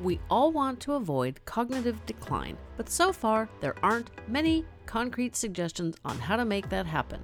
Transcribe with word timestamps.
We 0.00 0.20
all 0.28 0.52
want 0.52 0.80
to 0.80 0.92
avoid 0.92 1.40
cognitive 1.46 2.04
decline, 2.04 2.58
but 2.76 2.90
so 2.90 3.12
far 3.12 3.48
there 3.60 3.76
aren't 3.82 4.10
many 4.28 4.64
concrete 4.84 5.34
suggestions 5.34 5.96
on 6.04 6.18
how 6.18 6.36
to 6.36 6.44
make 6.44 6.68
that 6.68 6.86
happen. 6.86 7.22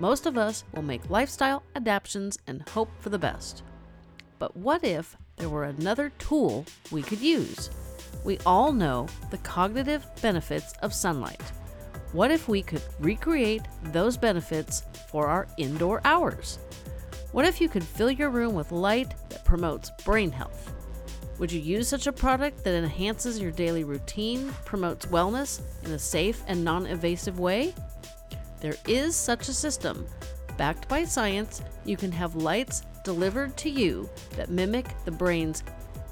Most 0.00 0.26
of 0.26 0.36
us 0.36 0.64
will 0.74 0.82
make 0.82 1.10
lifestyle 1.10 1.62
adaptations 1.76 2.38
and 2.46 2.68
hope 2.68 2.90
for 2.98 3.10
the 3.10 3.18
best. 3.18 3.62
But 4.38 4.56
what 4.56 4.84
if 4.84 5.16
there 5.36 5.48
were 5.48 5.64
another 5.64 6.10
tool 6.18 6.64
we 6.90 7.02
could 7.02 7.20
use? 7.20 7.70
We 8.24 8.38
all 8.44 8.72
know 8.72 9.06
the 9.30 9.38
cognitive 9.38 10.04
benefits 10.20 10.72
of 10.82 10.92
sunlight. 10.92 11.42
What 12.12 12.30
if 12.30 12.48
we 12.48 12.62
could 12.62 12.82
recreate 12.98 13.62
those 13.84 14.16
benefits 14.16 14.82
for 15.10 15.28
our 15.28 15.46
indoor 15.56 16.00
hours? 16.04 16.58
What 17.32 17.44
if 17.44 17.60
you 17.60 17.68
could 17.68 17.84
fill 17.84 18.10
your 18.10 18.30
room 18.30 18.54
with 18.54 18.72
light 18.72 19.14
that 19.28 19.44
promotes 19.44 19.90
brain 20.04 20.32
health? 20.32 20.74
Would 21.38 21.52
you 21.52 21.60
use 21.60 21.86
such 21.86 22.08
a 22.08 22.12
product 22.12 22.64
that 22.64 22.74
enhances 22.74 23.38
your 23.38 23.52
daily 23.52 23.84
routine, 23.84 24.52
promotes 24.64 25.06
wellness 25.06 25.60
in 25.84 25.92
a 25.92 25.98
safe 25.98 26.42
and 26.48 26.64
non 26.64 26.86
invasive 26.86 27.38
way? 27.38 27.74
There 28.60 28.76
is 28.88 29.14
such 29.14 29.48
a 29.48 29.54
system. 29.54 30.04
Backed 30.56 30.88
by 30.88 31.04
science, 31.04 31.62
you 31.84 31.96
can 31.96 32.10
have 32.10 32.34
lights 32.34 32.82
delivered 33.04 33.56
to 33.58 33.70
you 33.70 34.10
that 34.36 34.50
mimic 34.50 34.86
the 35.04 35.12
brain's 35.12 35.62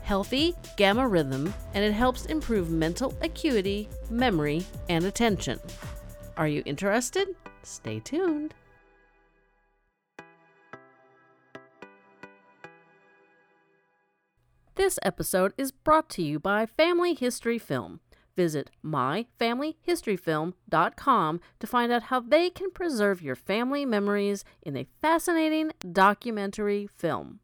healthy 0.02 0.54
gamma 0.76 1.06
rhythm 1.06 1.52
and 1.74 1.84
it 1.84 1.92
helps 1.92 2.26
improve 2.26 2.70
mental 2.70 3.12
acuity, 3.20 3.88
memory, 4.08 4.64
and 4.88 5.04
attention. 5.04 5.58
Are 6.36 6.46
you 6.46 6.62
interested? 6.64 7.28
Stay 7.64 7.98
tuned. 7.98 8.54
This 14.76 14.98
episode 15.02 15.52
is 15.56 15.72
brought 15.72 16.08
to 16.10 16.22
you 16.22 16.38
by 16.38 16.66
Family 16.66 17.14
History 17.14 17.58
Film. 17.58 18.00
Visit 18.37 18.70
myfamilyhistoryfilm.com 18.84 21.40
to 21.60 21.66
find 21.66 21.90
out 21.90 22.02
how 22.02 22.20
they 22.20 22.51
can 22.51 22.70
preserve 22.70 23.23
your 23.23 23.36
family 23.36 23.86
memories 23.86 24.45
in 24.60 24.76
a 24.76 24.86
fascinating 25.01 25.73
documentary 25.92 26.90
film. 26.95 27.40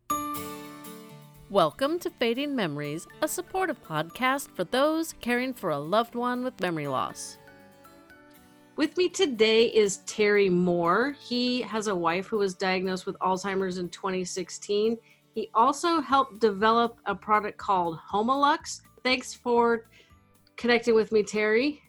Welcome 1.48 1.98
to 2.00 2.10
Fading 2.10 2.54
Memories, 2.54 3.08
a 3.22 3.28
supportive 3.28 3.82
podcast 3.82 4.54
for 4.54 4.64
those 4.64 5.14
caring 5.22 5.54
for 5.54 5.70
a 5.70 5.78
loved 5.78 6.14
one 6.14 6.44
with 6.44 6.60
memory 6.60 6.88
loss. 6.88 7.38
With 8.76 8.94
me 8.98 9.08
today 9.08 9.68
is 9.68 10.00
Terry 10.04 10.50
Moore. 10.50 11.16
He 11.18 11.62
has 11.62 11.86
a 11.86 11.96
wife 11.96 12.26
who 12.26 12.36
was 12.36 12.52
diagnosed 12.52 13.06
with 13.06 13.18
Alzheimer's 13.20 13.78
in 13.78 13.88
2016. 13.88 14.98
He 15.34 15.48
also 15.54 16.00
helped 16.00 16.40
develop 16.40 16.98
a 17.06 17.14
product 17.14 17.56
called 17.56 17.98
Homolux. 17.98 18.82
Thanks 19.02 19.32
for 19.32 19.86
connecting 20.56 20.94
with 20.94 21.10
me, 21.10 21.22
Terry. 21.22 21.80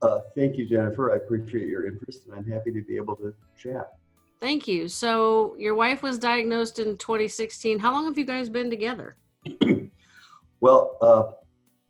Uh, 0.00 0.20
thank 0.34 0.56
you, 0.56 0.66
Jennifer. 0.66 1.12
I 1.12 1.16
appreciate 1.16 1.68
your 1.68 1.86
interest, 1.86 2.26
and 2.26 2.34
I'm 2.34 2.50
happy 2.50 2.72
to 2.72 2.82
be 2.82 2.96
able 2.96 3.16
to 3.16 3.34
chat. 3.58 3.92
Thank 4.40 4.66
you. 4.66 4.88
So, 4.88 5.54
your 5.58 5.74
wife 5.74 6.02
was 6.02 6.18
diagnosed 6.18 6.78
in 6.78 6.96
2016. 6.96 7.78
How 7.78 7.92
long 7.92 8.04
have 8.06 8.18
you 8.18 8.24
guys 8.24 8.48
been 8.48 8.68
together? 8.68 9.16
well, 10.60 10.98
uh, 11.00 11.32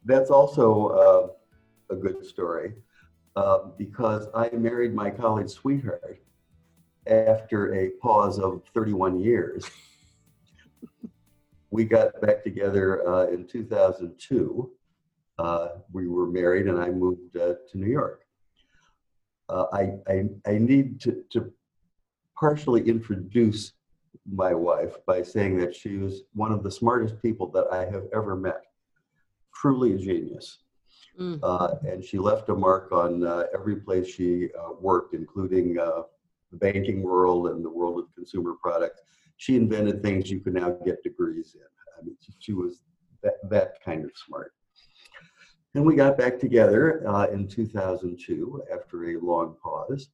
that's 0.05 0.31
also 0.31 1.33
uh, 1.91 1.95
a 1.95 1.97
good 1.97 2.25
story 2.25 2.75
uh, 3.37 3.59
because 3.79 4.29
I 4.35 4.51
married 4.51 4.95
my 4.95 5.11
college 5.11 5.51
sweetheart 5.51 6.23
after 7.07 7.75
a 7.75 7.91
pause 8.01 8.39
of 8.39 8.63
31 8.75 9.21
years. 9.21 9.69
We 11.75 11.85
got 11.85 12.21
back 12.21 12.45
together 12.45 12.87
uh, 13.09 13.27
in 13.27 13.45
2002 13.45 14.71
uh, 15.39 15.69
we 15.93 16.07
were 16.07 16.29
married 16.29 16.69
and 16.69 16.81
I 16.81 16.91
moved 16.91 17.37
uh, 17.37 17.55
to 17.69 17.79
New 17.79 17.91
York. 17.91 18.21
Uh, 19.49 19.67
I, 19.73 19.83
I, 20.07 20.25
I, 20.47 20.59
need 20.59 21.01
to, 21.01 21.25
to 21.31 21.53
partially 22.39 22.83
introduce 22.89 23.73
my 24.33 24.55
wife 24.55 24.95
by 25.05 25.21
saying 25.23 25.57
that 25.59 25.75
she 25.75 25.97
was 25.97 26.23
one 26.33 26.53
of 26.53 26.63
the 26.63 26.71
smartest 26.71 27.21
people 27.21 27.51
that 27.51 27.67
I 27.73 27.85
have 27.87 28.05
ever 28.15 28.37
met. 28.37 28.63
Truly 29.53 29.95
a 29.95 29.99
genius. 29.99 30.59
Mm. 31.19 31.41
Uh, 31.43 31.75
and 31.89 32.05
she 32.05 32.19
left 32.19 32.49
a 32.51 32.55
mark 32.55 32.93
on 32.93 33.27
uh, 33.27 33.47
every 33.53 33.77
place 33.77 34.07
she 34.07 34.49
uh, 34.57 34.75
worked, 34.81 35.13
including 35.13 35.75
the 35.75 36.07
banking 36.53 37.03
world 37.03 37.49
and 37.49 37.65
the 37.65 37.69
world 37.69 37.99
of 37.99 38.15
consumer 38.15 38.55
products. 38.63 39.01
She 39.37 39.57
invented 39.57 40.03
things 40.03 40.31
you 40.31 40.41
could 40.41 40.55
now 40.55 40.71
get 40.85 41.03
degrees 41.03 41.55
in. 41.55 41.61
I 41.99 42.05
mean, 42.05 42.17
she 42.39 42.53
was 42.53 42.83
that, 43.23 43.35
that 43.51 43.83
kind 43.85 44.05
of 44.05 44.11
smart. 44.15 44.53
And 45.75 45.85
we 45.85 45.97
got 45.97 46.17
back 46.17 46.39
together 46.39 47.03
uh, 47.09 47.27
in 47.33 47.49
2002 47.49 48.63
after 48.73 49.11
a 49.11 49.19
long 49.19 49.57
pause 49.63 50.09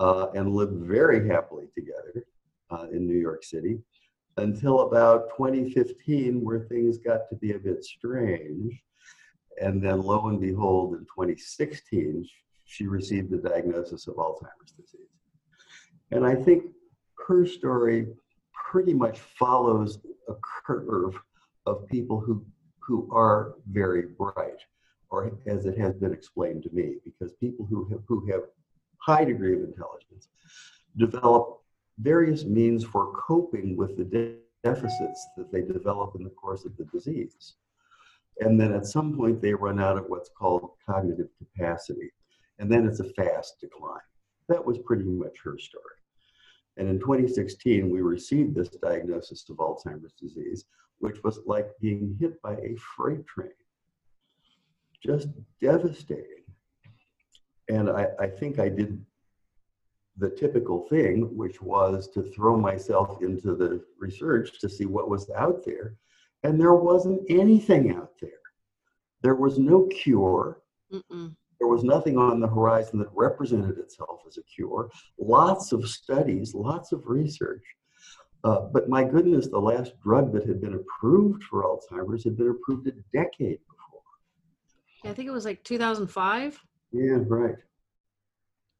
uh, 0.00 0.28
and 0.34 0.52
lived 0.52 0.84
very 0.84 1.28
happily 1.28 1.66
together 1.74 2.26
uh, 2.70 2.86
in 2.92 3.06
New 3.06 3.18
York 3.18 3.44
City 3.44 3.78
until 4.36 4.80
about 4.80 5.30
2015, 5.36 6.42
where 6.42 6.60
things 6.60 6.98
got 6.98 7.28
to 7.30 7.36
be 7.36 7.52
a 7.52 7.58
bit 7.58 7.84
strange. 7.84 8.82
And 9.62 9.82
then, 9.82 10.02
lo 10.02 10.28
and 10.28 10.40
behold, 10.40 10.94
in 10.94 11.00
2016, 11.00 12.26
she 12.64 12.86
received 12.86 13.30
the 13.30 13.38
diagnosis 13.38 14.06
of 14.08 14.16
Alzheimer's 14.16 14.72
disease. 14.72 15.08
And 16.10 16.26
I 16.26 16.34
think 16.34 16.64
her 17.26 17.46
story 17.46 18.08
pretty 18.70 18.94
much 18.94 19.18
follows 19.18 19.98
a 20.28 20.34
curve 20.66 21.18
of 21.66 21.86
people 21.88 22.20
who, 22.20 22.44
who 22.78 23.08
are 23.12 23.54
very 23.70 24.02
bright 24.18 24.60
or 25.10 25.32
as 25.46 25.66
it 25.66 25.78
has 25.78 25.94
been 25.94 26.12
explained 26.12 26.62
to 26.64 26.70
me, 26.72 26.96
because 27.04 27.32
people 27.34 27.64
who 27.66 27.88
have, 27.88 28.00
who 28.06 28.26
have 28.30 28.42
high 28.98 29.24
degree 29.24 29.54
of 29.54 29.62
intelligence 29.62 30.28
develop 30.96 31.60
various 31.98 32.44
means 32.44 32.84
for 32.84 33.12
coping 33.14 33.76
with 33.76 33.96
the 33.96 34.04
de- 34.04 34.36
deficits 34.64 35.26
that 35.36 35.50
they 35.52 35.62
develop 35.62 36.14
in 36.16 36.24
the 36.24 36.30
course 36.30 36.64
of 36.64 36.76
the 36.76 36.84
disease. 36.84 37.54
And 38.40 38.60
then 38.60 38.72
at 38.72 38.86
some 38.86 39.16
point 39.16 39.40
they 39.40 39.54
run 39.54 39.80
out 39.80 39.96
of 39.96 40.06
what's 40.08 40.30
called 40.36 40.70
cognitive 40.84 41.28
capacity. 41.38 42.10
And 42.58 42.70
then 42.70 42.86
it's 42.86 43.00
a 43.00 43.12
fast 43.14 43.60
decline. 43.60 44.00
That 44.48 44.64
was 44.64 44.78
pretty 44.78 45.04
much 45.04 45.36
her 45.44 45.58
story. 45.58 45.95
And 46.76 46.88
in 46.88 46.98
2016, 46.98 47.88
we 47.88 48.00
received 48.00 48.54
this 48.54 48.68
diagnosis 48.68 49.48
of 49.48 49.56
Alzheimer's 49.56 50.12
disease, 50.12 50.66
which 50.98 51.22
was 51.24 51.40
like 51.46 51.68
being 51.80 52.16
hit 52.20 52.40
by 52.42 52.54
a 52.56 52.76
freight 52.76 53.26
train 53.26 53.50
just 55.06 55.28
devastating. 55.60 56.44
And 57.68 57.88
I, 57.90 58.08
I 58.18 58.26
think 58.26 58.58
I 58.58 58.68
did 58.68 59.00
the 60.16 60.30
typical 60.30 60.86
thing, 60.88 61.36
which 61.36 61.60
was 61.60 62.08
to 62.08 62.22
throw 62.22 62.56
myself 62.56 63.22
into 63.22 63.54
the 63.54 63.84
research 63.98 64.58
to 64.60 64.68
see 64.68 64.86
what 64.86 65.10
was 65.10 65.30
out 65.30 65.64
there. 65.64 65.96
And 66.42 66.60
there 66.60 66.74
wasn't 66.74 67.22
anything 67.28 67.94
out 67.94 68.12
there. 68.20 68.30
There 69.22 69.34
was 69.34 69.58
no 69.58 69.86
cure. 69.86 70.62
Mm-mm. 70.92 71.34
There 71.58 71.68
was 71.68 71.84
nothing 71.84 72.18
on 72.18 72.40
the 72.40 72.48
horizon 72.48 72.98
that 72.98 73.08
represented 73.14 73.78
itself 73.78 74.20
as 74.26 74.36
a 74.36 74.42
cure. 74.42 74.90
Lots 75.18 75.72
of 75.72 75.88
studies, 75.88 76.54
lots 76.54 76.92
of 76.92 77.06
research. 77.06 77.64
Uh, 78.44 78.60
but 78.72 78.88
my 78.88 79.02
goodness, 79.02 79.48
the 79.48 79.58
last 79.58 79.92
drug 80.02 80.32
that 80.32 80.46
had 80.46 80.60
been 80.60 80.74
approved 80.74 81.42
for 81.44 81.64
Alzheimer's 81.64 82.24
had 82.24 82.36
been 82.36 82.50
approved 82.50 82.86
a 82.86 82.92
decade 83.12 83.58
before. 83.66 85.10
I 85.10 85.14
think 85.14 85.28
it 85.28 85.32
was 85.32 85.44
like 85.44 85.64
2005. 85.64 86.60
Yeah, 86.92 87.18
right. 87.26 87.56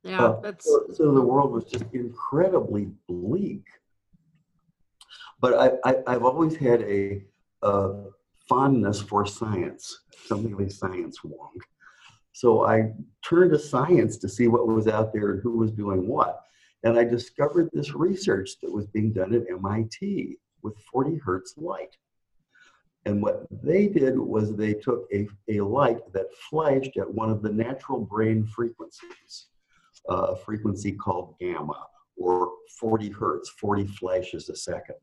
Yeah, 0.02 0.24
uh, 0.24 0.40
that's 0.40 0.64
so, 0.64 0.86
so, 0.92 1.12
the 1.12 1.20
world 1.20 1.50
was 1.50 1.64
just 1.64 1.84
incredibly 1.92 2.90
bleak. 3.08 3.64
But 5.40 5.80
I, 5.84 5.96
I 6.06 6.12
have 6.12 6.24
always 6.24 6.54
had 6.54 6.82
a, 6.82 7.24
a 7.62 8.04
fondness 8.48 9.02
for 9.02 9.26
science, 9.26 10.02
something 10.26 10.56
like 10.56 10.70
science 10.70 11.24
wong. 11.24 11.58
So 12.36 12.66
I 12.66 12.92
turned 13.24 13.52
to 13.52 13.58
science 13.58 14.18
to 14.18 14.28
see 14.28 14.46
what 14.46 14.66
was 14.66 14.88
out 14.88 15.10
there 15.14 15.30
and 15.32 15.42
who 15.42 15.56
was 15.56 15.70
doing 15.70 16.06
what. 16.06 16.42
And 16.82 16.98
I 16.98 17.02
discovered 17.02 17.70
this 17.72 17.94
research 17.94 18.60
that 18.60 18.70
was 18.70 18.86
being 18.88 19.14
done 19.14 19.34
at 19.34 19.48
MIT 19.50 20.36
with 20.62 20.76
40 20.92 21.16
hertz 21.16 21.54
light. 21.56 21.96
And 23.06 23.22
what 23.22 23.46
they 23.50 23.88
did 23.88 24.18
was 24.18 24.54
they 24.54 24.74
took 24.74 25.08
a, 25.14 25.26
a 25.48 25.62
light 25.62 26.00
that 26.12 26.26
flashed 26.50 26.98
at 26.98 27.10
one 27.10 27.30
of 27.30 27.40
the 27.40 27.50
natural 27.50 28.00
brain 28.00 28.44
frequencies, 28.44 29.46
a 30.06 30.36
frequency 30.36 30.92
called 30.92 31.36
gamma, 31.40 31.86
or 32.18 32.50
40 32.78 33.08
hertz, 33.12 33.48
40 33.48 33.86
flashes 33.86 34.50
a 34.50 34.56
second. 34.56 34.96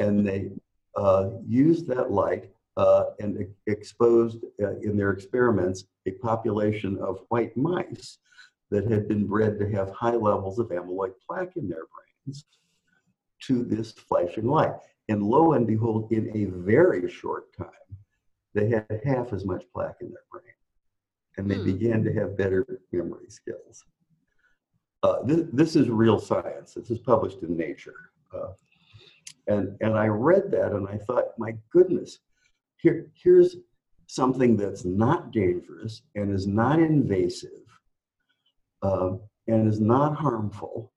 and 0.00 0.26
they 0.26 0.50
uh, 0.96 1.30
used 1.46 1.86
that 1.86 2.10
light 2.10 2.50
uh, 2.76 3.04
and 3.18 3.46
exposed 3.66 4.38
uh, 4.62 4.76
in 4.80 4.96
their 4.96 5.10
experiments 5.10 5.84
a 6.06 6.12
population 6.12 6.98
of 6.98 7.20
white 7.28 7.56
mice 7.56 8.18
that 8.70 8.90
had 8.90 9.08
been 9.08 9.26
bred 9.26 9.58
to 9.58 9.68
have 9.70 9.90
high 9.90 10.14
levels 10.14 10.58
of 10.58 10.68
amyloid 10.68 11.12
plaque 11.26 11.56
in 11.56 11.68
their 11.68 11.84
brains 11.92 12.44
to 13.42 13.64
this 13.64 13.92
flashing 13.92 14.46
light. 14.46 14.74
And 15.08 15.22
lo 15.22 15.54
and 15.54 15.66
behold, 15.66 16.12
in 16.12 16.30
a 16.36 16.44
very 16.44 17.10
short 17.10 17.52
time, 17.56 17.68
they 18.54 18.68
had 18.68 19.00
half 19.04 19.32
as 19.32 19.44
much 19.44 19.64
plaque 19.74 19.96
in 20.00 20.10
their 20.10 20.24
brain. 20.30 20.44
And 21.36 21.50
they 21.50 21.56
Hmm. 21.56 21.64
began 21.64 22.04
to 22.04 22.12
have 22.12 22.36
better 22.36 22.66
memory 22.92 23.28
skills. 23.28 23.84
Uh, 25.02 25.22
this, 25.24 25.46
this 25.52 25.76
is 25.76 25.88
real 25.88 26.18
science. 26.18 26.74
This 26.74 26.90
is 26.90 26.98
published 26.98 27.42
in 27.42 27.56
Nature. 27.56 28.10
Uh, 28.32 28.52
and, 29.46 29.76
and 29.80 29.94
I 29.96 30.06
read 30.06 30.50
that 30.52 30.72
and 30.72 30.86
I 30.86 30.98
thought, 30.98 31.38
my 31.38 31.56
goodness, 31.72 32.20
here, 32.80 33.06
here's 33.14 33.56
something 34.06 34.56
that's 34.56 34.84
not 34.84 35.30
dangerous 35.32 36.02
and 36.14 36.32
is 36.32 36.46
not 36.46 36.80
invasive 36.80 37.50
um, 38.82 39.20
and 39.46 39.68
is 39.68 39.80
not 39.80 40.16
harmful 40.16 40.92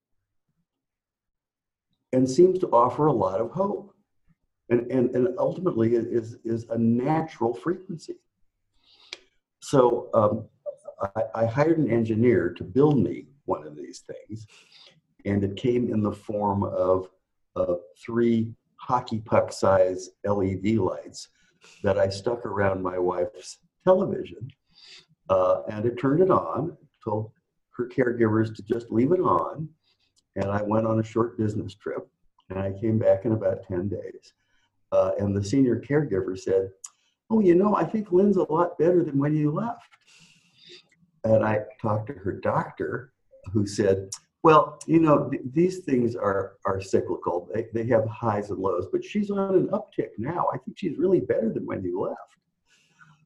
and 2.11 2.29
seems 2.29 2.59
to 2.59 2.67
offer 2.67 3.07
a 3.07 3.13
lot 3.13 3.41
of 3.41 3.51
hope 3.51 3.93
and, 4.69 4.89
and, 4.91 5.15
and 5.15 5.27
ultimately 5.37 5.95
is, 5.95 6.37
is 6.43 6.65
a 6.69 6.77
natural 6.77 7.53
frequency. 7.53 8.15
So 9.59 10.09
um, 10.13 10.47
I, 11.15 11.43
I 11.43 11.45
hired 11.45 11.77
an 11.77 11.91
engineer 11.91 12.49
to 12.57 12.63
build 12.63 12.97
me 12.97 13.27
one 13.45 13.65
of 13.65 13.75
these 13.75 14.03
things, 14.07 14.47
and 15.25 15.43
it 15.43 15.55
came 15.55 15.91
in 15.91 16.01
the 16.01 16.11
form 16.11 16.63
of 16.63 17.09
uh, 17.55 17.75
three 18.03 18.53
hockey 18.75 19.19
puck 19.19 19.51
size 19.51 20.09
LED 20.25 20.75
lights 20.75 21.29
that 21.83 21.97
I 21.97 22.09
stuck 22.09 22.45
around 22.45 22.81
my 22.81 22.97
wife's 22.97 23.59
television. 23.83 24.49
Uh, 25.29 25.61
and 25.69 25.85
it 25.85 25.97
turned 25.99 26.21
it 26.21 26.29
on, 26.29 26.77
told 27.03 27.31
her 27.77 27.87
caregivers 27.87 28.55
to 28.55 28.63
just 28.63 28.91
leave 28.91 29.11
it 29.11 29.19
on. 29.19 29.69
And 30.35 30.45
I 30.45 30.61
went 30.61 30.87
on 30.87 30.99
a 30.99 31.03
short 31.03 31.37
business 31.37 31.75
trip 31.75 32.07
and 32.49 32.59
I 32.59 32.73
came 32.79 32.97
back 32.97 33.25
in 33.25 33.33
about 33.33 33.63
10 33.67 33.89
days. 33.89 34.33
Uh, 34.91 35.11
and 35.19 35.35
the 35.35 35.43
senior 35.43 35.81
caregiver 35.81 36.37
said, 36.37 36.69
Oh, 37.29 37.39
you 37.39 37.55
know, 37.55 37.75
I 37.75 37.83
think 37.83 38.11
Lynn's 38.11 38.37
a 38.37 38.51
lot 38.51 38.77
better 38.77 39.03
than 39.03 39.17
when 39.17 39.35
you 39.35 39.51
left. 39.51 39.87
And 41.23 41.43
I 41.43 41.61
talked 41.81 42.07
to 42.07 42.13
her 42.13 42.33
doctor, 42.33 43.13
who 43.51 43.65
said, 43.65 44.09
Well, 44.43 44.77
you 44.87 44.99
know, 44.99 45.29
th- 45.29 45.41
these 45.53 45.79
things 45.79 46.17
are, 46.17 46.57
are 46.65 46.81
cyclical. 46.81 47.49
They, 47.53 47.67
they 47.73 47.87
have 47.87 48.05
highs 48.07 48.49
and 48.49 48.59
lows, 48.59 48.87
but 48.91 49.03
she's 49.03 49.31
on 49.31 49.55
an 49.55 49.67
uptick 49.69 50.09
now. 50.17 50.47
I 50.53 50.57
think 50.57 50.77
she's 50.77 50.97
really 50.97 51.21
better 51.21 51.49
than 51.49 51.65
when 51.65 51.81
you 51.81 52.01
left. 52.01 52.19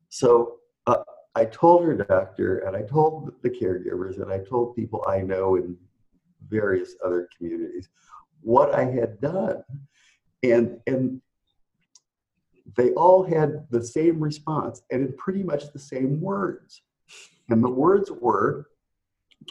So 0.10 0.58
uh, 0.86 1.04
I 1.34 1.46
told 1.46 1.84
her 1.86 1.96
doctor, 1.96 2.60
and 2.60 2.76
I 2.76 2.84
told 2.84 3.34
the 3.42 3.50
caregivers, 3.50 4.22
and 4.22 4.32
I 4.32 4.40
told 4.40 4.76
people 4.76 5.04
I 5.08 5.22
know 5.22 5.56
in 5.56 5.76
various 6.50 6.96
other 7.04 7.28
communities 7.36 7.90
what 8.42 8.76
I 8.76 8.86
had 8.86 9.20
done. 9.20 9.64
And, 10.44 10.80
and 10.86 11.20
they 12.76 12.92
all 12.92 13.24
had 13.24 13.66
the 13.72 13.84
same 13.84 14.20
response 14.20 14.84
and 14.92 15.08
in 15.08 15.14
pretty 15.14 15.42
much 15.42 15.74
the 15.74 15.80
same 15.80 16.22
words. 16.22 16.84
And 17.50 17.64
the 17.64 17.70
words 17.70 18.12
were, 18.12 18.68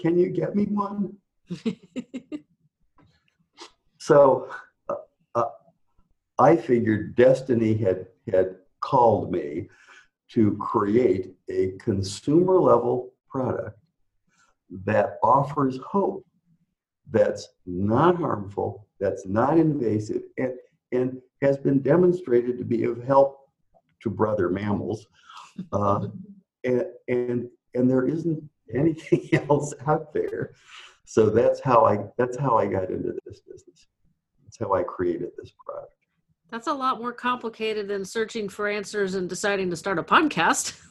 Can 0.00 0.16
you 0.16 0.28
get 0.28 0.54
me 0.54 0.66
one? 0.66 1.16
So 4.06 4.48
uh, 4.88 4.94
uh, 5.34 5.48
I 6.38 6.54
figured 6.54 7.16
destiny 7.16 7.76
had, 7.76 8.06
had 8.30 8.54
called 8.80 9.32
me 9.32 9.68
to 10.28 10.56
create 10.58 11.34
a 11.50 11.72
consumer 11.80 12.60
level 12.60 13.14
product 13.28 13.76
that 14.84 15.18
offers 15.24 15.80
hope 15.84 16.24
that's 17.10 17.48
not 17.66 18.14
harmful, 18.14 18.86
that's 19.00 19.26
not 19.26 19.58
invasive, 19.58 20.22
and, 20.38 20.52
and 20.92 21.20
has 21.42 21.56
been 21.58 21.82
demonstrated 21.82 22.58
to 22.58 22.64
be 22.64 22.84
of 22.84 23.02
help 23.02 23.48
to 24.04 24.08
brother 24.08 24.48
mammals. 24.50 25.04
Uh, 25.72 26.06
and, 26.64 26.84
and, 27.08 27.48
and 27.74 27.90
there 27.90 28.06
isn't 28.06 28.48
anything 28.72 29.28
else 29.50 29.74
out 29.88 30.14
there. 30.14 30.52
So 31.06 31.30
that's 31.30 31.60
how 31.60 31.86
I 31.86 31.98
that's 32.18 32.36
how 32.36 32.58
I 32.58 32.66
got 32.66 32.90
into 32.90 33.14
this 33.24 33.40
business. 33.40 33.86
That's 34.44 34.58
how 34.58 34.74
I 34.74 34.82
created 34.82 35.30
this 35.38 35.52
product. 35.64 35.94
That's 36.50 36.66
a 36.66 36.74
lot 36.74 37.00
more 37.00 37.12
complicated 37.12 37.88
than 37.88 38.04
searching 38.04 38.48
for 38.48 38.68
answers 38.68 39.14
and 39.14 39.28
deciding 39.28 39.70
to 39.70 39.76
start 39.76 39.98
a 39.98 40.02
podcast. 40.02 40.78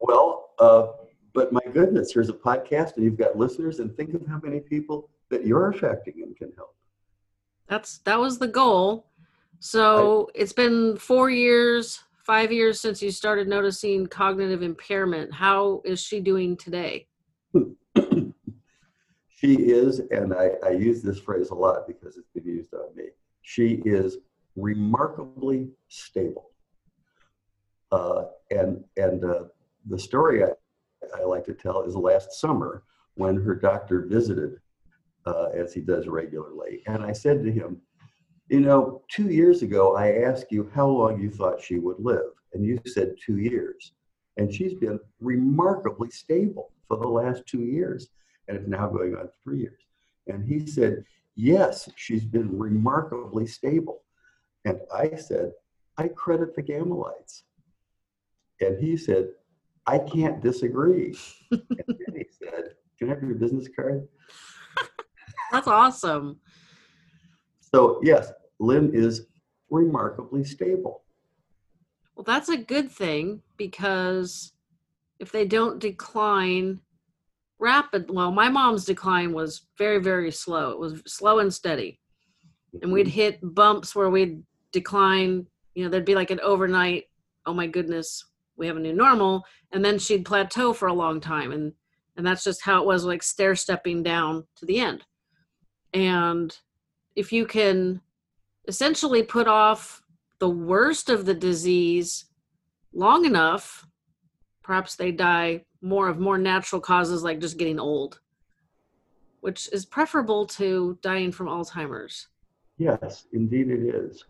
Well, 0.00 0.54
uh, 0.58 0.86
but 1.34 1.52
my 1.52 1.60
goodness, 1.70 2.12
here's 2.14 2.30
a 2.30 2.32
podcast 2.32 2.96
and 2.96 3.04
you've 3.04 3.18
got 3.18 3.36
listeners, 3.36 3.78
and 3.78 3.94
think 3.94 4.14
of 4.14 4.26
how 4.26 4.40
many 4.42 4.58
people 4.58 5.10
that 5.28 5.44
you're 5.44 5.68
affecting 5.68 6.22
and 6.22 6.34
can 6.34 6.50
help. 6.56 6.74
That's 7.68 7.98
that 7.98 8.18
was 8.18 8.38
the 8.38 8.48
goal. 8.48 9.06
So 9.60 10.30
it's 10.34 10.54
been 10.54 10.96
four 10.96 11.28
years, 11.28 12.00
five 12.24 12.50
years 12.50 12.80
since 12.80 13.02
you 13.02 13.10
started 13.10 13.48
noticing 13.48 14.06
cognitive 14.06 14.62
impairment. 14.62 15.34
How 15.34 15.82
is 15.84 16.00
she 16.00 16.20
doing 16.20 16.56
today? 16.56 17.06
She 19.38 19.54
is, 19.54 20.00
and 20.10 20.34
I, 20.34 20.50
I 20.66 20.70
use 20.70 21.00
this 21.00 21.20
phrase 21.20 21.50
a 21.50 21.54
lot 21.54 21.86
because 21.86 22.16
it's 22.16 22.30
been 22.34 22.44
used 22.44 22.74
on 22.74 22.94
me. 22.96 23.04
She 23.42 23.80
is 23.84 24.18
remarkably 24.56 25.68
stable. 25.86 26.50
Uh, 27.92 28.24
and 28.50 28.82
and 28.96 29.24
uh, 29.24 29.44
the 29.88 29.98
story 29.98 30.42
I, 30.42 30.48
I 31.16 31.22
like 31.22 31.44
to 31.44 31.54
tell 31.54 31.82
is 31.82 31.94
last 31.94 32.32
summer 32.40 32.82
when 33.14 33.36
her 33.36 33.54
doctor 33.54 34.06
visited, 34.06 34.56
uh, 35.24 35.50
as 35.54 35.72
he 35.72 35.82
does 35.82 36.08
regularly. 36.08 36.82
And 36.88 37.04
I 37.04 37.12
said 37.12 37.44
to 37.44 37.52
him, 37.52 37.80
You 38.48 38.60
know, 38.60 39.02
two 39.08 39.30
years 39.30 39.62
ago, 39.62 39.96
I 39.96 40.24
asked 40.24 40.50
you 40.50 40.68
how 40.74 40.88
long 40.88 41.20
you 41.20 41.30
thought 41.30 41.62
she 41.62 41.78
would 41.78 42.00
live. 42.00 42.32
And 42.54 42.64
you 42.64 42.80
said 42.86 43.14
two 43.24 43.38
years. 43.38 43.92
And 44.36 44.52
she's 44.52 44.74
been 44.74 44.98
remarkably 45.20 46.10
stable 46.10 46.72
for 46.88 46.96
the 46.96 47.08
last 47.08 47.44
two 47.46 47.62
years. 47.62 48.08
And 48.48 48.58
it's 48.58 48.68
now 48.68 48.88
going 48.88 49.14
on 49.14 49.28
three 49.44 49.60
years. 49.60 49.80
And 50.26 50.44
he 50.46 50.66
said, 50.66 51.04
Yes, 51.36 51.88
she's 51.94 52.24
been 52.24 52.58
remarkably 52.58 53.46
stable. 53.46 54.02
And 54.64 54.80
I 54.92 55.14
said, 55.14 55.52
I 55.96 56.08
credit 56.08 56.56
the 56.56 56.62
gamma 56.62 56.94
lights. 56.94 57.44
And 58.60 58.82
he 58.82 58.96
said, 58.96 59.28
I 59.86 59.98
can't 59.98 60.42
disagree. 60.42 61.16
and 61.50 61.62
then 61.70 62.14
he 62.16 62.26
said, 62.42 62.74
Can 62.98 63.10
I 63.10 63.14
have 63.14 63.22
your 63.22 63.34
business 63.34 63.68
card? 63.74 64.08
That's 65.52 65.68
awesome. 65.68 66.40
So, 67.60 68.00
yes, 68.02 68.32
Lynn 68.58 68.90
is 68.94 69.26
remarkably 69.70 70.44
stable. 70.44 71.02
Well, 72.14 72.24
that's 72.24 72.48
a 72.48 72.56
good 72.56 72.90
thing 72.90 73.42
because 73.56 74.52
if 75.20 75.30
they 75.30 75.44
don't 75.44 75.78
decline 75.78 76.80
rapid, 77.58 78.10
well, 78.10 78.30
my 78.30 78.48
mom's 78.48 78.84
decline 78.84 79.32
was 79.32 79.62
very, 79.76 79.98
very 79.98 80.30
slow. 80.30 80.70
It 80.70 80.78
was 80.78 81.02
slow 81.06 81.40
and 81.40 81.52
steady. 81.52 82.00
And 82.82 82.92
we'd 82.92 83.06
mm-hmm. 83.06 83.14
hit 83.14 83.38
bumps 83.42 83.94
where 83.94 84.10
we'd 84.10 84.42
decline, 84.72 85.46
you 85.74 85.84
know, 85.84 85.90
there'd 85.90 86.04
be 86.04 86.14
like 86.14 86.30
an 86.30 86.40
overnight, 86.40 87.04
oh 87.46 87.54
my 87.54 87.66
goodness, 87.66 88.24
we 88.56 88.66
have 88.66 88.76
a 88.76 88.80
new 88.80 88.92
normal. 88.92 89.44
And 89.72 89.84
then 89.84 89.98
she'd 89.98 90.24
plateau 90.24 90.72
for 90.72 90.88
a 90.88 90.94
long 90.94 91.20
time. 91.20 91.52
And 91.52 91.72
and 92.16 92.26
that's 92.26 92.42
just 92.42 92.62
how 92.62 92.82
it 92.82 92.86
was 92.86 93.04
like 93.04 93.22
stair 93.22 93.54
stepping 93.54 94.02
down 94.02 94.44
to 94.56 94.66
the 94.66 94.80
end. 94.80 95.04
And 95.94 96.54
if 97.14 97.32
you 97.32 97.46
can 97.46 98.00
essentially 98.66 99.22
put 99.22 99.46
off 99.46 100.02
the 100.40 100.50
worst 100.50 101.10
of 101.10 101.26
the 101.26 101.34
disease 101.34 102.24
long 102.92 103.24
enough, 103.24 103.86
perhaps 104.68 104.96
they 104.96 105.10
die 105.10 105.64
more 105.80 106.08
of 106.08 106.18
more 106.18 106.36
natural 106.36 106.78
causes 106.78 107.22
like 107.22 107.40
just 107.40 107.56
getting 107.56 107.80
old, 107.80 108.20
which 109.40 109.66
is 109.72 109.86
preferable 109.86 110.44
to 110.44 110.98
dying 111.00 111.32
from 111.32 111.46
Alzheimer's. 111.46 112.28
Yes, 112.76 113.24
indeed 113.32 113.70
it 113.70 113.80
is. 113.94 114.22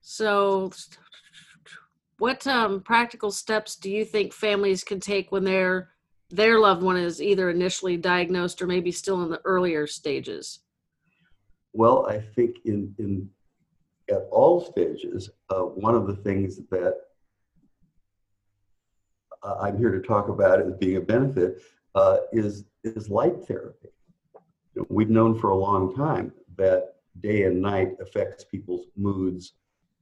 So, 0.00 0.70
what 2.18 2.46
um, 2.46 2.80
practical 2.80 3.32
steps 3.32 3.74
do 3.74 3.90
you 3.90 4.04
think 4.04 4.32
families 4.32 4.84
can 4.84 5.00
take 5.00 5.32
when 5.32 5.42
their 5.42 5.90
their 6.30 6.60
loved 6.60 6.84
one 6.84 6.96
is 6.96 7.20
either 7.20 7.50
initially 7.50 7.96
diagnosed 7.96 8.62
or 8.62 8.68
maybe 8.68 8.92
still 8.92 9.24
in 9.24 9.30
the 9.30 9.40
earlier 9.44 9.88
stages? 9.88 10.60
Well, 11.72 12.06
I 12.06 12.20
think 12.20 12.58
in, 12.64 12.94
in 12.98 13.28
at 14.08 14.28
all 14.30 14.60
stages, 14.60 15.30
uh, 15.50 15.62
one 15.62 15.96
of 15.96 16.06
the 16.06 16.16
things 16.16 16.60
that 16.70 17.03
uh, 19.44 19.56
I'm 19.60 19.78
here 19.78 19.90
to 19.90 20.00
talk 20.00 20.28
about 20.28 20.60
as 20.60 20.72
being 20.74 20.96
a 20.96 21.00
benefit 21.00 21.62
uh, 21.94 22.18
is 22.32 22.64
is 22.82 23.08
light 23.08 23.46
therapy. 23.46 23.88
We've 24.88 25.10
known 25.10 25.38
for 25.38 25.50
a 25.50 25.56
long 25.56 25.94
time 25.94 26.32
that 26.56 26.96
day 27.20 27.44
and 27.44 27.62
night 27.62 27.92
affects 28.00 28.44
people's 28.44 28.86
moods 28.96 29.54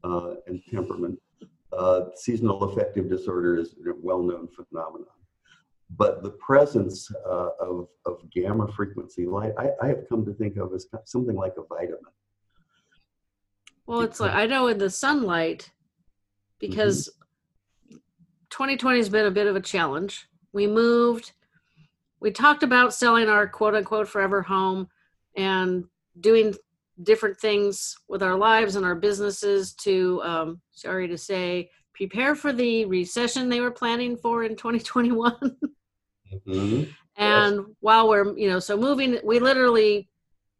uh, 0.02 0.34
and 0.46 0.62
temperament. 0.70 1.20
Uh, 1.72 2.06
seasonal 2.14 2.64
affective 2.64 3.08
disorder 3.08 3.56
is 3.56 3.74
a 3.86 3.92
well-known 4.00 4.48
phenomenon. 4.48 5.06
But 5.96 6.22
the 6.22 6.30
presence 6.30 7.10
uh, 7.26 7.50
of, 7.60 7.88
of 8.06 8.18
gamma 8.30 8.66
frequency 8.72 9.26
light, 9.26 9.52
I, 9.58 9.70
I 9.82 9.88
have 9.88 10.08
come 10.08 10.24
to 10.24 10.32
think 10.32 10.56
of 10.56 10.72
as 10.74 10.86
something 11.04 11.36
like 11.36 11.54
a 11.58 11.62
vitamin. 11.62 12.00
Well, 13.86 14.00
it's 14.00 14.20
like 14.20 14.32
I 14.32 14.46
know 14.46 14.68
in 14.68 14.78
the 14.78 14.90
sunlight 14.90 15.70
because 16.58 17.10
2020 18.52 18.98
has 18.98 19.08
been 19.08 19.26
a 19.26 19.30
bit 19.30 19.46
of 19.46 19.56
a 19.56 19.60
challenge. 19.60 20.28
We 20.52 20.66
moved, 20.66 21.32
we 22.20 22.30
talked 22.30 22.62
about 22.62 22.92
selling 22.92 23.28
our 23.28 23.48
quote 23.48 23.74
unquote 23.74 24.06
forever 24.06 24.42
home 24.42 24.88
and 25.36 25.84
doing 26.20 26.54
different 27.02 27.40
things 27.40 27.96
with 28.08 28.22
our 28.22 28.36
lives 28.36 28.76
and 28.76 28.84
our 28.84 28.94
businesses 28.94 29.72
to, 29.76 30.20
um, 30.22 30.60
sorry 30.70 31.08
to 31.08 31.16
say, 31.16 31.70
prepare 31.94 32.34
for 32.34 32.52
the 32.52 32.84
recession 32.84 33.48
they 33.48 33.60
were 33.60 33.70
planning 33.70 34.16
for 34.16 34.44
in 34.44 34.54
2021. 34.54 35.34
Mhm. 36.48 36.88
and 37.18 37.60
while 37.80 38.08
we're, 38.08 38.34
you 38.38 38.48
know, 38.48 38.58
so 38.58 38.74
moving, 38.74 39.18
we 39.22 39.38
literally 39.38 40.08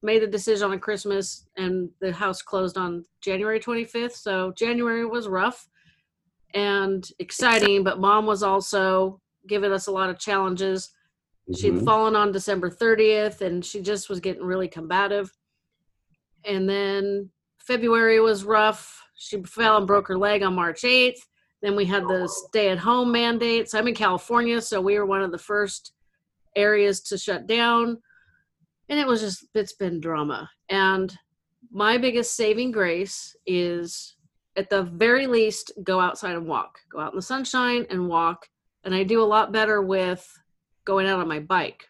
made 0.03 0.23
a 0.23 0.27
decision 0.27 0.71
on 0.71 0.79
Christmas 0.81 1.47
and 1.57 1.89
the 2.01 2.13
house 2.13 2.43
closed 2.43 2.77
on 2.77 3.07
January 3.23 3.59
25th. 3.59 4.15
So 4.15 4.53
January 4.53 5.07
was 5.07 5.29
rough 5.29 5.67
and 6.55 7.09
exciting, 7.19 7.83
but 7.85 8.01
mom 8.01 8.27
was 8.27 8.43
also 8.43 9.21
giving 9.47 9.73
us 9.73 9.87
a 9.87 9.93
lot 9.93 10.11
of 10.11 10.19
challenges. 10.19 10.91
She'd 11.55 11.75
Mhm. 11.75 11.85
fallen 11.85 12.17
on 12.17 12.33
December 12.33 12.71
30th 12.71 13.41
and 13.41 13.65
she 13.65 13.81
just 13.81 14.09
was 14.09 14.21
getting 14.21 14.45
really 14.45 14.69
combative. 14.69 15.33
And 16.45 16.69
then 16.69 17.31
February 17.59 18.21
was 18.21 18.45
rough. 18.45 19.01
She 19.15 19.43
fell 19.43 19.77
and 19.79 19.87
broke 19.87 20.09
her 20.09 20.19
leg 20.19 20.43
on 20.43 20.55
March 20.55 20.85
8th. 20.85 21.27
Then 21.61 21.77
we 21.77 21.85
had 21.85 22.09
the 22.09 22.29
stay 22.29 22.71
at 22.71 22.79
home 22.79 23.13
mandates. 23.13 23.75
I'm 23.75 23.87
in 23.87 23.95
California, 23.95 24.61
so 24.61 24.81
we 24.81 24.99
were 24.99 25.07
one 25.07 25.23
of 25.23 25.31
the 25.31 25.39
first 25.39 25.93
areas 26.57 27.01
to 27.03 27.19
shut 27.19 27.47
down. 27.47 28.03
And 28.89 28.99
it 28.99 29.07
was 29.07 29.21
just, 29.21 29.47
it's 29.55 29.73
been 29.73 30.01
drama. 30.01 30.51
And 30.69 31.17
my 31.71 31.99
biggest 31.99 32.35
saving 32.35 32.73
grace 32.73 33.37
is 33.47 34.17
at 34.57 34.69
the 34.71 34.83
very 34.83 35.27
least 35.27 35.73
go 35.83 36.01
outside 36.01 36.35
and 36.35 36.47
walk, 36.47 36.81
go 36.91 37.01
out 37.01 37.13
in 37.13 37.17
the 37.17 37.23
sunshine 37.23 37.87
and 37.91 38.09
walk. 38.09 38.49
And 38.85 38.95
I 38.95 39.03
do 39.03 39.23
a 39.23 39.25
lot 39.25 39.53
better 39.53 39.81
with 39.83 40.29
going 40.85 41.07
out 41.07 41.21
on 41.21 41.29
my 41.29 41.41
bike. 41.41 41.87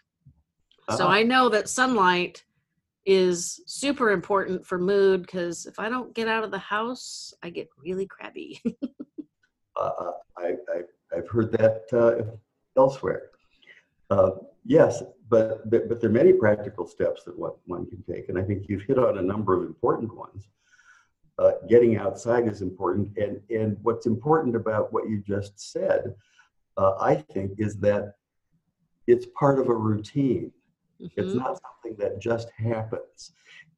So 0.97 1.07
Ah. 1.07 1.11
I 1.11 1.23
know 1.23 1.49
that 1.49 1.69
sunlight 1.69 2.45
is 3.05 3.61
super 3.67 4.11
important 4.11 4.65
for 4.65 4.79
mood 4.79 5.23
because 5.23 5.67
if 5.67 5.79
I 5.79 5.89
don't 5.89 6.15
get 6.15 6.29
out 6.29 6.45
of 6.45 6.51
the 6.51 6.59
house, 6.59 7.35
I 7.43 7.51
get 7.51 7.69
really 7.79 8.07
crabby. 8.07 8.63
Uh, 9.75 10.13
I, 10.37 10.49
I, 10.75 11.17
I've 11.17 11.29
heard 11.31 11.51
that 11.53 11.85
uh, 11.95 12.31
elsewhere. 12.79 13.31
Uh, 14.11 14.33
yes, 14.67 15.03
but, 15.31 15.69
but 15.71 15.89
but 15.89 15.99
there 15.99 16.11
are 16.11 16.13
many 16.13 16.35
practical 16.35 16.87
steps 16.87 17.25
that 17.25 17.39
one, 17.39 17.53
one 17.65 17.87
can 17.87 18.03
take, 18.03 18.29
and 18.29 18.39
I 18.39 18.43
think 18.43 18.67
you've 18.69 18.83
hit 18.83 18.99
on 18.99 19.17
a 19.17 19.23
number 19.23 19.57
of 19.57 19.63
important 19.63 20.15
ones. 20.15 20.49
Uh, 21.43 21.55
getting 21.69 21.97
outside 21.97 22.47
is 22.47 22.63
important, 22.63 23.07
and 23.19 23.41
and 23.51 23.77
what's 23.83 24.07
important 24.07 24.55
about 24.55 24.93
what 24.93 25.09
you 25.11 25.19
just 25.35 25.59
said, 25.59 26.15
uh, 26.77 26.95
I 27.01 27.15
think, 27.17 27.51
is 27.59 27.73
that 27.79 28.15
it's 29.09 29.27
part 29.41 29.59
of 29.59 29.67
a 29.69 29.75
routine. 29.75 30.53
It's 31.17 31.35
Mhm. 31.35 31.43
not 31.45 31.61
something 31.67 31.95
that 32.03 32.21
just 32.21 32.49
happens. 32.51 33.19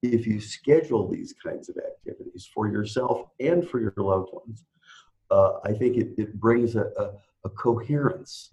If 0.02 0.26
you 0.26 0.38
schedule 0.40 1.08
these 1.08 1.32
kinds 1.46 1.70
of 1.70 1.76
activities 1.78 2.44
for 2.54 2.64
yourself 2.68 3.30
and 3.40 3.66
for 3.66 3.78
your 3.80 3.94
loved 3.96 4.30
ones, 4.40 4.58
uh, 5.30 5.52
I 5.64 5.72
think 5.72 5.96
it, 5.96 6.08
it 6.18 6.30
brings 6.46 6.76
a, 6.76 6.86
a, 7.04 7.06
a 7.48 7.50
coherence 7.64 8.52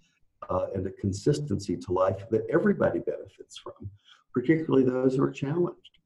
uh, 0.49 0.67
and 0.73 0.87
a 0.87 0.91
consistency 0.91 1.75
to 1.75 1.91
life 1.91 2.21
that 2.29 2.43
everybody 2.49 2.99
benefits 2.99 3.57
from, 3.57 3.91
particularly 4.33 4.85
those 4.85 5.17
who 5.17 5.23
are 5.23 5.31
challenged. 5.31 5.97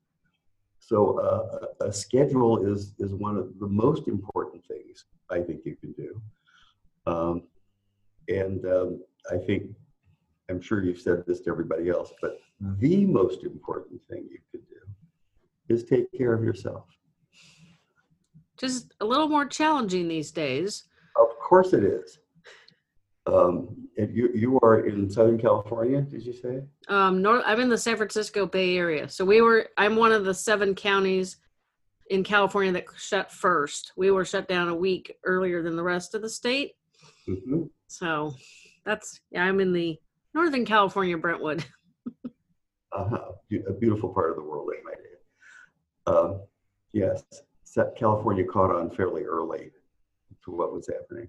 So 0.86 1.20
uh, 1.20 1.66
a, 1.82 1.88
a 1.88 1.92
schedule 1.92 2.64
is, 2.72 2.94
is 3.00 3.12
one 3.12 3.38
of 3.38 3.58
the 3.60 3.66
most 3.68 4.08
important 4.08 4.64
things 4.68 5.06
I 5.32 5.40
think 5.40 5.62
you 5.66 5.76
can 5.76 5.94
do. 5.94 6.22
Um, 7.08 7.44
and 8.28 8.64
um, 8.66 9.04
I 9.32 9.38
think, 9.38 9.72
I'm 10.48 10.62
sure 10.62 10.84
you've 10.84 11.02
said 11.02 11.24
this 11.26 11.42
to 11.42 11.50
everybody 11.50 11.90
else, 11.90 12.14
but 12.22 12.38
the 12.80 13.04
most 13.08 13.44
important 13.44 14.00
thing 14.08 14.28
you 14.30 14.38
could 14.52 14.62
do 14.70 15.74
is 15.74 15.86
take 15.86 16.12
care 16.16 16.34
of 16.36 16.44
yourself. 16.44 16.86
Just 18.58 18.94
a 19.02 19.06
little 19.06 19.28
more 19.28 19.48
challenging 19.48 20.08
these 20.08 20.32
days. 20.32 20.84
Of 21.20 21.30
course 21.40 21.74
it 21.74 21.84
is. 21.84 22.20
Um, 23.28 23.88
you, 23.98 24.30
you 24.34 24.60
are 24.62 24.86
in 24.86 25.10
Southern 25.10 25.38
California, 25.40 26.02
did 26.02 26.24
you 26.26 26.34
say? 26.34 26.62
Um, 26.88 27.22
North, 27.22 27.44
I'm 27.46 27.60
in 27.60 27.70
the 27.70 27.78
San 27.78 27.98
Francisco 27.98 28.46
Bay 28.46 28.78
Area, 28.78 29.10
so 29.10 29.26
we 29.26 29.42
were. 29.42 29.70
I'm 29.78 29.96
one 29.96 30.12
of 30.12 30.26
the 30.26 30.34
seven 30.34 30.76
counties 30.76 31.38
in 32.10 32.24
California 32.24 32.72
that 32.74 32.86
shut 32.98 33.32
first. 33.32 33.94
We 33.98 34.12
were 34.12 34.26
shut 34.26 34.48
down 34.48 34.70
a 34.70 34.76
week 34.76 35.16
earlier 35.24 35.64
than 35.64 35.76
the 35.76 35.84
rest 35.84 36.14
of 36.14 36.22
the 36.22 36.30
state. 36.30 36.74
hmm 37.26 37.64
So 37.88 38.36
that's 38.86 39.22
yeah. 39.32 39.44
I'm 39.44 39.60
in 39.60 39.74
the 39.74 39.98
Northern 40.34 40.66
California 40.66 41.18
Brentwood. 41.18 41.66
Uh-huh. 42.96 43.34
A 43.68 43.74
beautiful 43.74 44.08
part 44.08 44.30
of 44.30 44.38
the 44.38 44.42
world, 44.42 44.70
I 44.72 44.82
might 44.84 44.96
add. 46.08 46.16
Um, 46.16 46.42
yes, 46.94 47.24
California 47.98 48.46
caught 48.46 48.74
on 48.74 48.90
fairly 48.90 49.24
early 49.24 49.72
to 50.46 50.52
what 50.52 50.72
was 50.72 50.88
happening. 50.88 51.28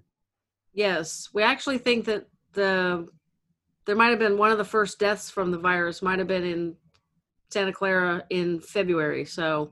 Yes, 0.77 1.29
we 1.33 1.41
actually 1.41 1.79
think 1.79 2.05
that 2.05 2.27
the 2.53 3.07
there 3.87 3.95
might 3.95 4.09
have 4.09 4.19
been 4.19 4.37
one 4.37 4.51
of 4.51 4.59
the 4.59 4.63
first 4.63 4.99
deaths 4.99 5.27
from 5.27 5.49
the 5.49 5.57
virus 5.57 6.03
might 6.03 6.19
have 6.19 6.27
been 6.27 6.43
in 6.43 6.75
Santa 7.49 7.73
Clara 7.73 8.23
in 8.29 8.61
February. 8.61 9.25
So 9.25 9.71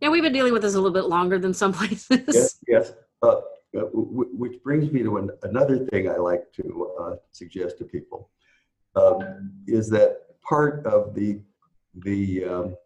yeah, 0.00 0.08
we've 0.08 0.24
been 0.24 0.32
dealing 0.32 0.52
with 0.52 0.62
this 0.62 0.74
a 0.74 0.76
little 0.76 0.92
bit 0.92 1.04
longer 1.04 1.38
than 1.38 1.54
some 1.54 1.72
places. 1.80 2.24
Yes, 2.34 2.58
yes. 2.66 2.92
Uh, 3.22 3.36
which 3.92 4.60
brings 4.64 4.90
me 4.90 5.04
to 5.04 5.18
an, 5.18 5.30
another 5.44 5.86
thing 5.86 6.10
I 6.10 6.16
like 6.16 6.52
to 6.54 6.90
uh, 7.00 7.16
suggest 7.30 7.78
to 7.78 7.84
people 7.84 8.30
um, 8.96 9.52
is 9.68 9.88
that 9.90 10.40
part 10.42 10.84
of 10.84 11.14
the 11.14 11.40
the 11.94 12.44
um, 12.44 12.76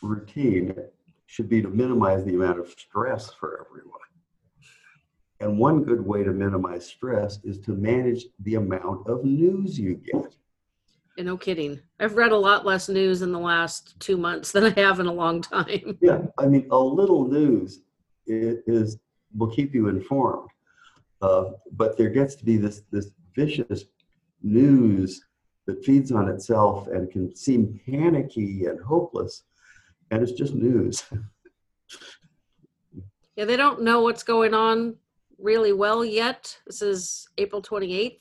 routine 0.00 0.74
should 1.32 1.48
be 1.48 1.62
to 1.62 1.68
minimize 1.68 2.22
the 2.26 2.34
amount 2.34 2.58
of 2.58 2.68
stress 2.68 3.32
for 3.32 3.64
everyone. 3.66 3.98
And 5.40 5.58
one 5.58 5.82
good 5.82 6.04
way 6.04 6.22
to 6.22 6.30
minimize 6.30 6.84
stress 6.84 7.38
is 7.42 7.58
to 7.60 7.70
manage 7.70 8.26
the 8.40 8.56
amount 8.56 9.08
of 9.08 9.24
news 9.24 9.78
you 9.78 9.94
get. 9.94 10.34
And 11.16 11.26
no 11.26 11.38
kidding. 11.38 11.80
I've 11.98 12.18
read 12.18 12.32
a 12.32 12.36
lot 12.36 12.66
less 12.66 12.90
news 12.90 13.22
in 13.22 13.32
the 13.32 13.38
last 13.38 13.98
two 13.98 14.18
months 14.18 14.52
than 14.52 14.64
I 14.64 14.78
have 14.78 15.00
in 15.00 15.06
a 15.06 15.12
long 15.12 15.40
time. 15.40 15.96
Yeah, 16.02 16.20
I 16.36 16.44
mean, 16.44 16.68
a 16.70 16.78
little 16.78 17.26
news 17.26 17.80
is, 18.26 18.58
is 18.66 18.98
will 19.34 19.50
keep 19.50 19.74
you 19.74 19.88
informed, 19.88 20.50
uh, 21.22 21.44
but 21.72 21.96
there 21.96 22.10
gets 22.10 22.34
to 22.34 22.44
be 22.44 22.58
this 22.58 22.82
this 22.90 23.10
vicious 23.34 23.86
news 24.42 25.22
that 25.64 25.82
feeds 25.82 26.12
on 26.12 26.28
itself 26.28 26.88
and 26.88 27.10
can 27.10 27.34
seem 27.34 27.80
panicky 27.86 28.66
and 28.66 28.78
hopeless, 28.80 29.44
and 30.12 30.22
it's 30.22 30.32
just 30.32 30.54
news. 30.54 31.04
Yeah, 33.34 33.46
they 33.46 33.56
don't 33.56 33.80
know 33.80 34.02
what's 34.02 34.22
going 34.22 34.52
on 34.52 34.96
really 35.38 35.72
well 35.72 36.04
yet. 36.04 36.54
This 36.66 36.82
is 36.82 37.26
April 37.38 37.62
28th. 37.62 38.20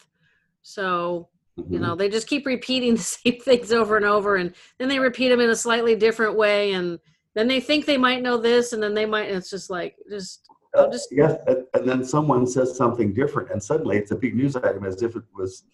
So, 0.62 1.28
you 1.70 1.80
know, 1.80 1.96
they 1.96 2.08
just 2.08 2.28
keep 2.30 2.46
repeating 2.46 2.96
the 2.96 3.02
same 3.02 3.38
things 3.42 3.74
over 3.74 3.98
and 3.98 4.06
over 4.06 4.38
and 4.38 4.54
then 4.80 4.88
they 4.88 5.00
repeat 5.00 5.28
them 5.28 5.42
in 5.42 5.50
a 5.50 5.56
slightly 5.56 5.98
different 5.98 6.38
way 6.38 6.72
and 6.72 6.98
then 7.36 7.50
they 7.50 7.60
think 7.60 7.86
they 7.86 7.98
might 7.98 8.22
know 8.22 8.38
this 8.38 8.72
and 8.72 8.82
then 8.82 8.94
they 8.94 9.06
might 9.06 9.28
and 9.28 9.36
it's 9.36 9.50
just 9.50 9.70
like 9.70 9.98
just 10.10 10.48
Uh, 10.78 10.84
I'll 10.84 10.92
just- 10.92 11.10
yes, 11.12 11.38
and, 11.46 11.66
and 11.74 11.88
then 11.90 12.06
someone 12.06 12.48
says 12.48 12.78
something 12.78 13.14
different, 13.14 13.52
and 13.52 13.62
suddenly 13.62 13.98
it's 13.98 14.12
a 14.12 14.16
big 14.16 14.34
news 14.34 14.56
item 14.56 14.86
as 14.86 15.02
if 15.04 15.18
it 15.18 15.24
was 15.36 15.66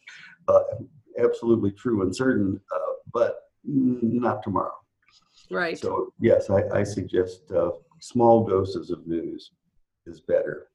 uh, 0.47 0.61
absolutely 1.23 1.71
true 1.73 2.01
and 2.01 2.13
certain, 2.15 2.59
uh, 2.75 2.93
but 3.13 3.35
not 3.63 4.41
tomorrow. 4.41 4.73
Right. 5.49 5.77
So 5.77 6.13
yes, 6.19 6.49
I, 6.49 6.63
I 6.73 6.83
suggest 6.83 7.51
uh, 7.51 7.71
small 7.99 8.45
doses 8.45 8.91
of 8.91 9.07
news 9.07 9.51
is 10.05 10.21
better. 10.21 10.67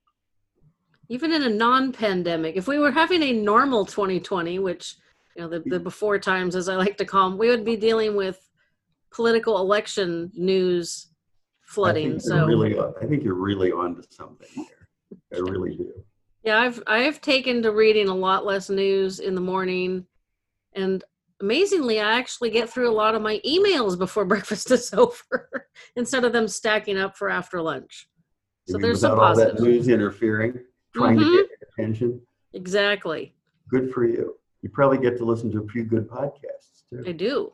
Even 1.08 1.32
in 1.32 1.42
a 1.42 1.48
non-pandemic, 1.48 2.56
if 2.56 2.66
we 2.66 2.78
were 2.78 2.90
having 2.90 3.22
a 3.22 3.32
normal 3.32 3.84
2020, 3.84 4.58
which 4.60 4.96
you 5.36 5.42
know 5.42 5.48
the, 5.48 5.60
the 5.66 5.80
before 5.80 6.18
times 6.18 6.56
as 6.56 6.68
I 6.68 6.76
like 6.76 6.96
to 6.98 7.04
call 7.04 7.30
them, 7.30 7.38
we 7.38 7.48
would 7.48 7.64
be 7.64 7.76
dealing 7.76 8.16
with 8.16 8.38
political 9.10 9.58
election 9.58 10.30
news 10.34 11.08
flooding. 11.62 12.18
So 12.18 12.46
really, 12.46 12.78
I 12.78 13.06
think 13.06 13.22
you're 13.22 13.34
really 13.34 13.72
onto 13.72 14.02
something 14.10 14.48
there. 14.56 15.38
I 15.38 15.50
really 15.50 15.76
do. 15.76 15.92
Yeah, 16.44 16.58
I've 16.58 16.82
I've 16.86 17.20
taken 17.20 17.62
to 17.62 17.72
reading 17.72 18.08
a 18.08 18.14
lot 18.14 18.44
less 18.44 18.68
news 18.68 19.20
in 19.20 19.34
the 19.34 19.40
morning, 19.40 20.06
and 20.74 21.04
amazingly, 21.42 22.00
I 22.00 22.12
actually 22.18 22.50
get 22.50 22.70
through 22.70 22.88
a 22.88 22.94
lot 22.94 23.14
of 23.14 23.20
my 23.20 23.40
emails 23.46 23.98
before 23.98 24.24
breakfast 24.32 24.70
is 24.70 24.92
over 24.94 25.68
instead 25.96 26.24
of 26.24 26.32
them 26.32 26.48
stacking 26.48 26.96
up 26.96 27.16
for 27.16 27.28
after 27.28 27.60
lunch. 27.60 28.08
So 28.68 28.78
there's 28.78 29.00
some 29.00 29.12
without 29.12 29.28
all 29.30 29.36
that 29.36 29.60
news 29.60 29.88
interfering, 29.88 30.60
trying 30.94 31.18
Mhm. 31.18 31.24
to 31.42 31.48
get 31.48 31.68
attention. 31.78 32.20
Exactly. 32.54 33.34
Good 33.68 33.92
for 33.92 34.06
you. 34.06 34.36
You 34.62 34.68
probably 34.70 34.98
get 34.98 35.18
to 35.18 35.24
listen 35.24 35.50
to 35.52 35.62
a 35.62 35.66
few 35.66 35.82
good 35.82 36.08
podcasts 36.08 36.84
too. 36.88 37.02
I 37.04 37.12
do. 37.12 37.52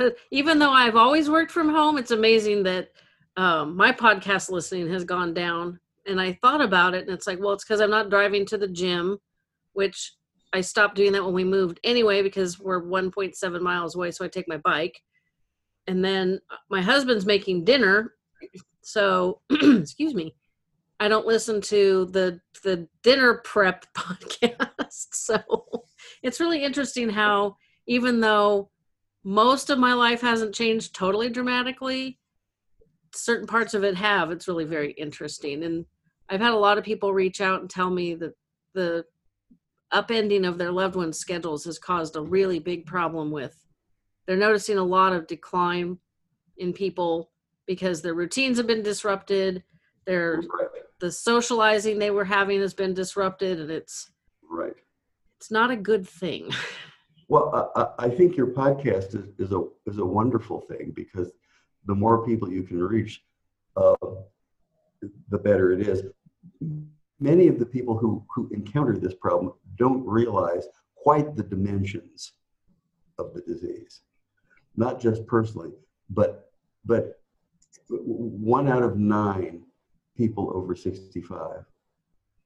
Even 0.32 0.58
though 0.58 0.72
I've 0.72 0.96
always 0.96 1.30
worked 1.30 1.52
from 1.52 1.68
home, 1.68 1.96
it's 1.98 2.10
amazing 2.10 2.64
that 2.64 2.90
um, 3.36 3.76
my 3.76 3.92
podcast 3.92 4.50
listening 4.50 4.88
has 4.90 5.04
gone 5.04 5.32
down. 5.32 5.78
And 6.06 6.20
I 6.20 6.32
thought 6.40 6.60
about 6.60 6.94
it, 6.94 7.02
and 7.02 7.10
it's 7.10 7.26
like, 7.26 7.40
well, 7.40 7.52
it's 7.52 7.64
because 7.64 7.80
I'm 7.80 7.90
not 7.90 8.10
driving 8.10 8.46
to 8.46 8.58
the 8.58 8.68
gym, 8.68 9.18
which 9.72 10.14
I 10.56 10.62
stopped 10.62 10.94
doing 10.94 11.12
that 11.12 11.24
when 11.24 11.34
we 11.34 11.44
moved 11.44 11.80
anyway 11.84 12.22
because 12.22 12.58
we're 12.58 12.82
1.7 12.82 13.60
miles 13.60 13.94
away. 13.94 14.10
So 14.10 14.24
I 14.24 14.28
take 14.28 14.48
my 14.48 14.56
bike, 14.58 14.98
and 15.86 16.04
then 16.04 16.40
uh, 16.50 16.56
my 16.70 16.80
husband's 16.80 17.26
making 17.26 17.64
dinner, 17.64 18.14
so 18.82 19.40
excuse 19.50 20.14
me. 20.14 20.34
I 20.98 21.08
don't 21.08 21.26
listen 21.26 21.60
to 21.62 22.06
the 22.06 22.40
the 22.64 22.88
dinner 23.02 23.42
prep 23.44 23.84
podcast. 23.94 25.08
So 25.12 25.38
it's 26.22 26.40
really 26.40 26.64
interesting 26.64 27.10
how 27.10 27.56
even 27.86 28.20
though 28.20 28.70
most 29.24 29.68
of 29.68 29.78
my 29.78 29.92
life 29.92 30.22
hasn't 30.22 30.54
changed 30.54 30.94
totally 30.94 31.28
dramatically, 31.28 32.18
certain 33.14 33.46
parts 33.46 33.74
of 33.74 33.84
it 33.84 33.96
have. 33.96 34.30
It's 34.30 34.48
really 34.48 34.64
very 34.64 34.92
interesting. 34.92 35.64
And 35.64 35.84
I've 36.30 36.40
had 36.40 36.52
a 36.52 36.58
lot 36.58 36.78
of 36.78 36.84
people 36.84 37.12
reach 37.12 37.40
out 37.40 37.60
and 37.60 37.68
tell 37.68 37.90
me 37.90 38.14
that 38.14 38.34
the 38.72 39.04
upending 39.92 40.46
of 40.46 40.58
their 40.58 40.72
loved 40.72 40.96
ones' 40.96 41.18
schedules 41.18 41.64
has 41.64 41.78
caused 41.78 42.16
a 42.16 42.20
really 42.20 42.58
big 42.58 42.86
problem 42.86 43.30
with. 43.30 43.56
They're 44.26 44.36
noticing 44.36 44.78
a 44.78 44.84
lot 44.84 45.12
of 45.12 45.26
decline 45.26 45.98
in 46.58 46.72
people 46.72 47.30
because 47.66 48.02
their 48.02 48.14
routines 48.14 48.56
have 48.56 48.66
been 48.66 48.82
disrupted. 48.82 49.62
Their 50.06 50.36
Right. 50.38 50.68
the 50.98 51.12
socializing 51.12 51.98
they 51.98 52.10
were 52.10 52.24
having 52.24 52.60
has 52.60 52.74
been 52.74 52.94
disrupted, 52.94 53.60
and 53.60 53.70
it's 53.70 54.10
Right. 54.42 54.76
it's 55.38 55.50
not 55.50 55.70
a 55.70 55.76
good 55.76 56.08
thing. 56.08 56.50
Well, 57.28 57.72
I, 57.74 58.06
I 58.06 58.08
think 58.08 58.36
your 58.36 58.46
podcast 58.46 59.16
is, 59.16 59.26
is 59.38 59.50
a 59.50 59.64
is 59.86 59.98
a 59.98 60.04
wonderful 60.04 60.60
thing 60.60 60.92
because 60.94 61.32
the 61.86 61.94
more 61.94 62.24
people 62.24 62.48
you 62.48 62.62
can 62.62 62.80
reach, 62.80 63.20
uh, 63.76 63.96
the 65.28 65.38
better 65.38 65.72
it 65.72 65.86
is. 65.86 66.04
Many 67.18 67.48
of 67.48 67.58
the 67.58 67.66
people 67.66 67.98
who 67.98 68.24
who 68.32 68.48
encounter 68.52 68.96
this 68.96 69.14
problem 69.14 69.54
don't 69.76 70.06
realize 70.06 70.66
quite 70.94 71.36
the 71.36 71.42
dimensions 71.42 72.32
of 73.18 73.34
the 73.34 73.40
disease, 73.42 74.02
not 74.76 75.00
just 75.00 75.26
personally, 75.26 75.70
but 76.10 76.50
but 76.84 77.20
one 77.88 78.68
out 78.68 78.82
of 78.82 78.96
nine 78.96 79.62
people 80.16 80.50
over 80.54 80.74
65 80.74 81.64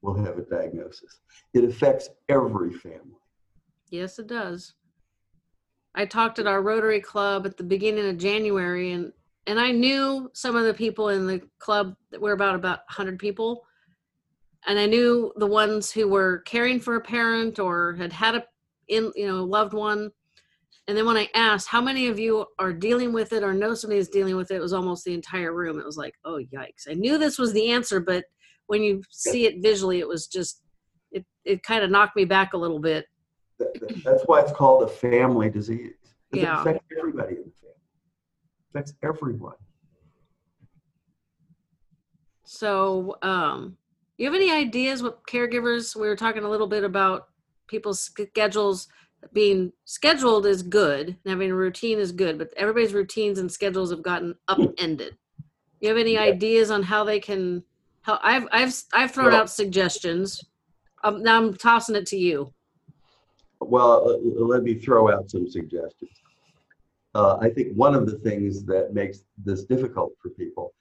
will 0.02 0.14
have 0.14 0.38
a 0.38 0.42
diagnosis. 0.42 1.20
It 1.54 1.64
affects 1.64 2.08
every 2.28 2.72
family. 2.72 3.20
yes, 3.90 4.18
it 4.18 4.26
does. 4.26 4.74
I 5.94 6.06
talked 6.06 6.38
at 6.38 6.46
our 6.46 6.62
Rotary 6.62 7.00
Club 7.00 7.46
at 7.46 7.56
the 7.56 7.64
beginning 7.64 8.08
of 8.08 8.18
January, 8.18 8.92
and 8.92 9.12
and 9.46 9.58
I 9.58 9.72
knew 9.72 10.30
some 10.32 10.54
of 10.54 10.64
the 10.64 10.74
people 10.74 11.08
in 11.08 11.26
the 11.26 11.40
club 11.58 11.96
that 12.10 12.20
were 12.20 12.32
about 12.32 12.54
about 12.54 12.80
100 12.88 13.18
people, 13.18 13.64
and 14.66 14.78
I 14.78 14.86
knew 14.86 15.32
the 15.36 15.46
ones 15.46 15.90
who 15.90 16.08
were 16.08 16.38
caring 16.40 16.80
for 16.80 16.96
a 16.96 17.00
parent 17.00 17.58
or 17.58 17.94
had 17.94 18.12
had 18.12 18.34
a 18.36 18.44
in 18.88 19.12
you 19.16 19.26
know 19.28 19.44
loved 19.44 19.72
one. 19.72 20.10
And 20.88 20.96
then 20.98 21.06
when 21.06 21.16
I 21.16 21.28
asked 21.34 21.68
how 21.68 21.80
many 21.80 22.08
of 22.08 22.18
you 22.18 22.46
are 22.58 22.72
dealing 22.72 23.12
with 23.12 23.32
it 23.32 23.44
or 23.44 23.52
know 23.54 23.74
somebody 23.74 23.98
who's 24.00 24.08
dealing 24.08 24.34
with 24.36 24.50
it, 24.50 24.56
it 24.56 24.60
was 24.60 24.72
almost 24.72 25.04
the 25.04 25.14
entire 25.14 25.54
room. 25.54 25.78
It 25.78 25.84
was 25.86 25.96
like, 25.96 26.14
oh 26.24 26.40
yikes! 26.52 26.88
I 26.88 26.94
knew 26.94 27.16
this 27.18 27.38
was 27.38 27.52
the 27.52 27.70
answer, 27.70 28.00
but 28.00 28.24
when 28.66 28.82
you 28.82 29.02
see 29.10 29.46
it 29.46 29.62
visually, 29.62 30.00
it 30.00 30.08
was 30.08 30.26
just 30.26 30.62
it 31.12 31.24
it 31.44 31.62
kind 31.62 31.84
of 31.84 31.90
knocked 31.90 32.16
me 32.16 32.24
back 32.24 32.52
a 32.54 32.58
little 32.58 32.80
bit. 32.80 33.06
That- 33.58 33.74
that- 33.80 34.04
That's 34.04 34.22
why 34.24 34.40
it's 34.40 34.52
called 34.52 34.82
a 34.82 34.88
family 34.88 35.50
disease. 35.50 35.94
Yeah. 36.32 36.58
It 36.58 36.60
affects 36.60 36.86
everybody 36.98 37.36
in 37.36 37.42
the 37.44 37.50
family. 37.50 37.76
It 37.76 38.68
affects 38.70 38.94
everyone. 39.02 39.56
So, 42.44 43.16
um, 43.22 43.76
you 44.20 44.26
have 44.30 44.34
any 44.34 44.50
ideas 44.50 45.02
what 45.02 45.26
caregivers? 45.26 45.96
We 45.96 46.06
were 46.06 46.14
talking 46.16 46.44
a 46.44 46.50
little 46.50 46.66
bit 46.66 46.84
about 46.84 47.28
people's 47.68 48.00
schedules 48.00 48.86
being 49.32 49.72
scheduled 49.84 50.46
is 50.46 50.62
good, 50.62 51.08
and 51.08 51.18
having 51.26 51.50
a 51.50 51.54
routine 51.54 51.98
is 51.98 52.12
good, 52.12 52.38
but 52.38 52.52
everybody's 52.56 52.94
routines 52.94 53.38
and 53.38 53.50
schedules 53.50 53.90
have 53.90 54.02
gotten 54.02 54.34
upended. 54.48 55.16
You 55.80 55.88
have 55.88 55.98
any 55.98 56.14
Yeah. 56.14 56.22
ideas 56.22 56.70
on 56.70 56.82
how 56.82 57.04
they 57.04 57.18
can? 57.20 57.62
How 58.02 58.18
I've 58.22 58.46
I've 58.52 58.74
I've 58.92 59.10
thrown 59.10 59.32
Well- 59.32 59.42
out 59.42 59.50
suggestions. 59.50 60.44
Um, 61.02 61.22
now 61.22 61.38
I'm 61.38 61.54
tossing 61.54 61.96
it 61.96 62.06
to 62.08 62.16
you. 62.18 62.52
Well, 63.60 64.08
uh, 64.10 64.16
let 64.44 64.62
me 64.62 64.74
throw 64.74 65.10
out 65.10 65.30
some 65.30 65.48
suggestions. 65.48 66.10
Uh, 67.14 67.36
I 67.40 67.48
think 67.50 67.74
one 67.74 67.94
of 67.94 68.06
the 68.06 68.18
things 68.18 68.64
that 68.66 68.92
makes 68.92 69.24
this 69.38 69.64
difficult 69.64 70.12
for 70.22 70.28
people 70.30 70.74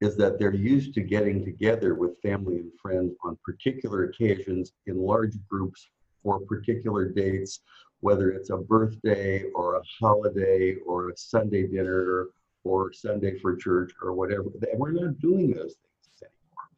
is 0.00 0.16
that 0.16 0.38
they're 0.38 0.54
used 0.54 0.94
to 0.94 1.00
getting 1.00 1.44
together 1.44 1.94
with 1.94 2.20
family 2.20 2.56
and 2.56 2.72
friends 2.80 3.14
on 3.24 3.38
particular 3.44 4.04
occasions 4.04 4.72
in 4.86 4.98
large 4.98 5.34
groups 5.48 5.88
for 6.22 6.40
particular 6.40 7.08
dates, 7.08 7.60
whether 8.00 8.30
it's 8.30 8.50
a 8.50 8.56
birthday 8.56 9.44
or 9.54 9.76
a 9.76 9.82
holiday 10.00 10.76
or 10.86 11.10
a 11.10 11.16
Sunday 11.16 11.66
dinner 11.66 12.26
or 12.64 12.92
Sunday 12.92 13.38
for 13.38 13.56
church 13.56 13.92
or 14.02 14.12
whatever. 14.12 14.44
And 14.70 14.78
we're 14.78 14.92
not 14.92 15.18
doing 15.20 15.50
those 15.50 15.76
things 15.76 16.22
anymore. 16.22 16.68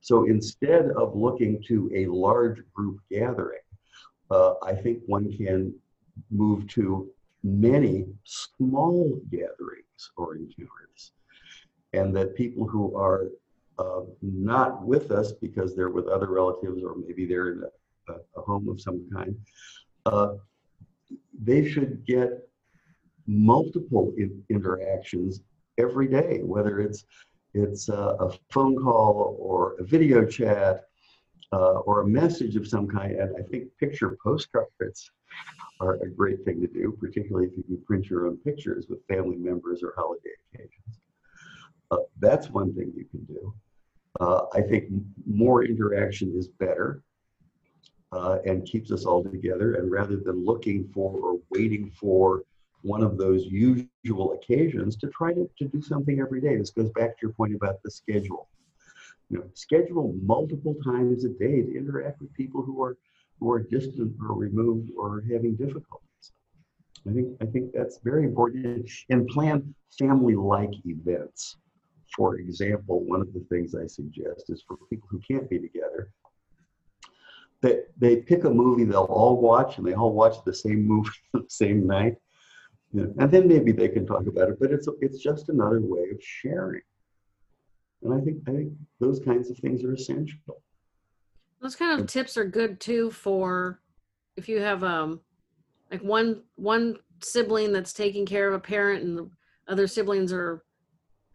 So 0.00 0.24
instead 0.24 0.90
of 0.96 1.16
looking 1.16 1.62
to 1.68 1.90
a 1.94 2.06
large 2.06 2.62
group 2.72 3.00
gathering, 3.10 3.60
uh, 4.30 4.54
I 4.62 4.74
think 4.74 5.02
one 5.06 5.30
can 5.36 5.74
move 6.30 6.66
to 6.68 7.10
many 7.42 8.06
small 8.24 9.20
gatherings 9.30 10.10
or 10.16 10.36
encounters. 10.36 11.12
And 11.96 12.14
that 12.16 12.34
people 12.34 12.66
who 12.66 12.94
are 12.96 13.28
uh, 13.78 14.02
not 14.22 14.86
with 14.86 15.10
us 15.10 15.32
because 15.32 15.74
they're 15.74 15.90
with 15.90 16.08
other 16.08 16.28
relatives 16.28 16.82
or 16.82 16.94
maybe 16.96 17.26
they're 17.26 17.52
in 17.52 17.62
a, 18.08 18.12
a, 18.38 18.42
home 18.42 18.68
of 18.68 18.80
some 18.80 19.08
kind, 19.12 19.36
uh, 20.06 20.34
they 21.42 21.68
should 21.68 22.04
get 22.06 22.48
multiple 23.26 24.12
in- 24.16 24.42
interactions 24.48 25.42
every 25.78 26.08
day, 26.08 26.40
whether 26.42 26.80
it's 26.80 27.04
it's 27.54 27.88
a, 27.88 28.16
a 28.20 28.30
phone 28.50 28.76
call 28.76 29.36
or 29.38 29.76
a 29.78 29.84
video 29.84 30.26
chat 30.26 30.84
uh, 31.52 31.78
or 31.86 32.02
a 32.02 32.06
message 32.06 32.56
of 32.56 32.66
some 32.68 32.86
kind. 32.86 33.12
And 33.12 33.34
I 33.38 33.42
think 33.42 33.68
picture 33.78 34.16
postcards 34.22 35.10
are 35.80 35.94
a 36.02 36.08
great 36.08 36.44
thing 36.44 36.60
to 36.60 36.66
do, 36.66 36.96
particularly 37.00 37.48
if 37.48 37.56
you 37.56 37.62
can 37.62 37.78
print 37.86 38.10
your 38.10 38.26
own 38.26 38.36
pictures 38.38 38.86
with 38.88 39.06
family 39.06 39.36
members 39.36 39.82
or 39.82 39.94
holiday 39.96 40.30
occasions. 40.52 41.00
Uh, 41.90 41.98
that's 42.18 42.50
one 42.50 42.74
thing 42.74 42.92
you 42.96 43.04
can 43.04 43.24
do. 43.24 43.54
Uh, 44.20 44.46
I 44.54 44.62
think 44.62 44.90
more 45.26 45.64
interaction 45.64 46.34
is 46.36 46.48
better 46.48 47.02
uh, 48.12 48.38
and 48.44 48.64
keeps 48.64 48.90
us 48.90 49.04
all 49.04 49.22
together. 49.22 49.74
And 49.74 49.90
rather 49.90 50.16
than 50.16 50.44
looking 50.44 50.88
for 50.92 51.18
or 51.18 51.40
waiting 51.50 51.90
for 51.90 52.42
one 52.82 53.02
of 53.02 53.18
those 53.18 53.44
usual 53.46 54.32
occasions 54.32 54.96
to 54.96 55.08
try 55.08 55.32
to, 55.32 55.48
to 55.58 55.64
do 55.66 55.82
something 55.82 56.20
every 56.20 56.40
day. 56.40 56.56
This 56.56 56.70
goes 56.70 56.90
back 56.90 57.18
to 57.18 57.26
your 57.26 57.32
point 57.32 57.54
about 57.54 57.82
the 57.82 57.90
schedule 57.90 58.48
you 59.28 59.38
know, 59.38 59.44
schedule 59.54 60.14
multiple 60.22 60.74
times 60.84 61.24
a 61.24 61.28
day 61.28 61.62
to 61.62 61.76
interact 61.76 62.20
with 62.20 62.32
people 62.34 62.62
who 62.62 62.82
are 62.82 62.96
who 63.38 63.50
are 63.50 63.60
distant 63.60 64.14
or 64.20 64.34
removed 64.34 64.90
or 64.96 65.22
having 65.30 65.56
difficulties. 65.56 66.32
I 67.08 67.12
think 67.12 67.36
I 67.40 67.46
think 67.46 67.72
that's 67.72 67.98
very 68.02 68.24
important. 68.24 68.88
And 69.10 69.26
plan 69.28 69.74
family-like 69.98 70.74
events. 70.86 71.56
For 72.16 72.36
example, 72.36 73.04
one 73.04 73.20
of 73.20 73.32
the 73.34 73.44
things 73.50 73.74
I 73.74 73.86
suggest 73.86 74.48
is 74.48 74.64
for 74.66 74.78
people 74.88 75.08
who 75.10 75.20
can't 75.20 75.48
be 75.50 75.58
together, 75.58 76.10
that 77.60 77.88
they 77.98 78.16
pick 78.16 78.44
a 78.44 78.50
movie 78.50 78.84
they'll 78.84 79.02
all 79.02 79.40
watch 79.40 79.76
and 79.76 79.86
they 79.86 79.92
all 79.92 80.12
watch 80.12 80.36
the 80.44 80.54
same 80.54 80.86
movie 80.86 81.10
the 81.34 81.44
same 81.48 81.86
night. 81.86 82.16
You 82.92 83.02
know, 83.02 83.14
and 83.18 83.30
then 83.30 83.46
maybe 83.46 83.72
they 83.72 83.88
can 83.88 84.06
talk 84.06 84.26
about 84.26 84.48
it, 84.48 84.58
but 84.58 84.70
it's 84.70 84.88
it's 85.00 85.18
just 85.18 85.50
another 85.50 85.80
way 85.82 86.08
of 86.10 86.18
sharing. 86.20 86.82
And 88.02 88.14
I 88.14 88.24
think 88.24 88.38
I 88.48 88.52
think 88.52 88.72
those 88.98 89.20
kinds 89.20 89.50
of 89.50 89.58
things 89.58 89.84
are 89.84 89.92
essential. 89.92 90.62
Those 91.60 91.76
kind 91.76 92.00
of 92.00 92.06
tips 92.06 92.36
are 92.36 92.44
good 92.44 92.80
too 92.80 93.10
for 93.10 93.80
if 94.36 94.48
you 94.48 94.60
have 94.60 94.84
um 94.84 95.20
like 95.90 96.02
one 96.02 96.42
one 96.54 96.96
sibling 97.20 97.72
that's 97.72 97.92
taking 97.92 98.24
care 98.24 98.48
of 98.48 98.54
a 98.54 98.60
parent 98.60 99.02
and 99.02 99.18
the 99.18 99.30
other 99.68 99.86
siblings 99.86 100.32
are 100.32 100.62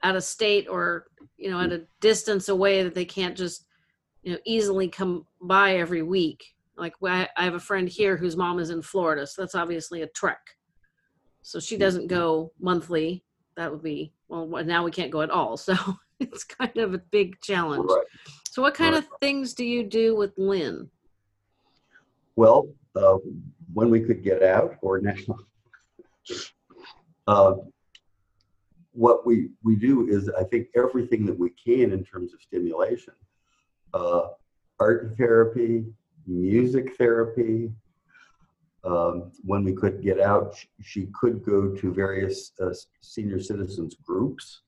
out 0.04 0.16
of 0.16 0.24
state 0.24 0.68
or 0.70 1.06
you 1.38 1.50
know 1.50 1.60
at 1.60 1.72
a 1.72 1.86
distance 2.00 2.50
away 2.50 2.84
that 2.84 2.96
they 2.96 3.06
can't 3.06 3.38
just 3.38 3.66
you 4.24 4.34
know 4.34 4.40
easily 4.46 4.88
come 4.88 5.26
by 5.42 5.78
every 5.78 6.04
week. 6.04 6.44
Like 6.78 6.94
I 7.04 7.28
have 7.38 7.54
a 7.56 7.60
friend 7.60 7.88
here 7.88 8.18
whose 8.18 8.38
mom 8.38 8.60
is 8.60 8.70
in 8.70 8.82
Florida, 8.82 9.28
so 9.28 9.42
that's 9.42 9.56
obviously 9.56 10.02
a 10.02 10.08
trek. 10.08 10.42
So 11.44 11.60
she 11.60 11.78
doesn't 11.78 12.08
go 12.08 12.52
monthly. 12.60 13.24
That 13.58 13.72
would 13.72 13.84
be 13.84 14.14
well 14.28 14.48
now 14.64 14.84
we 14.84 14.92
can't 14.92 15.12
go 15.12 15.22
at 15.22 15.30
all. 15.30 15.58
So 15.68 15.76
it's 16.20 16.44
kind 16.44 16.78
of 16.78 16.94
a 16.94 17.00
big 17.00 17.42
challenge. 17.42 17.90
Right. 17.90 18.06
So, 18.52 18.62
what 18.62 18.76
kind 18.76 18.94
Right. 18.94 19.04
of 19.04 19.10
things 19.22 19.54
do 19.56 19.66
you 19.66 19.84
do 19.84 20.16
with 20.16 20.34
Lynn? 20.38 20.90
Well, 22.36 22.70
uh, 22.96 23.18
when 23.74 23.90
we 23.90 24.02
could 24.02 24.24
get 24.24 24.44
out, 24.44 24.76
or 24.82 25.00
now, 25.00 25.16
Uh, 27.28 27.54
what 28.92 29.26
we, 29.26 29.50
we 29.64 29.76
do 29.76 30.08
is, 30.08 30.30
I 30.38 30.44
think, 30.44 30.68
everything 30.76 31.26
that 31.26 31.38
we 31.38 31.52
can 31.52 31.92
in 31.94 32.04
terms 32.04 32.34
of 32.34 32.42
stimulation. 32.42 33.14
Uh, 33.94 34.28
art 34.80 35.16
therapy, 35.18 35.86
music 36.28 36.96
therapy. 36.98 37.72
Um, 38.84 39.32
when 39.44 39.64
we 39.64 39.74
could 39.74 40.02
get 40.02 40.20
out, 40.20 40.56
sh- 40.56 40.66
she 40.82 41.08
could 41.14 41.46
go 41.46 41.70
to 41.76 41.94
various 41.94 42.52
uh, 42.60 42.74
senior 43.02 43.40
citizens 43.40 43.96
groups. 44.04 44.62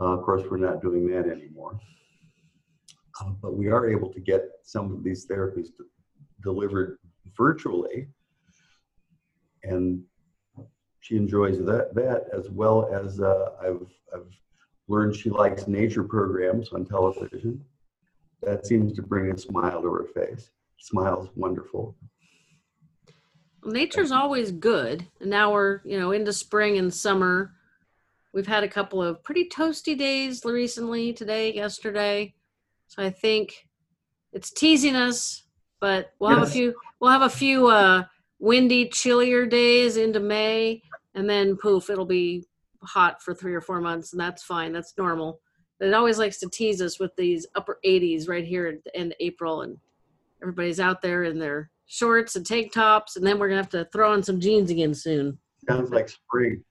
Uh, 0.00 0.16
of 0.16 0.22
course, 0.22 0.42
we're 0.48 0.56
not 0.56 0.80
doing 0.80 1.06
that 1.08 1.26
anymore. 1.28 1.78
Uh, 3.20 3.30
but 3.42 3.56
we 3.56 3.68
are 3.68 3.88
able 3.88 4.12
to 4.12 4.20
get 4.20 4.42
some 4.62 4.92
of 4.92 5.02
these 5.02 5.26
therapies 5.26 5.68
delivered 6.42 6.98
virtually. 7.36 8.06
And 9.64 10.02
she 11.04 11.16
enjoys 11.18 11.58
that, 11.58 11.94
that 11.94 12.28
as 12.32 12.48
well 12.48 12.88
as 12.90 13.20
uh, 13.20 13.50
I've, 13.60 13.86
I've 14.14 14.32
learned 14.88 15.14
she 15.14 15.28
likes 15.28 15.68
nature 15.68 16.02
programs 16.02 16.72
on 16.72 16.86
television. 16.86 17.62
That 18.40 18.64
seems 18.66 18.94
to 18.94 19.02
bring 19.02 19.30
a 19.30 19.36
smile 19.36 19.82
to 19.82 19.92
her 19.92 20.06
face. 20.14 20.48
Smile's 20.78 21.28
wonderful. 21.36 21.94
Nature's 23.66 24.12
always 24.12 24.50
good. 24.50 25.06
And 25.20 25.28
now 25.28 25.52
we're, 25.52 25.82
you 25.84 26.00
know, 26.00 26.12
into 26.12 26.32
spring 26.32 26.78
and 26.78 26.92
summer. 26.92 27.52
We've 28.32 28.46
had 28.46 28.64
a 28.64 28.68
couple 28.68 29.02
of 29.02 29.22
pretty 29.22 29.50
toasty 29.50 29.98
days 29.98 30.42
recently, 30.42 31.12
today, 31.12 31.52
yesterday. 31.52 32.32
So 32.86 33.02
I 33.02 33.10
think 33.10 33.68
it's 34.32 34.50
teasing 34.50 34.96
us, 34.96 35.42
but 35.80 36.12
we'll 36.18 36.30
have 36.30 36.42
a 36.42 36.50
few 36.50 36.74
we'll 36.98 37.10
have 37.10 37.20
a 37.20 37.28
few 37.28 37.68
uh 37.68 38.04
windy, 38.38 38.88
chillier 38.88 39.46
days 39.46 39.96
into 39.96 40.20
May, 40.20 40.82
and 41.14 41.28
then 41.28 41.56
poof, 41.56 41.90
it'll 41.90 42.04
be 42.04 42.44
hot 42.82 43.22
for 43.22 43.34
three 43.34 43.54
or 43.54 43.60
four 43.60 43.80
months, 43.80 44.12
and 44.12 44.20
that's 44.20 44.42
fine. 44.42 44.72
That's 44.72 44.94
normal. 44.98 45.40
But 45.78 45.88
it 45.88 45.94
always 45.94 46.18
likes 46.18 46.38
to 46.40 46.48
tease 46.48 46.80
us 46.80 47.00
with 47.00 47.14
these 47.16 47.46
upper 47.54 47.78
80s 47.84 48.28
right 48.28 48.44
here 48.44 48.66
at 48.66 48.84
the 48.84 48.96
end 48.96 49.12
of 49.12 49.16
April, 49.20 49.62
and 49.62 49.78
everybody's 50.42 50.80
out 50.80 51.02
there 51.02 51.24
in 51.24 51.38
their 51.38 51.70
shorts 51.86 52.36
and 52.36 52.46
tank 52.46 52.72
tops, 52.72 53.16
and 53.16 53.26
then 53.26 53.38
we're 53.38 53.48
gonna 53.48 53.60
have 53.60 53.70
to 53.70 53.86
throw 53.92 54.12
on 54.12 54.22
some 54.22 54.40
jeans 54.40 54.70
again 54.70 54.94
soon. 54.94 55.38
Sounds 55.68 55.90
like 55.90 56.08
spring. 56.08 56.62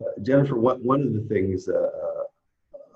Uh, 0.00 0.20
Jennifer, 0.22 0.56
one, 0.56 0.78
one 0.84 1.02
of 1.02 1.12
the 1.12 1.22
things 1.22 1.68
uh, 1.68 1.90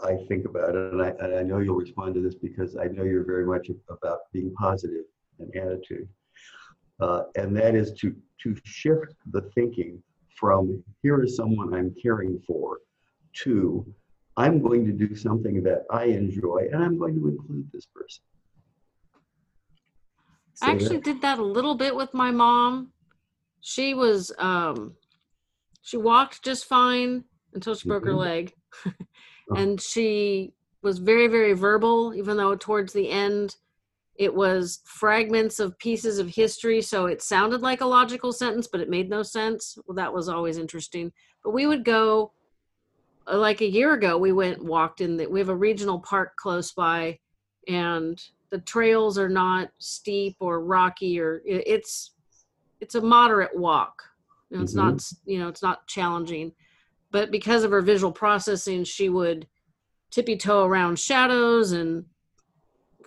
I 0.04 0.16
think 0.28 0.46
about, 0.46 0.74
and 0.74 1.02
I, 1.02 1.08
and 1.20 1.34
I 1.34 1.42
know 1.42 1.58
you'll 1.58 1.76
respond 1.76 2.14
to 2.14 2.20
this 2.20 2.34
because 2.34 2.76
I 2.76 2.84
know 2.84 3.04
you're 3.04 3.24
very 3.24 3.46
much 3.46 3.70
about 3.88 4.32
being 4.32 4.52
positive 4.54 5.04
and 5.38 5.54
attitude, 5.56 6.08
uh, 7.02 7.24
and 7.36 7.56
that 7.56 7.74
is 7.74 7.92
to 8.00 8.14
to 8.42 8.56
shift 8.64 9.14
the 9.32 9.42
thinking 9.54 10.02
from 10.38 10.82
here 11.02 11.22
is 11.22 11.36
someone 11.36 11.74
I'm 11.74 11.94
caring 12.00 12.40
for 12.46 12.78
to 13.44 13.84
I'm 14.36 14.62
going 14.62 14.84
to 14.86 14.92
do 14.92 15.14
something 15.14 15.62
that 15.64 15.84
I 15.90 16.04
enjoy 16.04 16.68
and 16.72 16.82
I'm 16.82 16.98
going 16.98 17.14
to 17.16 17.28
include 17.28 17.68
this 17.72 17.86
person. 17.94 18.22
I 20.62 20.70
actually 20.70 20.96
that. 20.96 21.04
did 21.04 21.22
that 21.22 21.38
a 21.38 21.44
little 21.44 21.74
bit 21.74 21.94
with 21.94 22.14
my 22.14 22.30
mom. 22.30 22.92
She 23.60 23.94
was 23.94 24.32
um 24.38 24.94
she 25.82 25.96
walked 25.96 26.44
just 26.44 26.66
fine 26.66 27.24
until 27.54 27.74
she 27.74 27.88
broke 27.88 28.04
her 28.04 28.12
Mhm. 28.12 28.18
leg. 28.18 28.54
Oh. 29.50 29.54
and 29.56 29.80
she 29.80 30.54
was 30.82 30.98
very 30.98 31.26
very 31.26 31.52
verbal 31.52 32.14
even 32.14 32.36
though 32.36 32.54
towards 32.56 32.92
the 32.92 33.08
end 33.10 33.56
it 34.16 34.34
was 34.34 34.80
fragments 34.84 35.58
of 35.58 35.78
pieces 35.78 36.18
of 36.18 36.28
history 36.28 36.82
so 36.82 37.06
it 37.06 37.22
sounded 37.22 37.62
like 37.62 37.80
a 37.80 37.86
logical 37.86 38.32
sentence 38.32 38.68
but 38.70 38.80
it 38.80 38.90
made 38.90 39.08
no 39.08 39.22
sense. 39.22 39.78
Well 39.86 39.96
that 39.96 40.12
was 40.12 40.28
always 40.28 40.58
interesting. 40.58 41.12
But 41.42 41.52
we 41.52 41.66
would 41.66 41.84
go 41.84 42.32
uh, 43.30 43.38
like 43.38 43.60
a 43.60 43.70
year 43.70 43.94
ago 43.94 44.18
we 44.18 44.32
went 44.32 44.64
walked 44.64 45.00
in 45.00 45.16
the 45.16 45.26
we 45.26 45.38
have 45.38 45.48
a 45.48 45.56
regional 45.56 46.00
park 46.00 46.36
close 46.36 46.72
by 46.72 47.18
and 47.68 48.22
the 48.50 48.60
trails 48.60 49.18
are 49.18 49.28
not 49.28 49.70
steep 49.78 50.36
or 50.40 50.64
rocky 50.64 51.18
or 51.18 51.40
it's 51.46 52.14
it's 52.80 52.96
a 52.96 53.00
moderate 53.00 53.56
walk 53.56 54.02
you 54.50 54.56
know, 54.56 54.62
it's 54.62 54.74
not 54.74 55.02
you 55.24 55.38
know 55.38 55.48
it's 55.48 55.62
not 55.62 55.86
challenging 55.86 56.52
but 57.12 57.30
because 57.30 57.62
of 57.62 57.70
her 57.70 57.80
visual 57.80 58.12
processing 58.12 58.82
she 58.82 59.08
would 59.08 59.46
tippy 60.10 60.36
toe 60.36 60.64
around 60.64 60.98
shadows 60.98 61.72
and 61.72 62.04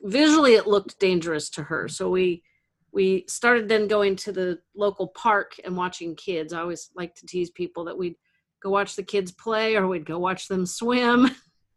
visually 0.06 0.54
it 0.54 0.68
looked 0.68 1.00
dangerous 1.00 1.50
to 1.50 1.64
her 1.64 1.88
so 1.88 2.10
we 2.10 2.44
we 2.92 3.26
started 3.28 3.68
then 3.68 3.88
going 3.88 4.16
to 4.16 4.32
the 4.32 4.60
local 4.76 5.08
park 5.10 5.56
and 5.66 5.76
watching 5.76 6.16
kids 6.16 6.54
i 6.54 6.60
always 6.62 6.90
like 6.96 7.14
to 7.16 7.26
tease 7.26 7.50
people 7.50 7.84
that 7.84 7.98
we'd 7.98 8.16
go 8.62 8.70
watch 8.70 8.96
the 8.96 9.04
kids 9.04 9.32
play 9.32 9.76
or 9.76 9.88
we'd 9.88 10.06
go 10.06 10.20
watch 10.20 10.48
them 10.48 10.66
swim 10.66 11.30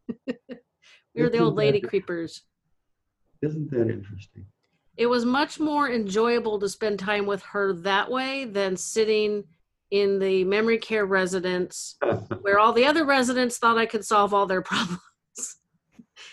we 0.27 1.23
were 1.23 1.31
the 1.31 1.39
old 1.39 1.57
lady 1.57 1.81
creepers 1.81 2.43
Isn't 3.43 3.71
that 3.71 3.89
interesting? 3.91 4.47
it 4.97 5.07
was 5.07 5.25
much 5.25 5.59
more 5.59 5.91
enjoyable 5.91 6.59
to 6.59 6.69
spend 6.69 6.99
time 6.99 7.25
with 7.25 7.43
her 7.43 7.73
that 7.73 8.11
way 8.11 8.45
than 8.45 8.77
sitting 8.77 9.45
in 9.91 10.19
the 10.19 10.45
memory 10.45 10.79
care 10.79 11.07
residence 11.07 11.97
where 12.43 12.59
all 12.59 12.73
the 12.73 12.85
other 12.85 13.05
residents 13.05 13.59
thought 13.59 13.79
I 13.79 13.87
could 13.87 14.05
solve 14.05 14.35
all 14.35 14.47
their 14.47 14.63
problems. 14.71 15.01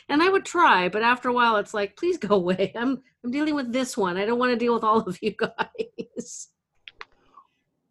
And 0.09 0.21
I 0.21 0.29
would 0.29 0.45
try, 0.45 0.89
but 0.89 1.01
after 1.03 1.29
a 1.29 1.33
while 1.33 1.57
it's 1.57 1.73
like, 1.73 1.95
please 1.97 2.17
go 2.17 2.35
away. 2.41 2.71
I'm 2.75 3.01
I'm 3.23 3.31
dealing 3.31 3.55
with 3.55 3.71
this 3.73 3.97
one. 3.97 4.17
I 4.17 4.25
don't 4.25 4.39
want 4.39 4.51
to 4.51 4.57
deal 4.57 4.73
with 4.73 4.83
all 4.83 4.99
of 5.01 5.17
you 5.21 5.31
guys. 5.37 6.49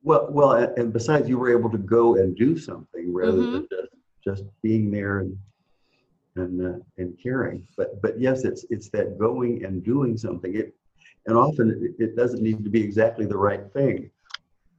Well, 0.02 0.28
well, 0.30 0.52
and 0.52 0.92
besides, 0.92 1.28
you 1.28 1.38
were 1.38 1.56
able 1.56 1.70
to 1.70 1.78
go 1.78 2.16
and 2.16 2.36
do 2.36 2.58
something 2.58 3.12
rather 3.12 3.38
Mm-hmm. 3.38 3.52
than 3.52 3.68
just, 3.70 3.92
just 4.24 4.44
being 4.62 4.90
there 4.90 5.20
and 5.20 5.36
and 6.36 6.66
uh, 6.66 6.78
and 6.98 7.18
caring. 7.22 7.66
But 7.76 8.00
but 8.02 8.20
yes, 8.20 8.44
it's 8.44 8.64
it's 8.70 8.90
that 8.90 9.18
going 9.18 9.64
and 9.64 9.82
doing 9.84 10.16
something. 10.16 10.54
It 10.54 10.74
and 11.26 11.36
often 11.36 11.70
it, 11.98 12.02
it 12.02 12.16
doesn't 12.16 12.42
need 12.42 12.62
to 12.64 12.70
be 12.70 12.82
exactly 12.82 13.24
the 13.24 13.36
right 13.36 13.64
thing, 13.72 14.10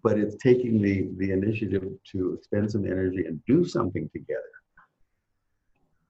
but 0.03 0.19
it's 0.19 0.35
taking 0.35 0.81
the 0.81 1.09
the 1.17 1.31
initiative 1.31 1.85
to 2.11 2.33
expend 2.33 2.71
some 2.71 2.85
energy 2.85 3.25
and 3.25 3.43
do 3.45 3.65
something 3.65 4.07
together. 4.13 4.54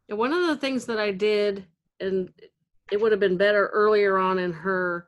And 0.09 0.17
one 0.17 0.33
of 0.33 0.47
the 0.47 0.57
things 0.57 0.85
that 0.85 0.99
I 0.99 1.11
did, 1.11 1.65
and 1.99 2.29
it 2.91 3.01
would 3.01 3.11
have 3.11 3.19
been 3.19 3.37
better 3.37 3.67
earlier 3.67 4.17
on 4.17 4.39
in 4.39 4.53
her 4.53 5.07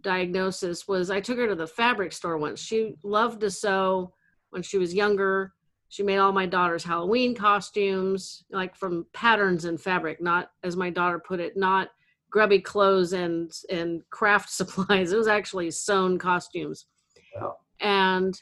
diagnosis, 0.00 0.88
was 0.88 1.10
I 1.10 1.20
took 1.20 1.38
her 1.38 1.48
to 1.48 1.54
the 1.54 1.66
fabric 1.66 2.12
store 2.12 2.38
once. 2.38 2.60
She 2.60 2.96
loved 3.02 3.40
to 3.40 3.50
sew 3.50 4.12
when 4.50 4.62
she 4.62 4.78
was 4.78 4.94
younger. 4.94 5.52
She 5.88 6.02
made 6.02 6.18
all 6.18 6.32
my 6.32 6.46
daughter's 6.46 6.84
Halloween 6.84 7.34
costumes, 7.34 8.44
like 8.50 8.76
from 8.76 9.06
patterns 9.12 9.64
and 9.64 9.80
fabric, 9.80 10.20
not, 10.20 10.50
as 10.62 10.76
my 10.76 10.90
daughter 10.90 11.18
put 11.18 11.40
it, 11.40 11.56
not 11.56 11.88
grubby 12.30 12.60
clothes 12.60 13.12
and 13.12 13.50
and 13.70 14.02
craft 14.10 14.50
supplies. 14.52 15.12
It 15.12 15.16
was 15.16 15.28
actually 15.28 15.70
sewn 15.70 16.18
costumes. 16.18 16.86
Wow. 17.34 17.56
And 17.80 18.40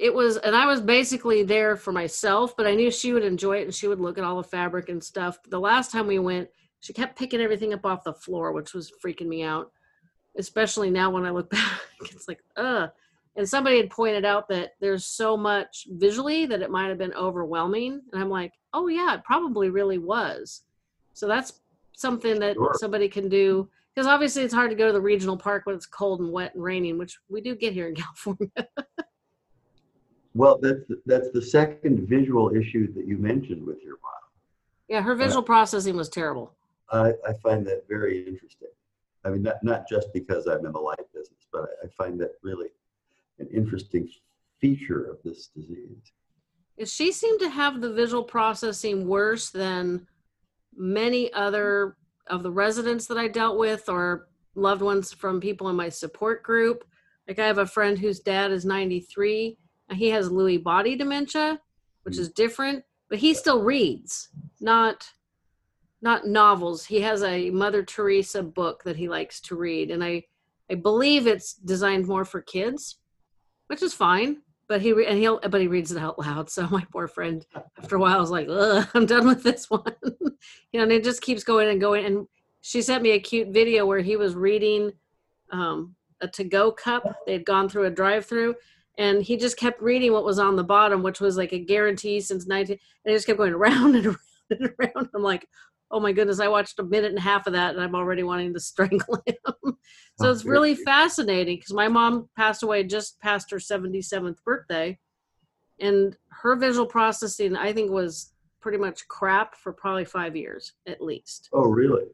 it 0.00 0.12
was 0.12 0.38
and 0.38 0.56
i 0.56 0.64
was 0.66 0.80
basically 0.80 1.42
there 1.42 1.76
for 1.76 1.92
myself 1.92 2.56
but 2.56 2.66
i 2.66 2.74
knew 2.74 2.90
she 2.90 3.12
would 3.12 3.22
enjoy 3.22 3.58
it 3.58 3.64
and 3.64 3.74
she 3.74 3.86
would 3.86 4.00
look 4.00 4.16
at 4.16 4.24
all 4.24 4.38
the 4.38 4.42
fabric 4.42 4.88
and 4.88 5.04
stuff. 5.04 5.38
The 5.48 5.60
last 5.60 5.92
time 5.92 6.06
we 6.06 6.18
went 6.18 6.48
she 6.80 6.94
kept 6.94 7.18
picking 7.18 7.40
everything 7.42 7.74
up 7.74 7.84
off 7.84 8.02
the 8.04 8.14
floor 8.14 8.52
which 8.52 8.72
was 8.72 8.90
freaking 9.04 9.26
me 9.28 9.42
out 9.42 9.70
especially 10.38 10.90
now 10.90 11.10
when 11.10 11.24
i 11.26 11.30
look 11.30 11.50
back. 11.58 11.80
It's 12.00 12.26
like 12.26 12.40
uh 12.56 12.88
and 13.36 13.48
somebody 13.48 13.76
had 13.76 13.90
pointed 13.90 14.24
out 14.24 14.48
that 14.48 14.72
there's 14.80 15.04
so 15.04 15.36
much 15.36 15.86
visually 15.90 16.46
that 16.46 16.62
it 16.62 16.70
might 16.70 16.88
have 16.88 16.98
been 16.98 17.14
overwhelming. 17.14 18.00
And 18.12 18.22
i'm 18.22 18.30
like 18.30 18.54
oh 18.72 18.88
yeah 18.88 19.14
it 19.14 19.24
probably 19.24 19.68
really 19.68 19.98
was. 19.98 20.62
So 21.12 21.28
that's 21.28 21.60
something 21.92 22.38
that 22.40 22.54
Sure. 22.54 22.72
somebody 22.78 23.08
can 23.08 23.28
do. 23.28 23.68
Because 23.94 24.06
obviously 24.06 24.44
it's 24.44 24.54
hard 24.54 24.70
to 24.70 24.76
go 24.76 24.86
to 24.86 24.92
the 24.92 25.00
regional 25.00 25.36
park 25.36 25.66
when 25.66 25.74
it's 25.74 25.84
cold 25.84 26.20
and 26.20 26.32
wet 26.32 26.54
and 26.54 26.62
raining 26.64 26.96
which 26.96 27.18
we 27.28 27.40
do 27.42 27.54
get 27.54 27.74
here 27.74 27.88
in 27.88 27.94
california 28.02 28.48
Well, 30.34 30.58
that's 30.60 30.80
that's 31.06 31.30
the 31.30 31.42
second 31.42 32.08
visual 32.08 32.54
issue 32.54 32.92
that 32.94 33.06
you 33.06 33.18
mentioned 33.18 33.66
with 33.66 33.82
your 33.82 33.98
mom. 34.02 34.12
Yeah, 34.88 35.02
her 35.02 35.14
visual 35.14 35.42
processing 35.42 35.96
was 35.96 36.08
terrible. 36.08 36.52
I, 36.90 37.12
I 37.26 37.32
find 37.42 37.66
that 37.66 37.84
very 37.88 38.26
interesting. 38.26 38.68
I 39.24 39.30
mean, 39.30 39.42
not, 39.42 39.62
not 39.62 39.88
just 39.88 40.12
because 40.12 40.46
I'm 40.46 40.64
in 40.64 40.72
the 40.72 40.78
light 40.78 40.98
business, 41.14 41.46
but 41.52 41.62
I, 41.62 41.86
I 41.86 41.88
find 41.88 42.20
that 42.20 42.32
really 42.42 42.68
an 43.38 43.48
interesting 43.52 44.08
feature 44.60 45.04
of 45.04 45.18
this 45.24 45.48
disease. 45.48 46.12
She 46.84 47.12
seemed 47.12 47.40
to 47.40 47.50
have 47.50 47.80
the 47.80 47.92
visual 47.92 48.22
processing 48.22 49.06
worse 49.06 49.50
than 49.50 50.06
many 50.76 51.32
other 51.32 51.96
of 52.28 52.42
the 52.42 52.50
residents 52.50 53.06
that 53.06 53.18
I 53.18 53.28
dealt 53.28 53.58
with 53.58 53.88
or 53.88 54.28
loved 54.54 54.82
ones 54.82 55.12
from 55.12 55.40
people 55.40 55.68
in 55.68 55.76
my 55.76 55.88
support 55.88 56.42
group. 56.42 56.84
Like 57.28 57.38
I 57.38 57.46
have 57.46 57.58
a 57.58 57.66
friend 57.66 57.98
whose 57.98 58.20
dad 58.20 58.50
is 58.50 58.64
93 58.64 59.46
and 59.48 59.56
he 59.92 60.08
has 60.10 60.28
Lewy 60.28 60.62
body 60.62 60.96
dementia, 60.96 61.60
which 62.04 62.18
is 62.18 62.30
different, 62.30 62.84
but 63.08 63.18
he 63.18 63.34
still 63.34 63.62
reads, 63.62 64.28
not 64.60 65.10
not 66.02 66.26
novels. 66.26 66.86
He 66.86 67.00
has 67.02 67.22
a 67.22 67.50
Mother 67.50 67.82
Teresa 67.82 68.42
book 68.42 68.84
that 68.84 68.96
he 68.96 69.08
likes 69.08 69.40
to 69.42 69.56
read 69.56 69.90
and 69.90 70.02
I 70.02 70.24
I 70.70 70.76
believe 70.76 71.26
it's 71.26 71.54
designed 71.54 72.06
more 72.06 72.24
for 72.24 72.40
kids. 72.40 72.96
which 73.66 73.82
is 73.82 73.94
fine. 73.94 74.38
But 74.68 74.80
he 74.82 74.90
and 74.92 75.18
he'll 75.18 75.40
but 75.40 75.60
he 75.60 75.66
reads 75.66 75.90
it 75.92 75.98
out 75.98 76.18
loud. 76.18 76.48
So 76.50 76.68
my 76.70 76.84
poor 76.92 77.08
friend, 77.08 77.44
after 77.78 77.96
a 77.96 77.98
while, 77.98 78.20
was 78.20 78.30
like, 78.30 78.46
Ugh, 78.48 78.86
"I'm 78.94 79.06
done 79.06 79.26
with 79.26 79.42
this 79.42 79.68
one." 79.68 79.82
you 80.10 80.74
know, 80.74 80.82
and 80.84 80.92
it 80.92 81.02
just 81.04 81.22
keeps 81.22 81.42
going 81.44 81.68
and 81.68 81.80
going. 81.80 82.04
And 82.04 82.26
she 82.60 82.82
sent 82.82 83.02
me 83.02 83.12
a 83.12 83.20
cute 83.20 83.48
video 83.48 83.84
where 83.86 84.00
he 84.00 84.16
was 84.16 84.34
reading 84.36 84.92
um, 85.50 85.96
a 86.20 86.28
to-go 86.28 86.70
cup. 86.70 87.02
They 87.26 87.32
had 87.32 87.44
gone 87.44 87.68
through 87.68 87.86
a 87.86 87.90
drive-through, 87.90 88.54
and 89.00 89.22
he 89.22 89.38
just 89.38 89.56
kept 89.56 89.80
reading 89.80 90.12
what 90.12 90.26
was 90.26 90.38
on 90.38 90.56
the 90.56 90.62
bottom, 90.62 91.02
which 91.02 91.20
was 91.20 91.38
like 91.38 91.54
a 91.54 91.58
guarantee 91.58 92.20
since 92.20 92.46
19. 92.46 92.78
And 93.04 93.12
it 93.12 93.16
just 93.16 93.26
kept 93.26 93.38
going 93.38 93.54
around 93.60 93.96
and 93.96 94.06
around 94.06 94.18
and 94.50 94.70
around. 94.78 95.08
I'm 95.14 95.22
like, 95.22 95.46
oh 95.90 96.00
my 96.00 96.12
goodness, 96.12 96.38
I 96.38 96.48
watched 96.48 96.78
a 96.78 96.82
minute 96.84 97.08
and 97.08 97.18
a 97.18 97.22
half 97.22 97.46
of 97.46 97.54
that, 97.54 97.74
and 97.74 97.82
I'm 97.82 97.94
already 97.94 98.22
wanting 98.22 98.52
to 98.52 98.60
strangle 98.70 99.22
him. 99.26 99.34
so 100.20 100.28
Oh, 100.28 100.30
it's 100.30 100.44
really 100.44 100.74
fascinating 100.74 101.56
because 101.56 101.72
my 101.72 101.88
mom 101.88 102.28
passed 102.36 102.62
away 102.62 102.84
just 102.84 103.18
past 103.20 103.50
her 103.50 103.56
77th 103.56 104.36
birthday, 104.44 104.98
and 105.80 106.14
her 106.28 106.54
visual 106.56 106.86
processing, 106.86 107.56
I 107.56 107.72
think, 107.72 107.90
was 107.90 108.34
pretty 108.60 108.76
much 108.76 109.08
crap 109.08 109.56
for 109.56 109.72
probably 109.72 110.04
five 110.04 110.36
years 110.36 110.74
at 110.86 111.00
least 111.00 111.48
Oh, 111.54 111.62
really? 111.70 112.04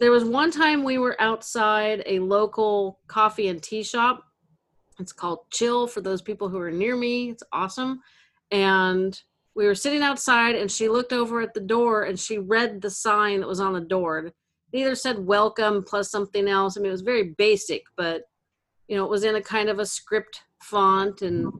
there 0.00 0.10
was 0.10 0.24
one 0.24 0.50
time 0.50 0.82
we 0.82 0.96
were 0.96 1.14
outside 1.20 2.02
a 2.06 2.18
local 2.20 2.98
coffee 3.06 3.48
and 3.48 3.62
tea 3.62 3.82
shop 3.82 4.24
it's 4.98 5.12
called 5.12 5.40
chill 5.50 5.86
for 5.86 6.00
those 6.00 6.22
people 6.22 6.48
who 6.48 6.58
are 6.58 6.70
near 6.70 6.96
me 6.96 7.30
it's 7.30 7.42
awesome 7.52 8.00
and 8.50 9.22
we 9.54 9.66
were 9.66 9.74
sitting 9.74 10.02
outside 10.02 10.54
and 10.54 10.70
she 10.70 10.88
looked 10.88 11.12
over 11.12 11.40
at 11.40 11.54
the 11.54 11.60
door 11.60 12.04
and 12.04 12.18
she 12.18 12.38
read 12.38 12.80
the 12.80 12.90
sign 12.90 13.40
that 13.40 13.48
was 13.48 13.60
on 13.60 13.72
the 13.72 13.80
door 13.80 14.18
it 14.18 14.34
either 14.72 14.94
said 14.94 15.18
welcome 15.18 15.82
plus 15.82 16.10
something 16.10 16.48
else 16.48 16.76
i 16.76 16.80
mean 16.80 16.88
it 16.88 16.92
was 16.92 17.02
very 17.02 17.34
basic 17.38 17.82
but 17.96 18.22
you 18.86 18.96
know 18.96 19.04
it 19.04 19.10
was 19.10 19.24
in 19.24 19.36
a 19.36 19.42
kind 19.42 19.68
of 19.68 19.78
a 19.78 19.86
script 19.86 20.42
font 20.62 21.22
and 21.22 21.52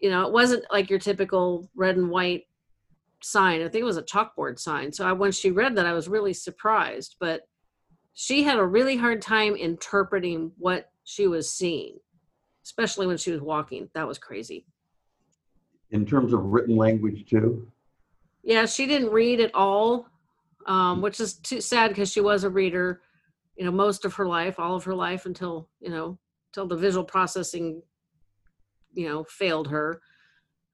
you 0.00 0.10
know 0.10 0.26
it 0.26 0.32
wasn't 0.32 0.64
like 0.70 0.90
your 0.90 0.98
typical 0.98 1.68
red 1.74 1.96
and 1.96 2.10
white 2.10 2.44
sign. 3.22 3.60
I 3.60 3.68
think 3.68 3.82
it 3.82 3.84
was 3.84 3.96
a 3.96 4.02
chalkboard 4.02 4.58
sign. 4.58 4.92
So 4.92 5.06
I, 5.06 5.12
when 5.12 5.32
she 5.32 5.50
read 5.50 5.76
that, 5.76 5.86
I 5.86 5.92
was 5.92 6.08
really 6.08 6.32
surprised. 6.32 7.16
But 7.20 7.42
she 8.14 8.42
had 8.42 8.58
a 8.58 8.66
really 8.66 8.96
hard 8.96 9.22
time 9.22 9.56
interpreting 9.56 10.52
what 10.58 10.90
she 11.04 11.26
was 11.26 11.52
seeing, 11.52 11.98
especially 12.64 13.06
when 13.06 13.16
she 13.16 13.30
was 13.32 13.40
walking. 13.40 13.88
That 13.94 14.06
was 14.06 14.18
crazy. 14.18 14.66
In 15.90 16.06
terms 16.06 16.32
of 16.32 16.44
written 16.44 16.76
language 16.76 17.28
too? 17.28 17.70
Yeah, 18.42 18.66
she 18.66 18.86
didn't 18.86 19.10
read 19.10 19.40
at 19.40 19.54
all, 19.54 20.06
um, 20.66 21.02
which 21.02 21.20
is 21.20 21.34
too 21.34 21.60
sad 21.60 21.88
because 21.88 22.10
she 22.10 22.20
was 22.20 22.44
a 22.44 22.50
reader, 22.50 23.02
you 23.56 23.64
know, 23.64 23.70
most 23.72 24.04
of 24.04 24.14
her 24.14 24.26
life, 24.26 24.58
all 24.58 24.76
of 24.76 24.84
her 24.84 24.94
life 24.94 25.26
until 25.26 25.68
you 25.80 25.90
know, 25.90 26.18
until 26.50 26.66
the 26.66 26.76
visual 26.76 27.04
processing, 27.04 27.82
you 28.92 29.08
know, 29.08 29.24
failed 29.24 29.68
her. 29.68 30.00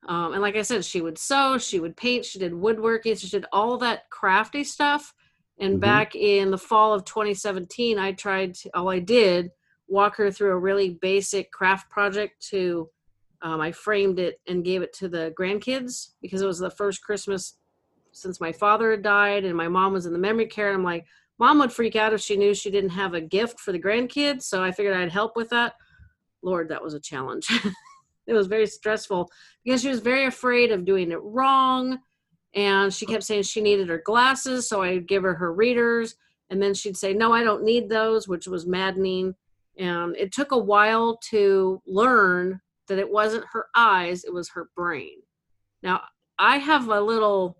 Um, 0.06 0.34
and 0.34 0.42
like 0.42 0.54
I 0.56 0.62
said, 0.62 0.84
she 0.84 1.00
would 1.00 1.18
sew, 1.18 1.58
she 1.58 1.80
would 1.80 1.96
paint, 1.96 2.24
she 2.24 2.38
did 2.38 2.54
woodworking, 2.54 3.16
she 3.16 3.28
did 3.28 3.46
all 3.52 3.78
that 3.78 4.08
crafty 4.10 4.62
stuff. 4.62 5.14
And 5.58 5.76
Mhm. 5.76 5.80
back 5.80 6.14
in 6.14 6.50
the 6.50 6.58
fall 6.58 6.92
of 6.92 7.04
2017, 7.04 7.98
I 7.98 8.12
tried 8.12 8.54
to, 8.56 8.70
all 8.76 8.88
I 8.88 9.00
did 9.00 9.50
walk 9.88 10.16
her 10.16 10.30
through 10.30 10.50
a 10.50 10.58
really 10.58 10.90
basic 10.90 11.50
craft 11.52 11.90
project 11.90 12.46
to 12.50 12.88
um, 13.42 13.60
I 13.60 13.72
framed 13.72 14.18
it 14.18 14.40
and 14.48 14.64
gave 14.64 14.82
it 14.82 14.92
to 14.94 15.08
the 15.08 15.32
grandkids 15.38 16.10
because 16.22 16.42
it 16.42 16.46
was 16.46 16.58
the 16.58 16.70
first 16.70 17.02
Christmas 17.02 17.58
since 18.12 18.40
my 18.40 18.50
father 18.50 18.92
had 18.92 19.02
died 19.02 19.44
and 19.44 19.56
my 19.56 19.68
mom 19.68 19.92
was 19.92 20.06
in 20.06 20.12
the 20.12 20.18
memory 20.18 20.46
care. 20.46 20.68
And 20.68 20.78
I'm 20.78 20.84
like, 20.84 21.06
mom 21.38 21.58
would 21.58 21.72
freak 21.72 21.96
out 21.96 22.14
if 22.14 22.20
she 22.20 22.36
knew 22.36 22.54
she 22.54 22.70
didn't 22.70 22.90
have 22.90 23.14
a 23.14 23.20
gift 23.20 23.60
for 23.60 23.72
the 23.72 23.78
grandkids. 23.78 24.42
So 24.42 24.62
I 24.62 24.72
figured 24.72 24.96
I'd 24.96 25.12
help 25.12 25.36
with 25.36 25.50
that. 25.50 25.74
Lord, 26.42 26.70
that 26.70 26.82
was 26.82 26.94
a 26.94 27.00
challenge. 27.00 27.46
it 28.26 28.32
was 28.32 28.46
very 28.46 28.66
stressful 28.66 29.30
because 29.64 29.82
she 29.82 29.88
was 29.88 30.00
very 30.00 30.24
afraid 30.24 30.72
of 30.72 30.84
doing 30.84 31.12
it 31.12 31.22
wrong. 31.22 31.98
And 32.54 32.92
she 32.92 33.04
kept 33.04 33.24
saying 33.24 33.42
she 33.42 33.60
needed 33.60 33.88
her 33.88 34.02
glasses. 34.04 34.66
So 34.66 34.82
I'd 34.82 35.06
give 35.06 35.22
her 35.24 35.34
her 35.34 35.52
readers. 35.52 36.16
And 36.48 36.62
then 36.62 36.72
she'd 36.72 36.96
say, 36.96 37.12
no, 37.12 37.32
I 37.32 37.42
don't 37.42 37.64
need 37.64 37.88
those, 37.88 38.26
which 38.26 38.46
was 38.46 38.66
maddening. 38.66 39.34
And 39.78 40.16
it 40.16 40.32
took 40.32 40.52
a 40.52 40.58
while 40.58 41.18
to 41.30 41.82
learn 41.86 42.60
that 42.88 42.98
it 42.98 43.10
wasn't 43.10 43.44
her 43.52 43.66
eyes, 43.74 44.24
it 44.24 44.32
was 44.32 44.50
her 44.50 44.70
brain. 44.76 45.18
Now, 45.82 46.02
I 46.38 46.58
have 46.58 46.88
a 46.88 47.00
little 47.00 47.58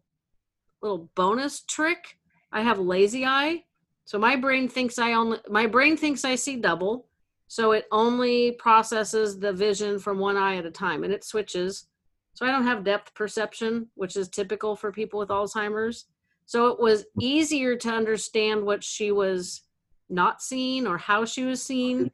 little 0.83 1.11
bonus 1.15 1.63
trick. 1.63 2.19
I 2.53 2.63
have 2.63 2.79
lazy 2.79 3.25
eye. 3.25 3.65
So 4.05 4.19
my 4.19 4.37
brain 4.37 4.69
thinks 4.69 4.99
I 4.99 5.13
only 5.13 5.39
my 5.49 5.67
brain 5.67 5.97
thinks 5.97 6.25
I 6.25 6.37
see 6.37 6.57
double. 6.57 7.09
So 7.49 7.73
it 7.73 7.87
only 7.93 8.53
processes 8.53 9.39
the 9.39 9.53
vision 9.53 9.99
from 9.99 10.19
one 10.19 10.37
eye 10.37 10.57
at 10.57 10.67
a 10.67 10.71
time 10.71 11.05
and 11.05 11.13
it 11.13 11.25
switches. 11.25 11.87
So 12.35 12.45
I 12.45 12.51
don't 12.51 12.67
have 12.67 12.85
depth 12.85 13.15
perception, 13.15 13.89
which 13.95 14.17
is 14.17 14.29
typical 14.29 14.77
for 14.77 14.93
people 14.93 15.19
with 15.19 15.31
Alzheimer's. 15.31 16.07
So 16.45 16.69
it 16.69 16.79
was 16.79 17.07
easier 17.21 17.77
to 17.77 17.89
understand 17.89 18.63
what 18.65 18.85
she 18.85 19.11
was 19.11 19.63
not 20.09 20.43
seen 20.43 20.87
or 20.87 20.99
how 20.99 21.25
she 21.25 21.45
was 21.45 21.63
seen 21.63 22.11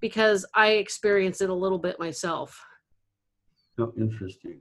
because 0.00 0.46
I 0.54 0.72
experienced 0.72 1.42
it 1.42 1.50
a 1.50 1.54
little 1.54 1.78
bit 1.78 1.98
myself. 1.98 2.64
Oh, 3.78 3.92
interesting. 3.96 4.60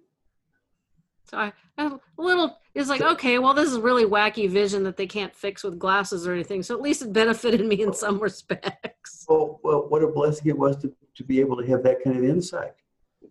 So 1.30 1.38
I, 1.38 1.54
a 1.78 2.00
little 2.18 2.58
it's 2.74 2.90
like 2.90 3.02
okay, 3.02 3.38
well 3.38 3.54
this 3.54 3.70
is 3.70 3.80
really 3.80 4.06
wacky 4.06 4.50
vision 4.50 4.84
that 4.84 4.96
they 4.96 5.08
can't 5.08 5.36
fix 5.36 5.64
with 5.64 5.78
glasses 5.78 6.26
or 6.26 6.34
anything. 6.34 6.64
So 6.64 6.74
at 6.76 6.82
least 6.82 7.02
it 7.02 7.12
benefited 7.12 7.66
me 7.66 7.82
in 7.82 7.94
some 7.94 8.20
respects. 8.20 9.26
Well, 9.28 9.60
well, 9.64 9.88
what 9.90 10.04
a 10.04 10.08
blessing 10.08 10.48
it 10.48 10.58
was 10.58 10.78
to, 10.78 10.94
to 11.16 11.24
be 11.24 11.40
able 11.42 11.58
to 11.58 11.68
have 11.68 11.84
that 11.84 12.04
kind 12.04 12.18
of 12.18 12.24
insight. 12.24 12.74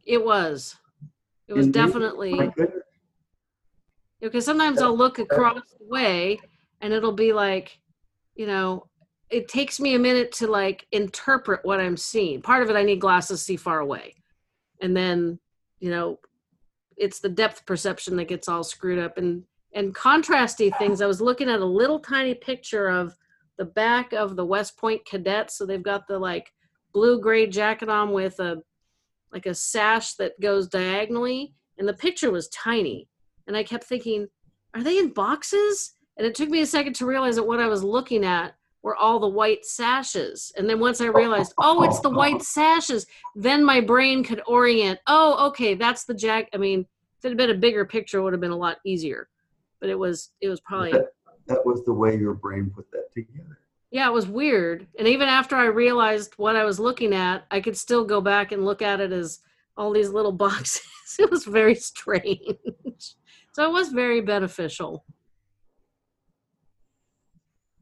It 0.05 0.23
was. 0.23 0.77
It 1.49 1.55
was 1.55 1.67
Indeed. 1.67 1.81
definitely 1.81 2.51
because 4.21 4.45
sometimes 4.45 4.81
I'll 4.83 4.97
look 4.97 5.19
across 5.19 5.61
the 5.79 5.87
way 5.87 6.41
and 6.81 6.93
it'll 6.93 7.13
be 7.13 7.33
like, 7.33 7.79
you 8.35 8.47
know, 8.47 8.87
it 9.31 9.49
takes 9.49 9.81
me 9.81 9.95
a 9.95 9.99
minute 9.99 10.33
to 10.33 10.47
like 10.47 10.87
interpret 10.93 11.61
what 11.65 11.81
I'm 11.81 11.97
seeing. 11.97 12.43
Part 12.43 12.63
of 12.63 12.71
it 12.71 12.77
I 12.77 12.83
need 12.83 13.01
glasses 13.01 13.41
to 13.41 13.45
see 13.45 13.57
far 13.57 13.81
away. 13.81 14.15
And 14.81 14.97
then, 14.97 15.39
you 15.81 15.91
know, 15.91 16.21
it's 16.97 17.21
the 17.21 17.29
depth 17.29 17.67
perception 17.67 18.17
that 18.17 18.29
gets 18.29 18.49
all 18.49 18.65
screwed 18.65 18.99
up 18.99 19.19
and 19.19 19.45
and 19.75 19.95
contrasty 19.95 20.77
things. 20.79 21.03
I 21.03 21.07
was 21.07 21.21
looking 21.21 21.51
at 21.51 21.61
a 21.61 21.65
little 21.65 21.99
tiny 21.99 22.35
picture 22.35 22.89
of 22.89 23.15
the 23.59 23.65
back 23.65 24.13
of 24.13 24.37
the 24.37 24.47
West 24.47 24.79
Point 24.79 25.05
cadets. 25.05 25.59
So 25.59 25.67
they've 25.67 25.83
got 25.83 26.07
the 26.07 26.19
like 26.19 26.53
blue 26.93 27.21
gray 27.21 27.47
jacket 27.47 27.89
on 27.89 28.13
with 28.13 28.39
a 28.41 28.63
like 29.33 29.47
a 29.47 29.55
sash 29.55 30.15
that 30.15 30.41
goes 30.41 30.69
diagonally 30.69 31.53
and 31.79 31.87
the 31.87 31.93
picture 31.93 32.31
was 32.31 32.49
tiny 32.49 33.09
and 33.47 33.57
I 33.57 33.63
kept 33.63 33.85
thinking, 33.85 34.29
are 34.75 34.83
they 34.83 34.99
in 34.99 35.13
boxes? 35.13 35.93
And 36.17 36.27
it 36.27 36.35
took 36.35 36.49
me 36.49 36.63
a 36.63 36.67
second 36.67 36.95
to 36.95 37.07
realize 37.07 37.37
that 37.37 37.47
what 37.47 37.61
I 37.61 37.69
was 37.69 37.85
looking 37.85 38.25
at 38.25 38.55
were 38.87 38.95
all 38.97 39.19
the 39.19 39.27
white 39.27 39.67
sashes. 39.67 40.53
And 40.57 40.71
then 40.71 40.79
once 40.79 41.01
I 41.01 41.07
realized, 41.07 41.53
oh, 41.59 41.83
it's 41.83 41.99
the 41.99 42.09
white 42.09 42.41
sashes, 42.57 43.05
then 43.35 43.65
my 43.65 43.81
brain 43.81 44.23
could 44.23 44.41
orient, 44.47 45.01
oh, 45.09 45.49
okay, 45.49 45.75
that's 45.75 46.05
the 46.05 46.15
jack. 46.15 46.49
I 46.55 46.57
mean, 46.57 46.87
if 47.19 47.25
it 47.25 47.31
had 47.31 47.37
been 47.37 47.51
a 47.51 47.55
bigger 47.55 47.85
picture, 47.85 48.19
it 48.19 48.23
would 48.23 48.33
have 48.33 48.41
been 48.41 48.53
a 48.53 48.57
lot 48.57 48.77
easier. 48.87 49.29
But 49.81 49.91
it 49.91 49.99
was, 49.99 50.31
it 50.41 50.49
was 50.49 50.61
probably, 50.61 50.93
That, 50.93 51.09
that 51.49 51.67
was 51.67 51.85
the 51.85 51.93
way 51.93 52.17
your 52.17 52.35
brain 52.35 52.71
put 52.73 52.89
that 52.93 53.13
together. 53.13 53.59
yeah, 53.91 54.07
it 54.07 54.13
was 54.13 54.29
weird. 54.29 54.87
And 55.01 55.09
even 55.09 55.29
after 55.29 55.57
I 55.57 55.65
realized 55.67 56.35
what 56.37 56.55
I 56.55 56.63
was 56.63 56.79
looking 56.79 57.13
at, 57.13 57.45
I 57.51 57.61
could 57.61 57.77
still 57.77 58.05
go 58.05 58.21
back 58.21 58.53
and 58.53 58.65
look 58.65 58.83
at 58.83 59.01
it 59.01 59.11
as 59.11 59.41
all 59.77 59.91
these 59.91 60.11
little 60.11 60.31
boxes. 60.45 60.87
it 61.19 61.29
was 61.29 61.45
very 61.45 61.75
strange. 61.75 62.57
so 63.53 63.65
it 63.69 63.73
was 63.73 63.89
very 63.89 64.21
beneficial. 64.21 65.05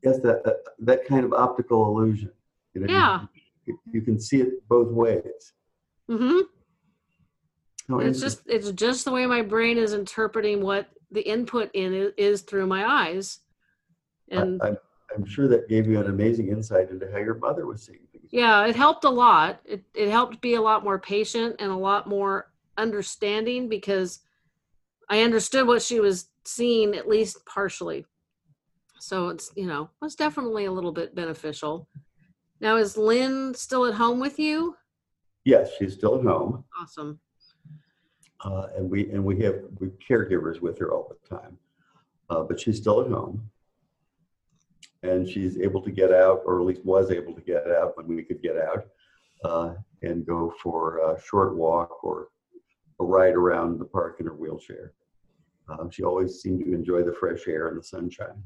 Yes, 0.04 0.18
that, 0.20 0.44
that, 0.44 0.56
that 0.80 1.06
kind 1.06 1.24
of 1.24 1.32
optical 1.32 1.86
illusion. 1.86 2.30
You 2.74 2.82
know, 2.82 2.86
Yeah. 2.92 3.20
You, 3.64 3.78
you 3.90 4.02
can 4.02 4.20
see 4.20 4.42
it 4.42 4.68
both 4.68 4.88
ways. 4.92 5.52
hmm 6.08 6.40
Oh, 7.90 7.98
it's 7.98 8.20
just 8.20 8.40
it's 8.46 8.70
just 8.70 9.04
the 9.04 9.10
way 9.10 9.26
my 9.26 9.42
brain 9.42 9.76
is 9.76 9.92
interpreting 9.92 10.62
what 10.62 10.88
the 11.10 11.20
input 11.20 11.70
in 11.74 12.12
is 12.16 12.40
through 12.40 12.66
my 12.66 12.86
eyes 12.86 13.40
and 14.30 14.62
I, 14.62 14.68
I'm, 14.68 14.78
I'm 15.14 15.26
sure 15.26 15.48
that 15.48 15.68
gave 15.68 15.86
you 15.86 16.00
an 16.00 16.06
amazing 16.06 16.48
insight 16.48 16.88
into 16.88 17.10
how 17.12 17.18
your 17.18 17.34
mother 17.34 17.66
was 17.66 17.82
seeing 17.84 18.00
things. 18.10 18.24
yeah 18.30 18.66
it 18.66 18.74
helped 18.74 19.04
a 19.04 19.10
lot 19.10 19.60
it, 19.66 19.84
it 19.94 20.08
helped 20.08 20.40
be 20.40 20.54
a 20.54 20.62
lot 20.62 20.82
more 20.82 20.98
patient 20.98 21.56
and 21.58 21.70
a 21.70 21.76
lot 21.76 22.08
more 22.08 22.50
understanding 22.78 23.68
because 23.68 24.20
i 25.10 25.20
understood 25.20 25.66
what 25.66 25.82
she 25.82 26.00
was 26.00 26.28
seeing 26.46 26.94
at 26.94 27.06
least 27.06 27.44
partially 27.44 28.06
so 28.98 29.28
it's 29.28 29.50
you 29.56 29.66
know 29.66 29.82
it 29.84 30.04
was 30.04 30.14
definitely 30.14 30.64
a 30.66 30.72
little 30.72 30.92
bit 30.92 31.14
beneficial 31.14 31.88
now 32.60 32.76
is 32.76 32.96
lynn 32.96 33.52
still 33.54 33.84
at 33.86 33.94
home 33.94 34.20
with 34.20 34.38
you 34.38 34.76
Yes, 35.46 35.72
she's 35.78 35.92
still 35.92 36.18
at 36.18 36.24
home, 36.24 36.64
awesome 36.80 37.20
uh, 38.44 38.68
and 38.76 38.88
we 38.88 39.10
and 39.10 39.22
we 39.22 39.38
have 39.40 39.56
we 39.78 39.88
caregivers 40.08 40.60
with 40.60 40.78
her 40.78 40.90
all 40.92 41.06
the 41.10 41.28
time, 41.36 41.58
uh, 42.30 42.42
but 42.42 42.58
she's 42.58 42.78
still 42.78 43.02
at 43.02 43.08
home, 43.10 43.50
and 45.02 45.28
she's 45.28 45.58
able 45.58 45.82
to 45.82 45.90
get 45.90 46.12
out, 46.12 46.40
or 46.46 46.60
at 46.60 46.66
least 46.66 46.82
was 46.84 47.10
able 47.10 47.34
to 47.34 47.42
get 47.42 47.66
out 47.70 47.94
when 47.96 48.06
we 48.06 48.22
could 48.22 48.42
get 48.42 48.56
out. 48.56 48.86
uh, 49.44 49.74
and 50.02 50.26
go 50.26 50.52
for 50.62 50.98
a 51.10 51.20
short 51.20 51.56
walk 51.56 52.02
or 52.04 52.28
a 53.00 53.04
ride 53.04 53.34
around 53.34 53.78
the 53.78 53.84
park 53.84 54.16
in 54.20 54.26
her 54.26 54.34
wheelchair. 54.34 54.92
Um, 55.68 55.90
she 55.90 56.02
always 56.02 56.40
seemed 56.40 56.64
to 56.64 56.72
enjoy 56.74 57.02
the 57.02 57.12
fresh 57.12 57.46
air 57.48 57.68
and 57.68 57.78
the 57.78 57.82
sunshine. 57.82 58.42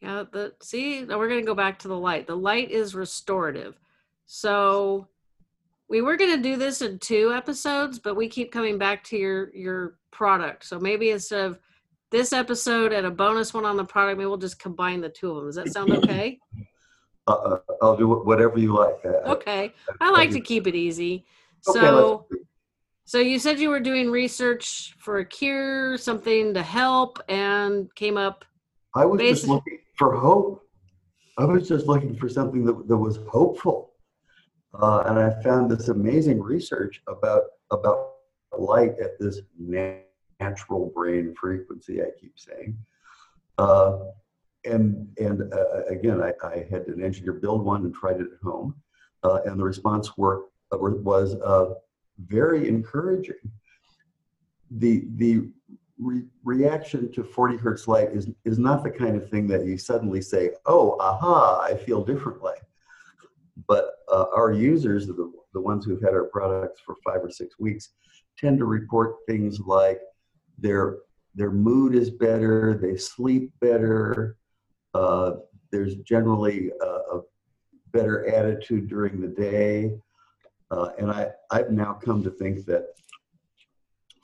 Yeah, 0.00 0.24
the 0.30 0.54
see, 0.62 1.02
now 1.02 1.18
we're 1.18 1.28
gonna 1.28 1.42
go 1.42 1.54
back 1.54 1.78
to 1.80 1.88
the 1.88 1.96
light. 1.98 2.26
The 2.26 2.36
light 2.36 2.70
is 2.70 2.94
restorative. 2.94 3.78
So 4.26 5.08
we 5.88 6.00
were 6.00 6.16
gonna 6.16 6.38
do 6.38 6.56
this 6.56 6.80
in 6.82 6.98
two 6.98 7.32
episodes, 7.34 7.98
but 7.98 8.16
we 8.16 8.28
keep 8.28 8.50
coming 8.52 8.78
back 8.78 9.04
to 9.04 9.16
your 9.18 9.54
your 9.54 9.98
product. 10.10 10.64
So 10.64 10.78
maybe 10.78 11.10
instead 11.10 11.44
of 11.44 11.58
this 12.10 12.32
episode 12.32 12.92
and 12.92 13.06
a 13.06 13.10
bonus 13.10 13.52
one 13.54 13.64
on 13.64 13.76
the 13.76 13.84
product, 13.84 14.18
maybe 14.18 14.26
we'll 14.26 14.36
just 14.38 14.58
combine 14.58 15.00
the 15.00 15.08
two 15.08 15.30
of 15.30 15.36
them. 15.36 15.46
Does 15.46 15.56
that 15.56 15.72
sound 15.72 15.92
okay? 16.04 16.38
Uh, 17.26 17.58
I'll 17.82 17.96
do 17.96 18.08
whatever 18.08 18.58
you 18.58 18.74
like. 18.74 19.04
I- 19.04 19.30
Okay. 19.32 19.74
I 20.00 20.10
like 20.10 20.30
to 20.30 20.40
keep 20.40 20.66
it 20.66 20.74
easy. 20.74 21.24
So 21.60 21.72
let's- 22.30 22.42
so 23.04 23.18
you 23.18 23.38
said 23.40 23.58
you 23.58 23.70
were 23.70 23.80
doing 23.80 24.08
research 24.10 24.94
for 24.98 25.18
a 25.18 25.24
cure, 25.24 25.96
something 25.98 26.54
to 26.54 26.62
help, 26.62 27.18
and 27.28 27.92
came 27.96 28.16
up. 28.16 28.44
I 28.94 29.04
was 29.04 29.20
just 29.20 29.46
looking 29.46 29.78
for 29.96 30.16
hope. 30.16 30.62
I 31.38 31.44
was 31.44 31.68
just 31.68 31.86
looking 31.86 32.16
for 32.16 32.28
something 32.28 32.64
that, 32.64 32.88
that 32.88 32.96
was 32.96 33.18
hopeful. 33.28 33.92
Uh, 34.74 35.02
and 35.06 35.18
I 35.18 35.42
found 35.42 35.70
this 35.70 35.88
amazing 35.88 36.40
research 36.40 37.02
about 37.08 37.42
about 37.70 38.14
light 38.56 38.98
at 39.00 39.18
this 39.18 39.40
natural 39.58 40.92
brain 40.94 41.34
frequency. 41.40 42.02
I 42.02 42.06
keep 42.20 42.38
saying, 42.38 42.76
uh, 43.58 43.98
and 44.64 45.08
and 45.18 45.52
uh, 45.52 45.84
again, 45.88 46.20
I, 46.22 46.32
I 46.46 46.66
had 46.70 46.86
an 46.86 47.02
engineer 47.02 47.32
build 47.32 47.64
one 47.64 47.84
and 47.84 47.94
tried 47.94 48.20
it 48.20 48.28
at 48.32 48.42
home, 48.42 48.74
uh, 49.24 49.40
and 49.44 49.58
the 49.58 49.64
response 49.64 50.16
were 50.16 50.46
uh, 50.72 50.78
was 50.78 51.34
uh, 51.36 51.74
very 52.26 52.68
encouraging. 52.68 53.36
The 54.70 55.04
the 55.16 55.48
re- 56.00 56.24
reaction 56.44 57.12
to 57.12 57.22
40 57.22 57.56
hertz 57.56 57.86
light 57.86 58.10
is 58.12 58.28
is 58.44 58.58
not 58.58 58.82
the 58.82 58.90
kind 58.90 59.16
of 59.16 59.28
thing 59.28 59.46
that 59.48 59.64
you 59.64 59.78
suddenly 59.78 60.22
say, 60.22 60.50
"Oh, 60.66 60.96
aha, 61.00 61.60
I 61.60 61.76
feel 61.76 62.04
differently." 62.04 62.54
But 63.68 63.90
uh, 64.10 64.26
our 64.34 64.52
users, 64.52 65.06
the 65.06 65.32
the 65.52 65.60
ones 65.60 65.84
who've 65.84 66.02
had 66.02 66.14
our 66.14 66.24
products 66.24 66.80
for 66.84 66.96
five 67.04 67.22
or 67.22 67.30
six 67.30 67.58
weeks, 67.58 67.90
tend 68.38 68.58
to 68.58 68.64
report 68.64 69.16
things 69.26 69.60
like 69.60 70.00
their 70.58 70.98
their 71.34 71.50
mood 71.50 71.94
is 71.94 72.10
better, 72.10 72.74
they 72.74 72.96
sleep 72.96 73.52
better, 73.60 74.36
uh, 74.94 75.32
there's 75.70 75.94
generally 75.96 76.72
a, 76.80 77.16
a 77.16 77.22
better 77.92 78.28
attitude 78.28 78.88
during 78.88 79.20
the 79.20 79.28
day, 79.28 79.92
uh, 80.70 80.90
and 80.98 81.10
I 81.10 81.30
I've 81.50 81.70
now 81.70 81.94
come 81.94 82.22
to 82.24 82.30
think 82.30 82.64
that 82.66 82.86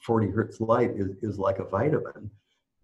40 0.06 0.30
hertz 0.30 0.60
light 0.60 0.92
is, 0.96 1.10
is 1.22 1.38
like 1.38 1.58
a 1.58 1.64
vitamin. 1.64 2.30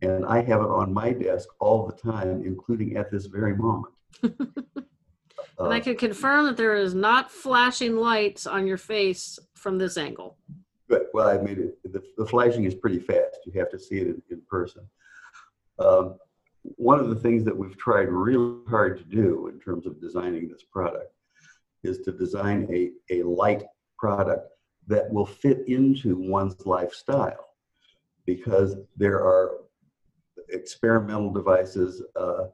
And 0.02 0.26
I 0.26 0.42
have 0.42 0.60
it 0.60 0.68
on 0.68 0.92
my 0.92 1.12
desk 1.12 1.48
all 1.60 1.86
the 1.86 1.92
time, 2.10 2.42
including 2.44 2.96
at 2.96 3.10
this 3.10 3.26
very 3.26 3.56
moment. 3.56 3.94
And 5.58 5.72
I 5.72 5.78
Uh, 5.78 5.82
can 5.82 5.96
confirm 5.96 6.46
that 6.46 6.56
there 6.56 6.74
is 6.76 6.94
not 6.94 7.30
flashing 7.30 7.94
lights 7.96 8.46
on 8.46 8.66
your 8.66 8.78
face 8.78 9.38
from 9.54 9.76
this 9.78 9.96
angle. 9.98 10.38
but, 10.88 11.10
well, 11.12 11.28
I 11.28 11.36
made 11.38 11.58
it, 11.58 11.78
the, 11.92 12.02
the 12.16 12.26
flashing 12.26 12.64
is 12.64 12.74
pretty 12.74 12.98
fast. 12.98 13.38
You 13.44 13.52
have 13.60 13.70
to 13.70 13.78
see 13.78 13.98
it 13.98 14.06
in, 14.06 14.22
in 14.30 14.40
person. 14.48 14.82
Um, 15.78 16.16
one 16.62 16.98
of 16.98 17.08
the 17.10 17.16
things 17.16 17.44
that 17.44 17.56
we've 17.56 17.76
tried 17.76 18.08
really 18.08 18.64
hard 18.68 18.96
to 18.98 19.04
do 19.04 19.48
in 19.48 19.60
terms 19.60 19.84
of 19.86 20.00
designing 20.00 20.48
this 20.48 20.62
product 20.62 21.12
is 21.82 21.98
to 22.00 22.12
design 22.12 22.66
a, 22.72 22.90
a 23.14 23.22
light 23.24 23.62
product 23.98 24.48
that 24.88 25.10
will 25.12 25.26
fit 25.26 25.66
into 25.68 26.16
one's 26.16 26.66
lifestyle 26.66 27.48
because 28.26 28.76
there 28.96 29.18
are 29.18 29.58
experimental 30.50 31.32
devices 31.32 32.02
uh, 32.16 32.44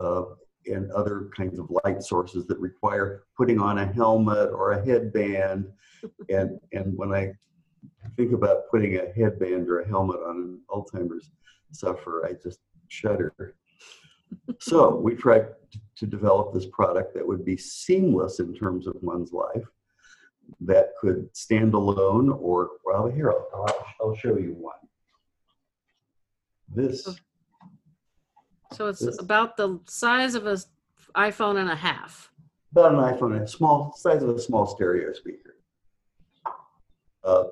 uh, 0.00 0.24
and 0.66 0.90
other 0.92 1.30
kinds 1.36 1.58
of 1.58 1.70
light 1.84 2.02
sources 2.02 2.46
that 2.46 2.58
require 2.58 3.24
putting 3.36 3.58
on 3.60 3.78
a 3.78 3.92
helmet 3.92 4.50
or 4.52 4.72
a 4.72 4.84
headband. 4.84 5.66
And 6.30 6.60
and 6.72 6.96
when 6.96 7.12
i 7.12 7.32
think 8.16 8.32
about 8.32 8.68
putting 8.70 8.94
a 8.98 9.12
headband 9.16 9.68
or 9.68 9.80
a 9.80 9.88
helmet 9.88 10.20
on 10.20 10.36
an 10.36 10.60
alzheimer's 10.70 11.32
sufferer 11.72 12.24
i 12.24 12.34
just 12.40 12.60
shudder. 12.86 13.34
So 14.60 14.94
we 14.94 15.14
tried 15.14 15.46
to 15.96 16.06
develop 16.06 16.52
this 16.52 16.66
product 16.66 17.14
that 17.14 17.26
would 17.26 17.44
be 17.44 17.56
seamless 17.56 18.40
in 18.40 18.54
terms 18.54 18.86
of 18.86 18.94
one's 19.00 19.32
life 19.32 19.64
that 20.60 20.90
could 21.00 21.28
stand 21.36 21.74
alone 21.74 22.30
or 22.30 22.70
well 22.84 23.06
here 23.06 23.30
i'll, 23.30 23.48
I'll, 23.54 23.86
I'll 24.00 24.14
show 24.16 24.36
you 24.36 24.54
one 24.58 24.74
this 26.74 27.08
So 28.72 28.86
it's 28.88 29.00
This- 29.04 29.18
about 29.18 29.56
the 29.56 29.80
size 29.86 30.34
of 30.34 30.46
a 30.46 30.58
iPhone 31.16 31.56
and 31.58 31.70
a 31.70 31.74
half. 31.74 32.30
about 32.72 32.92
an 32.92 32.98
iPhone, 33.00 33.40
a 33.42 33.46
small 33.48 33.92
size 33.96 34.22
of 34.22 34.28
a 34.28 34.38
small 34.38 34.66
stereo 34.66 35.12
speaker. 35.14 35.56
Uh, 37.24 37.44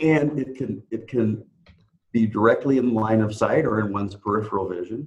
and 0.00 0.38
it 0.38 0.56
can 0.56 0.82
it 0.90 1.06
can 1.06 1.44
be 2.12 2.26
directly 2.26 2.78
in 2.78 2.94
line 2.94 3.20
of 3.20 3.34
sight 3.34 3.66
or 3.66 3.80
in 3.80 3.92
one's 3.92 4.14
peripheral 4.14 4.66
vision. 4.68 5.06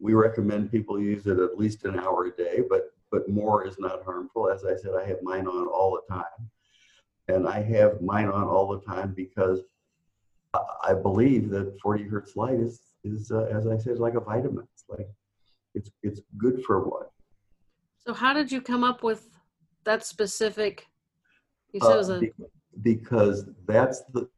We 0.00 0.14
recommend 0.14 0.70
people 0.70 0.98
use 0.98 1.26
it 1.26 1.38
at 1.38 1.58
least 1.58 1.84
an 1.84 1.98
hour 2.00 2.24
a 2.24 2.30
day, 2.34 2.62
but 2.68 2.94
but 3.10 3.28
more 3.28 3.66
is 3.66 3.78
not 3.78 4.04
harmful. 4.04 4.50
As 4.50 4.64
I 4.64 4.76
said, 4.76 4.92
I 4.98 5.06
have 5.06 5.22
mine 5.22 5.46
on 5.46 5.66
all 5.66 5.98
the 5.98 6.14
time, 6.14 6.50
and 7.28 7.48
I 7.48 7.62
have 7.62 8.00
mine 8.00 8.28
on 8.28 8.44
all 8.44 8.68
the 8.68 8.80
time 8.80 9.12
because 9.14 9.60
I, 10.84 10.94
believe 10.94 11.50
that 11.50 11.78
40 11.80 12.04
hertz 12.04 12.34
light 12.36 12.58
is 12.58 12.80
is 13.04 13.30
uh, 13.30 13.44
as 13.44 13.66
I 13.66 13.76
said 13.78 13.98
like 13.98 14.14
a 14.14 14.20
vitamin. 14.20 14.66
It's 14.74 14.84
like 14.88 15.08
it's 15.74 15.90
it's 16.02 16.20
good 16.38 16.62
for 16.64 16.88
one. 16.88 17.06
So 17.98 18.12
how 18.14 18.32
did 18.32 18.50
you 18.50 18.60
come 18.60 18.82
up 18.82 19.02
with 19.02 19.28
that 19.84 20.04
specific? 20.04 20.86
You 21.72 21.80
said 21.80 21.94
it 21.94 21.98
was 21.98 22.10
Uh, 22.10 22.20
a 22.22 22.30
because 22.82 23.44
that's 23.66 24.02
the, 24.12 24.28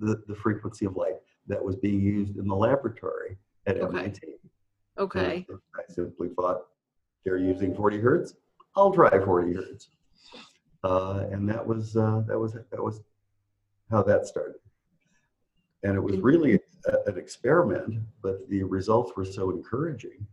the 0.00 0.22
the 0.26 0.34
frequency 0.34 0.84
of 0.84 0.96
light 0.96 1.16
that 1.46 1.62
was 1.62 1.76
being 1.76 2.00
used 2.00 2.36
in 2.36 2.46
the 2.46 2.54
laboratory 2.54 3.38
at 3.66 3.78
Okay. 3.78 3.98
MIT. 3.98 4.20
okay. 4.98 5.46
I 5.50 5.92
simply 5.92 6.28
thought 6.36 6.62
they're 7.24 7.38
using 7.38 7.74
40 7.74 8.00
hertz. 8.00 8.34
I'll 8.76 8.92
try 8.92 9.10
40 9.10 9.54
hertz, 9.54 9.88
uh, 10.82 11.26
and 11.30 11.48
that 11.48 11.64
was 11.64 11.96
uh, 11.96 12.22
that 12.26 12.38
was 12.38 12.54
that 12.54 12.82
was 12.82 13.00
how 13.90 14.02
that 14.02 14.26
started. 14.26 14.56
And 15.82 15.94
it 15.94 16.00
was 16.00 16.18
really 16.18 16.60
a, 16.86 16.92
an 17.06 17.18
experiment, 17.18 18.00
but 18.22 18.48
the 18.48 18.62
results 18.62 19.12
were 19.16 19.24
so 19.24 19.50
encouraging. 19.50 20.26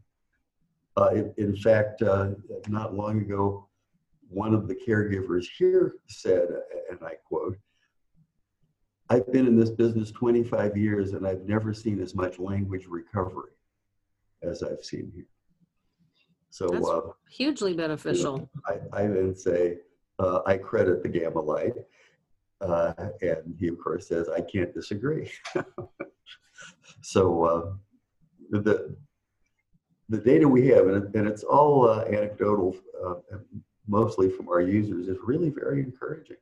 Uh, 0.97 1.10
in, 1.10 1.34
in 1.38 1.56
fact, 1.56 2.01
uh, 2.01 2.32
not 2.67 2.95
long 2.95 3.19
ago, 3.19 3.67
one 4.30 4.54
of 4.54 4.67
the 4.67 4.75
caregivers 4.75 5.45
here 5.58 5.95
said, 6.08 6.47
and 6.89 6.99
I 7.04 7.15
quote, 7.25 7.58
I've 9.10 9.32
been 9.32 9.45
in 9.45 9.58
this 9.58 9.69
business 9.69 10.10
25 10.12 10.77
years 10.77 11.12
and 11.12 11.27
I've 11.27 11.41
never 11.41 11.73
seen 11.73 12.01
as 12.01 12.15
much 12.15 12.39
language 12.39 12.86
recovery 12.88 13.51
as 14.41 14.63
I've 14.63 14.86
seen 14.86 15.12
here. 15.13 15.25
So 16.52 16.68
That's- 16.68 16.88
uh, 16.88 17.02
Hugely 17.30 17.74
beneficial. 17.74 18.50
I, 18.66 18.74
I 18.94 19.08
then 19.08 19.34
say, 19.36 19.80
uh, 20.20 20.42
I 20.46 20.58
credit 20.58 21.02
the 21.02 21.10
Gamma 21.10 21.40
Light. 21.40 21.74
Uh, 22.60 22.94
and 23.22 23.56
he, 23.58 23.70
of 23.70 23.80
course, 23.80 24.08
says, 24.08 24.30
I 24.30 24.42
can't 24.42 24.72
disagree. 24.72 25.32
so 27.02 27.44
uh, 27.44 27.74
the, 28.52 28.96
the 30.10 30.18
data 30.20 30.48
we 30.48 30.68
have, 30.68 30.88
and, 30.88 31.16
and 31.16 31.28
it's 31.28 31.44
all 31.44 31.90
uh, 31.90 32.04
anecdotal, 32.04 32.76
uh, 33.04 33.16
mostly 33.88 34.30
from 34.30 34.50
our 34.50 34.62
users, 34.62 35.08
is 35.08 35.17
really 35.25 35.50
very 35.50 35.82
encouraging. 35.82 36.38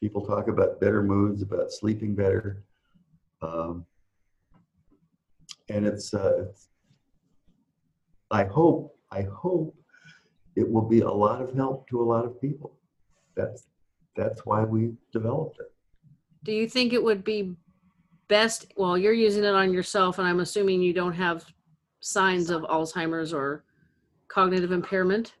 People 0.00 0.26
talk 0.26 0.48
about 0.48 0.80
better 0.80 1.02
moods, 1.02 1.42
about 1.42 1.70
sleeping 1.70 2.14
better. 2.14 2.64
Um, 3.42 3.86
and 5.68 5.86
it's, 5.86 6.12
uh, 6.14 6.46
it's, 6.48 6.68
I 8.30 8.44
hope, 8.44 8.95
I 9.10 9.22
hope 9.22 9.74
it 10.56 10.70
will 10.70 10.88
be 10.88 11.00
a 11.00 11.10
lot 11.10 11.40
of 11.40 11.54
help 11.54 11.88
to 11.88 12.00
a 12.00 12.04
lot 12.04 12.24
of 12.24 12.40
people. 12.40 12.72
That's, 13.34 13.66
that's 14.16 14.44
why 14.46 14.64
we 14.64 14.92
developed 15.12 15.58
it. 15.60 15.72
Do 16.44 16.52
you 16.52 16.68
think 16.68 16.92
it 16.92 17.02
would 17.02 17.24
be 17.24 17.54
best? 18.28 18.72
Well, 18.76 18.96
you're 18.96 19.12
using 19.12 19.44
it 19.44 19.54
on 19.54 19.72
yourself, 19.72 20.18
and 20.18 20.26
I'm 20.26 20.40
assuming 20.40 20.80
you 20.80 20.92
don't 20.92 21.12
have 21.12 21.44
signs 22.00 22.50
of 22.50 22.62
Alzheimer's 22.62 23.32
or 23.32 23.64
cognitive 24.28 24.72
impairment. 24.72 25.34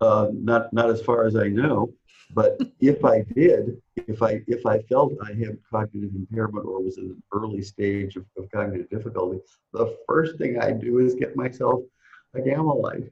Uh, 0.00 0.28
not, 0.32 0.72
not 0.72 0.90
as 0.90 1.02
far 1.02 1.26
as 1.26 1.36
I 1.36 1.48
know, 1.48 1.92
but 2.34 2.58
if 2.80 3.04
I 3.04 3.22
did, 3.34 3.80
if 3.96 4.22
I, 4.22 4.42
if 4.46 4.64
I 4.64 4.80
felt 4.82 5.12
I 5.22 5.32
had 5.32 5.58
cognitive 5.70 6.14
impairment 6.14 6.66
or 6.66 6.82
was 6.82 6.98
in 6.98 7.04
an 7.04 7.22
early 7.32 7.62
stage 7.62 8.16
of, 8.16 8.24
of 8.36 8.50
cognitive 8.50 8.88
difficulty, 8.90 9.40
the 9.72 9.96
first 10.06 10.38
thing 10.38 10.60
I 10.60 10.72
do 10.72 10.98
is 10.98 11.14
get 11.14 11.36
myself 11.36 11.82
a 12.34 12.40
gamma 12.40 12.72
light. 12.74 13.10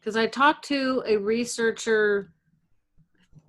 because 0.00 0.16
I 0.16 0.26
talked 0.26 0.64
to 0.66 1.02
a 1.06 1.16
researcher. 1.16 2.32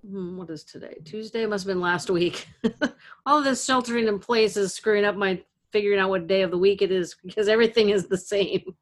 hmm, 0.08 0.38
What 0.38 0.50
is 0.50 0.64
today? 0.64 0.98
Tuesday 1.04 1.46
must 1.46 1.66
have 1.66 1.72
been 1.74 1.82
last 1.82 2.10
week. 2.10 2.48
All 3.26 3.42
this 3.42 3.66
sheltering 3.66 4.08
in 4.08 4.20
place 4.20 4.56
is 4.58 4.74
screwing 4.74 5.06
up 5.06 5.16
my 5.16 5.42
figuring 5.72 6.00
out 6.00 6.10
what 6.10 6.28
day 6.28 6.42
of 6.44 6.52
the 6.52 6.58
week 6.58 6.82
it 6.82 6.92
is 6.92 7.16
because 7.26 7.48
everything 7.50 7.90
is 7.90 8.08
the 8.08 8.18
same. 8.18 8.76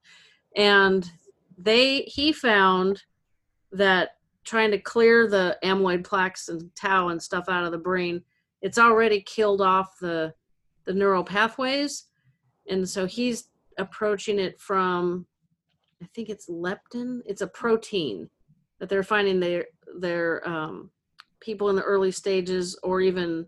And 0.56 1.10
they 1.58 2.02
he 2.02 2.32
found 2.34 3.02
that 3.72 4.18
trying 4.44 4.70
to 4.72 4.78
clear 4.78 5.28
the 5.28 5.58
amyloid 5.64 6.04
plaques 6.04 6.50
and 6.50 6.70
tau 6.76 7.08
and 7.08 7.22
stuff 7.22 7.46
out 7.50 7.64
of 7.64 7.72
the 7.72 7.78
brain, 7.78 8.22
it's 8.62 8.78
already 8.78 9.22
killed 9.22 9.62
off 9.62 9.98
the 10.00 10.34
the 10.86 10.94
neural 10.94 11.24
pathways, 11.24 12.08
and 12.70 12.88
so 12.88 13.06
he's 13.06 13.48
approaching 13.78 14.40
it 14.40 14.60
from 14.60 15.26
I 16.02 16.08
think 16.14 16.30
it's 16.30 16.50
leptin. 16.50 17.22
It's 17.26 17.42
a 17.42 17.48
protein 17.48 18.30
that 18.80 18.90
they're 18.90 19.04
finding 19.04 19.40
their 19.40 19.66
their 20.00 20.48
um, 20.48 20.92
people 21.40 21.70
in 21.70 21.76
the 21.76 21.82
early 21.82 22.12
stages, 22.12 22.78
or 22.84 23.00
even 23.02 23.48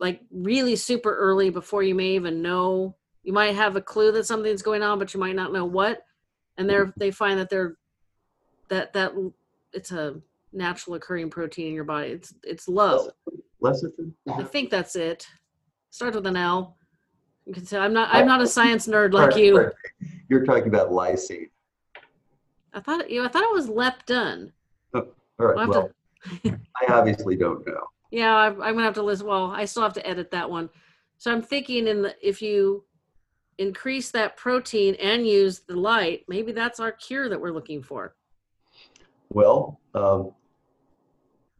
like 0.00 0.20
really 0.30 0.76
super 0.76 1.16
early 1.16 1.50
before 1.50 1.82
you 1.82 1.94
may 1.94 2.10
even 2.10 2.42
know. 2.42 2.96
You 3.22 3.32
might 3.32 3.54
have 3.54 3.76
a 3.76 3.80
clue 3.80 4.12
that 4.12 4.26
something's 4.26 4.62
going 4.62 4.82
on, 4.82 4.98
but 4.98 5.14
you 5.14 5.20
might 5.20 5.36
not 5.36 5.52
know 5.52 5.64
what. 5.64 6.02
And 6.58 6.68
they're 6.68 6.92
they 6.96 7.10
find 7.10 7.38
that 7.38 7.50
they're 7.50 7.76
that 8.68 8.92
that 8.94 9.12
it's 9.72 9.92
a 9.92 10.20
natural 10.52 10.96
occurring 10.96 11.30
protein 11.30 11.68
in 11.68 11.74
your 11.74 11.84
body. 11.84 12.08
It's 12.08 12.34
it's 12.42 12.68
low. 12.68 13.08
Lecithin? 13.62 14.12
I 14.28 14.42
think 14.42 14.70
that's 14.70 14.96
it. 14.96 15.26
Starts 15.90 16.16
with 16.16 16.26
an 16.26 16.36
L. 16.36 16.76
You 17.46 17.52
can 17.52 17.66
say 17.66 17.78
I'm 17.78 17.92
not 17.92 18.08
I'm 18.12 18.26
not 18.26 18.40
a 18.40 18.46
science 18.46 18.86
nerd 18.86 19.12
like 19.12 19.36
you. 19.36 19.70
You're 20.28 20.44
talking 20.44 20.68
about 20.68 20.90
lysine. 20.90 21.50
I 22.72 22.80
thought 22.80 23.10
you 23.10 23.20
know, 23.20 23.26
I 23.26 23.28
thought 23.28 23.42
it 23.42 23.52
was 23.52 23.68
leptin. 23.68 24.50
All 24.94 25.04
right, 25.38 25.68
well, 25.68 25.90
to- 26.42 26.58
I 26.82 26.92
obviously 26.92 27.36
don't 27.36 27.66
know. 27.66 27.84
Yeah, 28.10 28.34
I'm, 28.34 28.62
I'm 28.62 28.74
gonna 28.74 28.84
have 28.84 28.94
to 28.94 29.02
listen. 29.02 29.26
Well, 29.26 29.50
I 29.50 29.64
still 29.64 29.82
have 29.82 29.92
to 29.94 30.06
edit 30.06 30.30
that 30.30 30.48
one. 30.48 30.70
So 31.18 31.32
I'm 31.32 31.42
thinking, 31.42 31.86
in 31.88 32.02
the 32.02 32.14
if 32.26 32.40
you 32.40 32.84
increase 33.58 34.10
that 34.12 34.36
protein 34.36 34.94
and 34.96 35.26
use 35.26 35.60
the 35.60 35.76
light, 35.76 36.24
maybe 36.28 36.52
that's 36.52 36.80
our 36.80 36.92
cure 36.92 37.28
that 37.28 37.40
we're 37.40 37.52
looking 37.52 37.82
for. 37.82 38.14
Well, 39.30 39.80
um, 39.94 40.32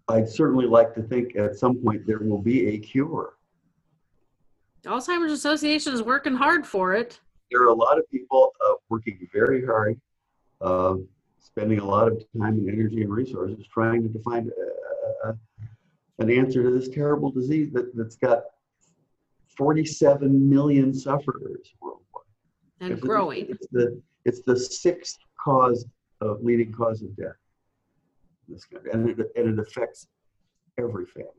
I'd 0.09 0.29
certainly 0.29 0.67
like 0.67 0.95
to 0.95 1.03
think 1.03 1.37
at 1.37 1.57
some 1.57 1.77
point 1.77 2.07
there 2.07 2.19
will 2.21 2.43
be 2.43 2.69
a 2.69 2.79
cure. 2.79 3.34
Alzheimer's 4.87 5.33
Association 5.33 5.93
is 5.95 6.03
working 6.03 6.35
hard 6.35 6.67
for 6.67 6.95
it. 6.95 7.21
There 7.51 7.63
are 7.63 7.69
a 7.69 7.75
lot 7.75 7.99
of 7.99 8.09
people 8.11 8.53
uh, 8.67 8.75
working 8.89 9.27
very 9.33 9.65
hard, 9.65 10.01
uh, 10.61 10.97
spending 11.41 11.79
a 11.79 11.85
lot 11.85 12.09
of 12.09 12.19
time 12.39 12.55
and 12.59 12.69
energy 12.69 13.03
and 13.03 13.13
resources 13.13 13.67
trying 13.73 14.13
to 14.13 14.19
find 14.23 14.51
uh, 15.25 15.33
an 16.19 16.31
answer 16.31 16.63
to 16.63 16.71
this 16.71 16.89
terrible 16.89 17.31
disease 17.31 17.71
that, 17.73 17.95
that's 17.97 18.17
got 18.17 18.45
47 19.57 20.49
million 20.51 20.93
sufferers 20.93 21.73
worldwide. 21.81 22.25
and 22.81 22.93
It's- 22.93 23.07
growing. 23.07 23.47
It's 23.49 23.67
the, 23.71 24.01
it's 24.25 24.41
the 24.43 24.59
sixth 24.59 25.19
cause 25.39 25.87
of 26.21 26.43
leading 26.43 26.73
cause 26.73 27.03
of 27.03 27.15
death. 27.17 27.37
in 28.49 28.55
this 28.55 28.65
country, 28.65 28.91
and 28.93 29.09
it, 29.09 29.19
and 29.37 29.59
it 29.59 29.59
affects 29.59 30.07
every 30.79 31.07
family. 31.07 31.31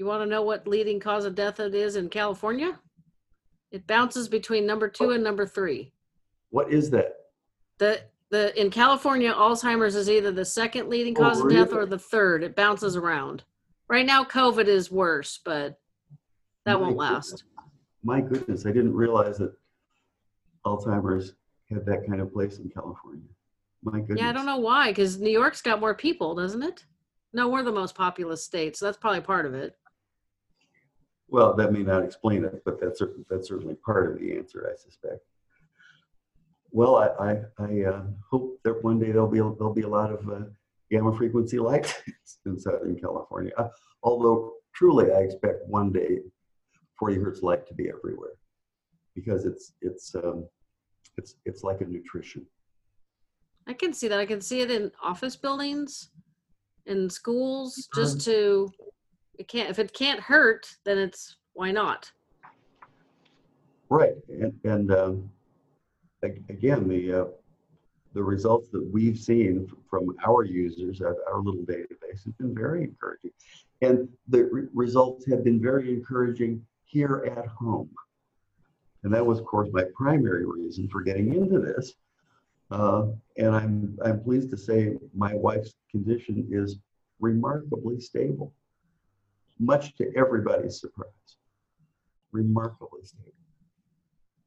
You 0.00 0.06
want 0.06 0.22
to 0.22 0.26
know 0.26 0.40
what 0.40 0.66
leading 0.66 0.98
cause 0.98 1.26
of 1.26 1.34
death 1.34 1.60
it 1.60 1.74
is 1.74 1.96
in 1.96 2.08
California? 2.08 2.78
It 3.70 3.86
bounces 3.86 4.28
between 4.28 4.64
number 4.64 4.88
two 4.88 5.10
and 5.10 5.22
number 5.22 5.44
three. 5.46 5.92
What 6.48 6.72
is 6.72 6.88
that? 6.92 7.16
The 7.76 8.00
the 8.30 8.58
in 8.58 8.70
California, 8.70 9.30
Alzheimer's 9.30 9.94
is 9.94 10.08
either 10.08 10.32
the 10.32 10.46
second 10.46 10.88
leading 10.88 11.14
Oh, 11.18 11.20
cause 11.20 11.40
of 11.42 11.50
death 11.50 11.74
or 11.74 11.84
the 11.84 11.98
third. 11.98 12.42
It 12.42 12.56
bounces 12.56 12.96
around. 12.96 13.44
Right 13.88 14.06
now, 14.06 14.24
COVID 14.24 14.68
is 14.68 14.90
worse, 14.90 15.38
but 15.44 15.78
that 16.64 16.80
My 16.80 16.80
won't 16.80 16.96
goodness. 16.98 17.32
last. 17.32 17.44
My 18.02 18.22
goodness, 18.22 18.64
I 18.64 18.72
didn't 18.72 18.94
realize 18.94 19.36
that 19.36 19.52
Alzheimer's 20.64 21.34
had 21.68 21.84
that 21.84 22.06
kind 22.08 22.22
of 22.22 22.32
place 22.32 22.58
in 22.58 22.70
California. 22.70 23.28
My 23.82 24.00
goodness. 24.00 24.18
Yeah, 24.18 24.30
I 24.30 24.32
don't 24.32 24.46
know 24.46 24.60
why, 24.60 24.92
because 24.92 25.20
New 25.20 25.28
York's 25.28 25.60
got 25.60 25.78
more 25.78 25.94
people, 25.94 26.34
doesn't 26.34 26.62
it? 26.62 26.86
No, 27.34 27.50
we're 27.50 27.62
the 27.62 27.70
most 27.70 27.94
populous 27.94 28.42
state, 28.42 28.78
so 28.78 28.86
that's 28.86 28.96
probably 28.96 29.20
part 29.20 29.44
of 29.44 29.52
it. 29.52 29.76
Well, 31.30 31.54
that 31.54 31.72
may 31.72 31.82
not 31.82 32.04
explain 32.04 32.44
it, 32.44 32.62
but 32.64 32.80
that's 32.80 33.00
that's 33.28 33.48
certainly 33.48 33.76
part 33.76 34.10
of 34.10 34.20
the 34.20 34.36
answer, 34.36 34.68
I 34.70 34.76
suspect. 34.76 35.20
Well, 36.72 36.96
I 36.96 37.08
I, 37.08 37.30
I 37.58 37.84
uh, 37.84 38.02
hope 38.30 38.58
that 38.64 38.82
one 38.82 38.98
day 38.98 39.12
there'll 39.12 39.28
be 39.28 39.38
a, 39.38 39.52
there'll 39.54 39.72
be 39.74 39.82
a 39.82 39.88
lot 39.88 40.12
of 40.12 40.28
uh, 40.28 40.44
gamma 40.90 41.16
frequency 41.16 41.58
light 41.58 42.02
in 42.46 42.58
Southern 42.58 42.98
California. 42.98 43.52
Uh, 43.56 43.68
although 44.02 44.54
truly, 44.74 45.12
I 45.12 45.18
expect 45.20 45.68
one 45.68 45.92
day 45.92 46.18
40 46.98 47.16
hertz 47.16 47.42
light 47.42 47.66
to 47.68 47.74
be 47.74 47.88
everywhere 47.88 48.36
because 49.14 49.46
it's 49.46 49.72
it's 49.80 50.14
um, 50.16 50.48
it's 51.16 51.36
it's 51.44 51.62
like 51.62 51.80
a 51.80 51.84
nutrition. 51.84 52.44
I 53.68 53.72
can 53.74 53.92
see 53.92 54.08
that. 54.08 54.18
I 54.18 54.26
can 54.26 54.40
see 54.40 54.62
it 54.62 54.70
in 54.70 54.90
office 55.00 55.36
buildings, 55.36 56.10
in 56.86 57.08
schools, 57.08 57.88
just 57.94 58.20
to 58.24 58.72
it 59.38 59.48
can't 59.48 59.70
if 59.70 59.78
it 59.78 59.92
can't 59.92 60.20
hurt, 60.20 60.66
then 60.84 60.98
it's 60.98 61.36
why 61.54 61.70
not? 61.70 62.10
Right, 63.88 64.14
and, 64.28 64.54
and 64.64 64.92
um, 64.92 65.30
again, 66.22 66.88
the 66.88 67.22
uh, 67.22 67.24
the 68.12 68.22
results 68.22 68.68
that 68.70 68.88
we've 68.92 69.18
seen 69.18 69.70
from 69.88 70.14
our 70.26 70.44
users 70.44 71.00
at 71.00 71.14
our 71.28 71.40
little 71.40 71.62
database 71.62 72.24
have 72.24 72.36
been 72.38 72.54
very 72.54 72.84
encouraging, 72.84 73.32
and 73.82 74.08
the 74.28 74.44
re- 74.44 74.68
results 74.74 75.26
have 75.26 75.44
been 75.44 75.60
very 75.60 75.92
encouraging 75.92 76.64
here 76.84 77.24
at 77.36 77.46
home. 77.46 77.90
And 79.02 79.14
that 79.14 79.24
was, 79.24 79.38
of 79.38 79.46
course, 79.46 79.70
my 79.72 79.84
primary 79.94 80.44
reason 80.44 80.88
for 80.88 81.00
getting 81.02 81.34
into 81.34 81.58
this. 81.58 81.94
Uh, 82.70 83.06
and 83.38 83.54
I'm 83.54 83.98
I'm 84.04 84.22
pleased 84.22 84.50
to 84.50 84.56
say 84.56 84.96
my 85.14 85.34
wife's 85.34 85.74
condition 85.90 86.46
is 86.50 86.76
remarkably 87.18 88.00
stable, 88.00 88.52
much 89.60 89.94
to 89.96 90.10
everybody's 90.16 90.80
surprise. 90.80 91.10
Remarkably 92.32 93.04
stable. 93.04 93.32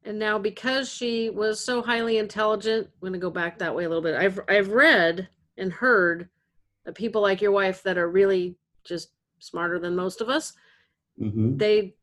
And 0.06 0.20
now 0.20 0.38
because 0.38 0.92
she 0.92 1.30
was 1.30 1.60
so 1.64 1.82
highly 1.82 2.18
intelligent, 2.18 2.88
I'm 2.88 3.00
going 3.00 3.14
to 3.14 3.20
go 3.20 3.30
back 3.30 3.58
that 3.60 3.74
way 3.74 3.86
a 3.86 3.88
little 3.90 4.04
bit. 4.04 4.16
I've 4.16 4.40
I've 4.50 4.70
read 4.70 5.30
and 5.58 5.72
heard 5.72 6.28
that 6.86 6.96
people 6.96 7.22
like 7.22 7.42
your 7.42 7.52
wife 7.52 7.84
that 7.84 7.98
are 7.98 8.10
really 8.10 8.58
just 8.84 9.12
smarter 9.40 9.80
than 9.80 9.96
most 9.96 10.20
of 10.20 10.28
us, 10.30 10.54
Mhm. 11.22 11.58
they 11.58 11.96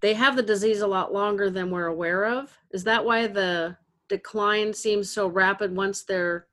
they 0.00 0.14
have 0.14 0.36
the 0.36 0.42
disease 0.42 0.80
a 0.80 0.86
lot 0.86 1.12
longer 1.12 1.48
than 1.50 1.70
we're 1.70 1.86
aware 1.86 2.24
of. 2.26 2.56
Is 2.70 2.84
that 2.84 3.04
why 3.04 3.26
the 3.26 3.76
decline 4.08 4.72
seems 4.74 5.10
so 5.10 5.28
rapid 5.28 5.74
once 5.74 6.02
they're 6.02 6.46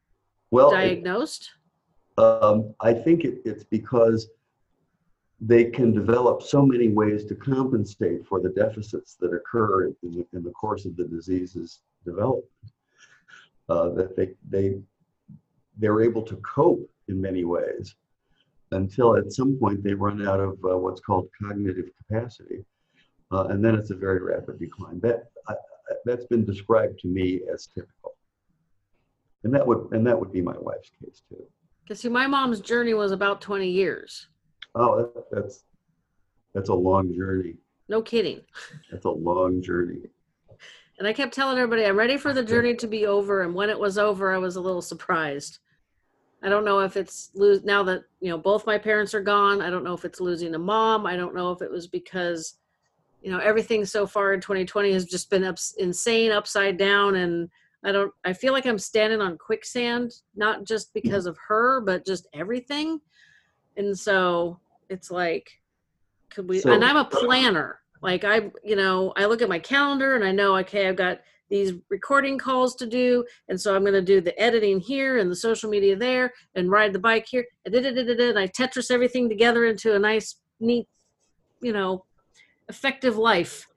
Well, 0.51 0.69
it- 0.71 0.75
diagnosed? 0.75 1.49
um, 2.17 2.75
I 2.79 2.93
think 2.93 3.25
it, 3.25 3.41
it's 3.43 3.63
because 3.63 4.29
they 5.41 5.65
can 5.65 5.91
develop 5.91 6.43
so 6.43 6.63
many 6.63 6.87
ways 6.87 7.25
to 7.25 7.35
compensate 7.35 8.25
for 8.27 8.39
the 8.39 8.49
deficits 8.49 9.15
that 9.15 9.33
occur 9.33 9.85
in 9.85 9.95
the, 10.03 10.25
in 10.33 10.43
the 10.43 10.51
course 10.51 10.85
of 10.85 10.95
the 10.95 11.05
disease's 11.05 11.81
development. 12.05 12.45
Uh, 13.69 13.89
that 13.89 14.15
they 14.15 14.29
they 14.49 14.77
they're 15.77 16.01
able 16.01 16.21
to 16.21 16.35
cope 16.37 16.89
in 17.07 17.19
many 17.21 17.45
ways 17.45 17.95
until 18.71 19.15
at 19.15 19.31
some 19.31 19.57
point 19.57 19.81
they 19.83 19.93
run 19.93 20.27
out 20.27 20.39
of 20.39 20.57
uh, 20.65 20.77
what's 20.77 20.99
called 20.99 21.27
cognitive 21.41 21.89
capacity, 21.97 22.65
uh, 23.31 23.45
and 23.45 23.63
then 23.63 23.75
it's 23.75 23.89
a 23.89 23.95
very 23.95 24.21
rapid 24.21 24.59
decline. 24.59 24.99
That 24.99 25.31
that's 26.05 26.25
been 26.25 26.45
described 26.45 26.99
to 26.99 27.07
me 27.07 27.41
as 27.51 27.67
typical, 27.67 28.15
and 29.43 29.53
that 29.53 29.65
would 29.65 29.87
and 29.91 30.05
that 30.05 30.19
would 30.19 30.31
be 30.33 30.41
my 30.41 30.57
wife's 30.59 30.91
case 31.01 31.21
too. 31.29 31.43
Because 31.83 32.01
see, 32.01 32.09
my 32.09 32.27
mom's 32.27 32.59
journey 32.59 32.93
was 32.93 33.11
about 33.11 33.41
20 33.41 33.69
years. 33.69 34.27
Oh, 34.75 34.97
that, 34.97 35.25
that's 35.31 35.63
that's 36.53 36.69
a 36.69 36.73
long 36.73 37.13
journey. 37.15 37.55
No 37.87 38.01
kidding. 38.01 38.41
That's 38.91 39.05
a 39.05 39.09
long 39.09 39.61
journey. 39.61 40.09
And 40.97 41.07
I 41.07 41.13
kept 41.13 41.33
telling 41.33 41.57
everybody, 41.57 41.85
I'm 41.85 41.97
ready 41.97 42.17
for 42.17 42.33
the 42.33 42.43
journey 42.43 42.75
to 42.75 42.87
be 42.87 43.07
over. 43.07 43.41
And 43.41 43.55
when 43.55 43.69
it 43.69 43.79
was 43.79 43.97
over, 43.97 44.31
I 44.31 44.37
was 44.37 44.55
a 44.55 44.61
little 44.61 44.81
surprised. 44.81 45.59
I 46.43 46.49
don't 46.49 46.65
know 46.65 46.79
if 46.79 46.97
it's 46.97 47.31
lose 47.35 47.63
now 47.63 47.83
that 47.83 48.03
you 48.19 48.29
know 48.29 48.37
both 48.37 48.65
my 48.65 48.77
parents 48.77 49.13
are 49.13 49.21
gone. 49.21 49.61
I 49.61 49.69
don't 49.69 49.83
know 49.83 49.93
if 49.93 50.05
it's 50.05 50.19
losing 50.19 50.55
a 50.55 50.59
mom. 50.59 51.05
I 51.05 51.15
don't 51.15 51.35
know 51.35 51.51
if 51.51 51.61
it 51.61 51.71
was 51.71 51.87
because 51.87 52.55
you 53.21 53.31
know 53.31 53.39
everything 53.39 53.85
so 53.85 54.07
far 54.07 54.33
in 54.33 54.41
2020 54.41 54.91
has 54.93 55.05
just 55.05 55.29
been 55.29 55.43
ups, 55.43 55.75
insane, 55.77 56.31
upside 56.31 56.77
down, 56.77 57.15
and 57.15 57.49
I 57.83 57.91
don't. 57.91 58.11
I 58.23 58.33
feel 58.33 58.53
like 58.53 58.65
I'm 58.65 58.79
standing 58.79 59.21
on 59.21 59.37
quicksand, 59.37 60.11
not 60.35 60.65
just 60.65 60.93
because 60.93 61.27
of 61.27 61.37
her, 61.47 61.81
but 61.81 62.05
just 62.05 62.27
everything. 62.33 62.99
And 63.77 63.97
so 63.97 64.59
it's 64.89 65.11
like, 65.11 65.49
could 66.29 66.47
we? 66.47 66.59
So- 66.59 66.71
and 66.71 66.83
I'm 66.83 66.97
a 66.97 67.05
planner. 67.05 67.79
Like 68.01 68.23
I, 68.23 68.49
you 68.63 68.75
know, 68.75 69.13
I 69.15 69.25
look 69.25 69.41
at 69.41 69.49
my 69.49 69.59
calendar 69.59 70.15
and 70.15 70.23
I 70.23 70.31
know, 70.31 70.57
okay, 70.57 70.87
I've 70.87 70.95
got 70.95 71.19
these 71.49 71.73
recording 71.89 72.37
calls 72.37 72.75
to 72.77 72.87
do, 72.87 73.25
and 73.49 73.59
so 73.59 73.75
I'm 73.75 73.81
going 73.81 73.93
to 73.93 74.01
do 74.01 74.21
the 74.21 74.39
editing 74.41 74.79
here 74.79 75.17
and 75.17 75.29
the 75.29 75.35
social 75.35 75.69
media 75.69 75.97
there, 75.97 76.33
and 76.55 76.71
ride 76.71 76.93
the 76.93 76.99
bike 76.99 77.27
here, 77.29 77.45
and, 77.65 77.75
and 77.75 78.39
I 78.39 78.47
Tetris 78.47 78.89
everything 78.89 79.27
together 79.27 79.65
into 79.65 79.93
a 79.93 79.99
nice, 79.99 80.37
neat, 80.61 80.87
you 81.61 81.73
know, 81.73 82.05
effective 82.69 83.17
life. 83.17 83.67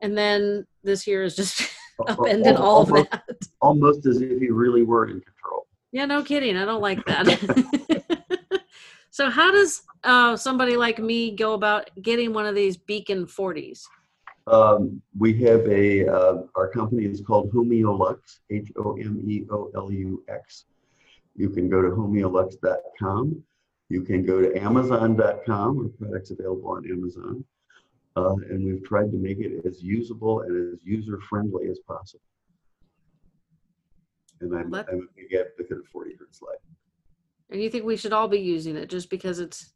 And 0.00 0.18
then 0.18 0.66
this 0.82 1.06
year 1.06 1.22
is 1.22 1.36
just 1.36 1.70
upended 2.08 2.56
all 2.56 2.82
of 2.82 2.88
that. 2.88 3.22
Almost 3.62 4.06
as 4.06 4.20
if 4.20 4.42
you 4.42 4.54
really 4.54 4.82
were 4.82 5.04
in 5.06 5.20
control. 5.20 5.68
Yeah, 5.92 6.06
no 6.06 6.24
kidding. 6.24 6.56
I 6.56 6.64
don't 6.64 6.82
like 6.82 7.04
that. 7.06 7.86
so, 9.10 9.30
how 9.30 9.50
does 9.50 9.82
uh, 10.04 10.36
somebody 10.36 10.76
like 10.76 10.98
me 10.98 11.30
go 11.30 11.54
about 11.54 11.90
getting 12.02 12.32
one 12.32 12.46
of 12.46 12.54
these 12.54 12.76
Beacon 12.76 13.26
40s? 13.26 13.82
Um, 14.46 15.00
we 15.18 15.38
have 15.42 15.60
a, 15.68 16.08
uh, 16.08 16.42
our 16.56 16.68
company 16.68 17.04
is 17.04 17.20
called 17.20 17.52
Homeolux, 17.52 18.18
H 18.50 18.72
O 18.76 18.96
M 18.96 19.22
E 19.26 19.44
O 19.50 19.70
L 19.74 19.92
U 19.92 20.24
X. 20.28 20.64
You 21.36 21.50
can 21.50 21.68
go 21.68 21.82
to 21.82 21.88
homeolux.com. 21.88 23.42
You 23.88 24.02
can 24.02 24.24
go 24.24 24.40
to 24.40 24.56
amazon.com. 24.56 25.78
Our 25.78 26.06
product's 26.06 26.30
available 26.30 26.70
on 26.70 26.90
Amazon. 26.90 27.44
Uh, 28.16 28.34
and 28.50 28.64
we've 28.64 28.84
tried 28.84 29.10
to 29.12 29.16
make 29.16 29.38
it 29.38 29.64
as 29.64 29.82
usable 29.82 30.42
and 30.42 30.74
as 30.74 30.84
user 30.84 31.18
friendly 31.28 31.68
as 31.68 31.78
possible. 31.80 32.22
And 34.40 34.54
I'm, 34.56 34.74
I'm 34.74 35.08
a 35.08 35.14
big 35.16 35.34
advocate 35.34 35.78
of 35.78 35.86
40 35.92 36.16
Hertz 36.18 36.42
Light. 36.42 36.58
And 37.50 37.60
you 37.60 37.70
think 37.70 37.84
we 37.84 37.96
should 37.96 38.12
all 38.12 38.28
be 38.28 38.38
using 38.38 38.76
it 38.76 38.88
just 38.88 39.10
because 39.10 39.40
it's 39.40 39.72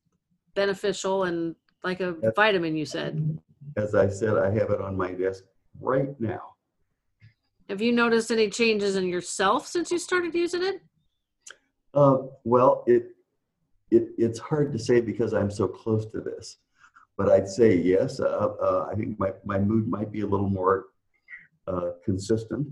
beneficial 0.54 1.24
and 1.24 1.56
like 1.82 2.00
a 2.00 2.14
That's, 2.20 2.36
vitamin, 2.36 2.76
you 2.76 2.86
said? 2.86 3.38
As 3.76 3.94
I 3.94 4.08
said, 4.08 4.38
I 4.38 4.50
have 4.50 4.70
it 4.70 4.80
on 4.80 4.96
my 4.96 5.12
desk 5.12 5.44
right 5.80 6.18
now. 6.20 6.54
Have 7.68 7.82
you 7.82 7.92
noticed 7.92 8.30
any 8.30 8.48
changes 8.48 8.96
in 8.96 9.08
yourself 9.08 9.66
since 9.66 9.90
you 9.90 9.98
started 9.98 10.34
using 10.34 10.62
it? 10.62 10.80
Uh, 11.92 12.18
well, 12.44 12.84
it, 12.86 13.08
it 13.90 14.08
it's 14.18 14.38
hard 14.38 14.72
to 14.72 14.78
say 14.78 15.00
because 15.00 15.32
I'm 15.32 15.50
so 15.50 15.66
close 15.66 16.06
to 16.06 16.20
this 16.20 16.58
but 17.16 17.30
I'd 17.30 17.48
say 17.48 17.76
yes. 17.76 18.20
Uh, 18.20 18.24
uh, 18.60 18.88
I 18.90 18.94
think 18.94 19.18
my, 19.18 19.32
my 19.44 19.58
mood 19.58 19.88
might 19.88 20.10
be 20.10 20.20
a 20.20 20.26
little 20.26 20.48
more 20.48 20.86
uh, 21.66 21.90
consistent. 22.04 22.68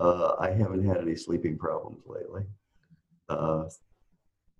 Uh, 0.00 0.32
I 0.38 0.50
haven't 0.50 0.84
had 0.86 0.98
any 0.98 1.14
sleeping 1.14 1.56
problems 1.56 2.02
lately. 2.06 2.42
Uh, 3.28 3.64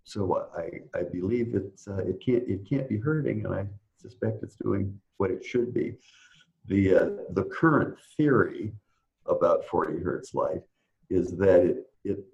so 0.04 0.48
I, 0.56 0.98
I 0.98 1.02
believe 1.04 1.54
it's, 1.54 1.86
uh, 1.88 1.98
it, 1.98 2.24
can't, 2.24 2.44
it 2.48 2.68
can't 2.68 2.88
be 2.88 2.98
hurting, 2.98 3.44
and 3.44 3.54
I 3.54 3.66
suspect 3.96 4.42
it's 4.42 4.56
doing 4.56 4.98
what 5.18 5.30
it 5.30 5.44
should 5.44 5.72
be. 5.72 5.94
The, 6.66 7.26
the 7.30 7.44
current 7.44 7.96
theory 8.16 8.72
about 9.26 9.64
40 9.66 10.02
hertz 10.02 10.34
light 10.34 10.62
is 11.10 11.36
that 11.38 11.64
it, 11.64 11.86
it 12.04 12.24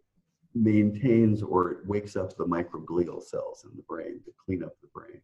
maintains 0.55 1.43
or 1.43 1.73
it 1.73 1.87
wakes 1.87 2.17
up 2.17 2.37
the 2.37 2.45
microglial 2.45 3.23
cells 3.23 3.65
in 3.65 3.77
the 3.77 3.83
brain 3.83 4.21
to 4.25 4.33
clean 4.45 4.63
up 4.63 4.75
the 4.81 4.89
brain. 4.95 5.21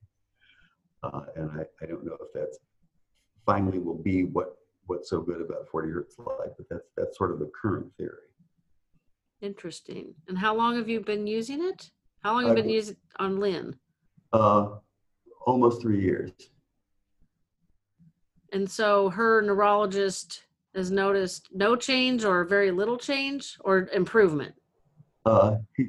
Uh, 1.03 1.23
and 1.37 1.51
I, 1.53 1.65
I 1.83 1.87
don't 1.87 2.05
know 2.05 2.17
if 2.21 2.33
that's 2.35 2.59
finally 3.45 3.79
will 3.79 4.03
be 4.03 4.25
what 4.25 4.57
what's 4.87 5.09
so 5.09 5.21
good 5.21 5.41
about 5.41 5.69
40 5.71 5.91
hertz 5.91 6.19
light, 6.19 6.51
but 6.57 6.67
that's 6.71 6.91
that's 6.97 7.19
sort 7.19 7.31
of 7.31 7.39
the 7.39 7.51
current 7.61 7.87
theory. 7.97 8.29
Interesting. 9.41 10.15
And 10.29 10.39
how 10.39 10.55
long 10.55 10.77
have 10.77 10.89
you 10.89 11.01
been 11.01 11.27
using 11.27 11.63
it? 11.63 11.91
How 12.25 12.33
long 12.33 12.49
have 12.49 12.57
you 12.57 12.63
been 12.63 12.73
using 12.73 12.97
on 13.19 13.39
Lynn? 13.39 13.77
Uh, 14.33 14.77
almost 15.47 15.83
three 15.83 16.01
years. 16.01 16.31
And 18.51 18.69
so 18.71 19.11
her 19.11 19.43
neurologist 19.43 20.45
has 20.75 20.91
noticed 20.91 21.49
no 21.53 21.77
change 21.77 22.25
or 22.25 22.45
very 22.45 22.71
little 22.71 22.97
change 22.97 23.59
or 23.61 23.91
improvement. 23.93 24.55
Uh, 25.27 25.57
he 25.77 25.89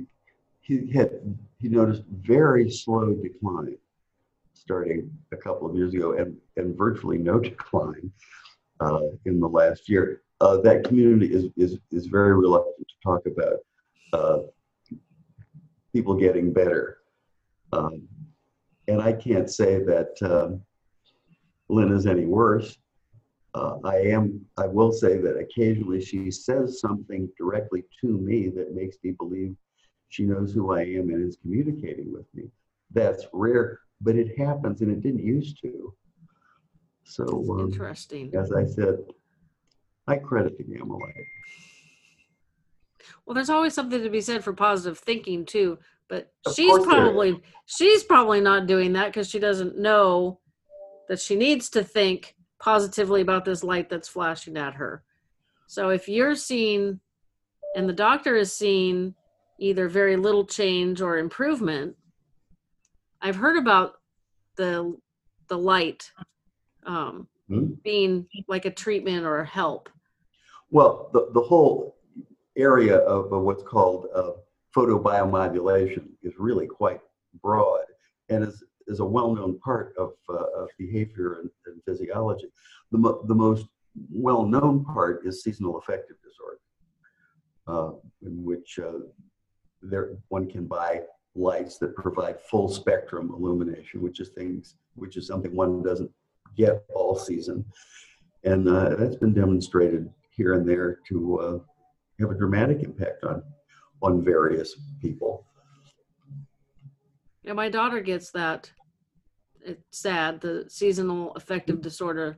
he 0.60 0.92
had 0.92 1.12
he 1.60 1.70
noticed 1.70 2.04
very 2.10 2.70
slow 2.70 3.14
decline 3.14 3.78
starting 4.54 5.10
a 5.32 5.38
couple 5.38 5.70
of 5.70 5.76
years 5.76 5.94
ago 5.94 6.14
and, 6.14 6.36
and 6.58 6.78
virtually 6.78 7.18
no 7.18 7.40
decline 7.52 8.12
uh, 8.82 9.02
in 9.26 9.40
the 9.40 9.48
last 9.48 9.88
year. 9.88 10.22
Uh, 10.42 10.58
that 10.58 10.84
community 10.84 11.34
is, 11.34 11.46
is, 11.56 11.78
is 11.92 12.08
very 12.08 12.34
reluctant 12.36 12.86
to 12.88 12.96
talk 13.04 13.22
about 13.26 13.60
uh, 14.12 14.40
people 15.96 16.16
getting 16.16 16.52
better. 16.52 16.98
Um, 17.72 18.08
and 18.88 19.02
I 19.02 19.14
can't 19.14 19.50
say 19.50 19.84
that 19.84 20.12
um, 20.22 20.62
Lynn 21.70 21.92
is 21.92 22.06
any 22.06 22.26
worse. 22.26 22.78
Uh, 23.54 23.78
I 23.86 23.98
am. 24.16 24.46
I 24.58 24.68
will 24.68 24.92
say 24.92 25.18
that 25.18 25.38
occasionally 25.38 26.02
she 26.02 26.30
says 26.30 26.82
something 26.82 27.30
directly 27.38 27.84
to 28.02 28.08
me 28.08 28.50
that 28.50 28.76
makes 28.76 28.98
me 29.04 29.12
believe 29.12 29.56
she 30.10 30.24
knows 30.24 30.54
who 30.54 30.74
I 30.74 30.82
am 30.82 31.10
and 31.10 31.26
is 31.26 31.38
communicating 31.42 32.12
with 32.12 32.26
me. 32.34 32.44
That's 32.92 33.26
rare 33.32 33.80
but 34.02 34.16
it 34.16 34.38
happens 34.38 34.82
and 34.82 34.92
it 34.92 35.02
didn't 35.02 35.26
used 35.26 35.62
to. 35.62 35.94
So 37.04 37.26
um, 37.52 37.72
interesting. 37.72 38.32
As 38.36 38.52
I 38.52 38.66
said, 38.66 38.98
I 40.08 40.18
credit 40.18 40.58
the 40.58 40.64
gamma 40.64 40.98
light. 40.98 41.14
Well, 43.26 43.36
there's 43.36 43.50
always 43.50 43.74
something 43.74 44.02
to 44.02 44.10
be 44.10 44.22
said 44.22 44.44
for 44.44 44.54
positive 44.54 44.98
thinking 44.98 45.46
too, 45.46 45.80
but 46.08 46.32
of 46.46 46.54
she's 46.56 46.78
probably 46.80 47.42
she's 47.66 48.04
probably 48.04 48.42
not 48.42 48.68
doing 48.68 48.94
that 48.94 49.08
because 49.08 49.30
she 49.30 49.40
doesn't 49.40 49.78
know 49.78 50.40
that 51.08 51.20
she 51.20 51.36
needs 51.36 51.70
to 51.72 51.84
think 51.84 52.36
positively 52.60 53.22
about 53.22 53.46
this 53.46 53.64
light 53.64 53.90
that's 53.90 54.08
flashing 54.08 54.58
at 54.58 54.76
her. 54.76 55.04
So 55.68 55.90
if 55.90 56.08
you're 56.08 56.36
seeing 56.36 57.00
and 57.76 57.90
the 57.90 57.94
doctor 57.94 58.36
is 58.36 58.56
seeing 58.56 59.16
either 59.60 59.88
very 59.88 60.16
little 60.16 60.46
change 60.46 61.02
or 61.02 61.18
improvement, 61.18 61.96
I've 63.22 63.36
heard 63.36 63.58
about 63.58 63.96
the 64.56 64.98
the 65.48 65.58
light 65.58 66.12
um, 66.86 67.28
mm-hmm. 67.50 67.74
being 67.84 68.28
like 68.48 68.66
a 68.66 68.72
treatment 68.72 69.26
or 69.26 69.40
a 69.40 69.46
help. 69.46 69.90
Well, 70.72 71.10
the, 71.14 71.30
the 71.34 71.42
whole 71.42 71.95
area 72.58 72.98
of, 73.00 73.32
what's 73.32 73.64
called 73.64 74.08
uh, 74.16 74.32
photobiomodulation 74.76 76.08
is 76.24 76.34
really 76.38 76.68
quite 76.68 77.00
broad 77.42 77.86
and 78.30 78.44
is, 78.44 78.64
is 78.88 79.00
a 79.00 79.06
well-known 79.06 79.60
part 79.60 79.94
of, 79.98 80.14
uh, 80.30 80.62
of 80.62 80.70
behavior 80.78 81.40
and, 81.42 81.50
and, 81.66 81.82
physiology. 81.86 82.48
The, 82.92 82.98
mo- 82.98 83.24
the 83.28 83.36
most 83.36 83.68
well-known 84.12 84.84
part 84.86 85.26
is 85.26 85.44
seasonal 85.44 85.78
affective 85.78 86.18
disorder, 86.24 86.60
uh, 87.68 87.98
in 88.26 88.44
which 88.44 88.80
uh, 88.80 89.00
there 89.82 90.18
one 90.30 90.50
can 90.50 90.66
buy 90.66 91.02
lights 91.36 91.78
that 91.78 91.96
provide 91.96 92.40
full 92.42 92.70
spectrum 92.70 93.32
illumination, 93.38 94.02
which 94.02 94.20
is 94.20 94.30
things 94.30 94.76
which 94.96 95.18
is 95.18 95.28
something 95.28 95.54
one 95.56 95.84
doesn't 95.84 96.12
get 96.56 96.84
all 96.94 97.16
season, 97.16 97.66
and 98.44 98.68
uh, 98.68 98.96
that's 98.96 99.18
been 99.18 99.34
demonstrated 99.34 100.10
here 100.32 100.54
and 100.54 100.68
there 100.68 101.00
to 101.08 101.40
uh, 101.40 101.60
have 102.20 102.32
a 102.32 102.38
dramatic 102.38 102.84
impact 102.84 103.24
on 103.24 103.44
on 104.02 104.24
various 104.24 104.76
people. 105.02 105.46
Yeah, 107.44 107.54
my 107.54 107.70
daughter 107.70 108.02
gets 108.02 108.32
that. 108.32 108.72
It's 109.62 110.00
sad 110.00 110.42
the 110.42 110.66
seasonal 110.68 111.32
affective 111.36 111.82
disorder 111.82 112.38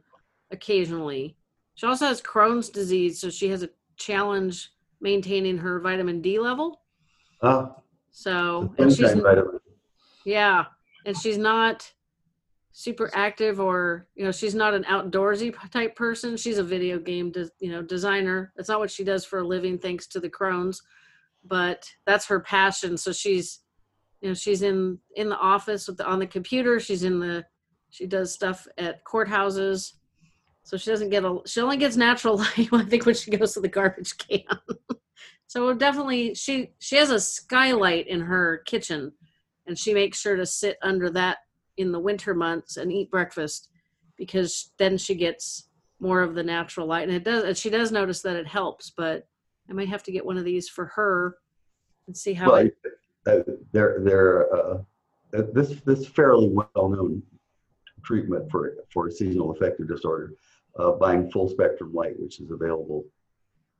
occasionally. 0.51 1.35
She 1.75 1.85
also 1.85 2.07
has 2.07 2.21
Crohn's 2.21 2.69
disease, 2.69 3.19
so 3.19 3.29
she 3.29 3.49
has 3.49 3.63
a 3.63 3.69
challenge 3.97 4.71
maintaining 5.01 5.57
her 5.57 5.79
vitamin 5.79 6.21
D 6.21 6.39
level. 6.39 6.81
Uh, 7.41 7.67
so 8.11 8.73
and 8.77 8.91
she's 8.91 9.13
yeah, 10.25 10.65
and 11.05 11.17
she's 11.17 11.37
not 11.37 11.91
super 12.79 13.09
active 13.15 13.59
or 13.59 14.05
you 14.13 14.23
know 14.23 14.31
she's 14.31 14.53
not 14.53 14.75
an 14.75 14.83
outdoorsy 14.83 15.51
type 15.71 15.95
person. 15.95 16.37
She's 16.37 16.59
a 16.59 16.63
video 16.63 16.99
game 16.99 17.31
de- 17.31 17.49
you 17.59 17.71
know 17.71 17.81
designer. 17.81 18.53
That's 18.55 18.69
not 18.69 18.79
what 18.79 18.91
she 18.91 19.03
does 19.03 19.25
for 19.25 19.39
a 19.39 19.47
living, 19.47 19.79
thanks 19.79 20.05
to 20.09 20.19
the 20.19 20.29
Crohn's, 20.29 20.83
but 21.43 21.89
that's 22.05 22.27
her 22.27 22.39
passion. 22.39 22.95
So 22.95 23.11
she's 23.11 23.61
you 24.21 24.27
know 24.29 24.35
she's 24.35 24.61
in 24.61 24.99
in 25.15 25.27
the 25.27 25.39
office 25.39 25.87
with 25.87 25.97
the, 25.97 26.05
on 26.05 26.19
the 26.19 26.27
computer. 26.27 26.79
She's 26.79 27.03
in 27.03 27.19
the 27.19 27.43
she 27.89 28.05
does 28.05 28.31
stuff 28.31 28.67
at 28.77 29.03
courthouses. 29.03 29.93
So 30.61 30.77
she 30.77 30.91
doesn't 30.91 31.09
get 31.09 31.25
a 31.25 31.39
she 31.47 31.61
only 31.61 31.77
gets 31.77 31.97
natural 31.97 32.37
light 32.57 32.69
I 32.71 32.83
think 32.83 33.07
when 33.07 33.15
she 33.15 33.31
goes 33.31 33.55
to 33.55 33.59
the 33.59 33.67
garbage 33.67 34.15
can. 34.19 34.43
So 35.49 35.73
definitely 35.73 36.35
she 36.35 36.73
she 36.77 36.97
has 36.97 37.09
a 37.09 37.21
skylight 37.21 38.07
in 38.07 38.19
her 38.19 38.63
kitchen 38.65 39.13
and 39.65 39.79
she 39.79 39.93
makes 39.93 40.19
sure 40.19 40.35
to 40.35 40.45
sit 40.45 40.77
under 40.83 41.09
that 41.11 41.37
in 41.77 41.91
the 41.91 41.99
winter 41.99 42.33
months 42.33 42.77
and 42.77 42.91
eat 42.91 43.11
breakfast 43.11 43.69
because 44.17 44.71
then 44.77 44.97
she 44.97 45.15
gets 45.15 45.69
more 45.99 46.21
of 46.21 46.35
the 46.35 46.43
natural 46.43 46.87
light. 46.87 47.07
And 47.07 47.15
it 47.15 47.23
does 47.23 47.43
and 47.43 47.57
she 47.57 47.69
does 47.69 47.91
notice 47.91 48.21
that 48.21 48.35
it 48.35 48.47
helps 48.47 48.91
but 48.91 49.27
I 49.69 49.73
might 49.73 49.89
have 49.89 50.03
to 50.03 50.11
get 50.11 50.25
one 50.25 50.37
of 50.37 50.45
these 50.45 50.69
for 50.69 50.85
her 50.85 51.37
and 52.07 52.15
see 52.15 52.33
how 52.33 52.51
well, 52.51 52.65
it, 52.65 52.77
uh, 53.27 53.39
they're 53.73 53.99
they're 54.03 54.55
uh, 54.55 54.77
this 55.31 55.81
this 55.81 56.07
fairly 56.07 56.49
well 56.49 56.89
known 56.89 57.21
treatment 58.03 58.49
for 58.49 58.77
for 58.93 59.11
seasonal 59.11 59.51
affective 59.51 59.87
disorder 59.87 60.33
uh, 60.79 60.91
buying 60.91 61.29
full 61.31 61.49
spectrum 61.49 61.93
light 61.93 62.19
which 62.19 62.39
is 62.39 62.51
available. 62.51 63.05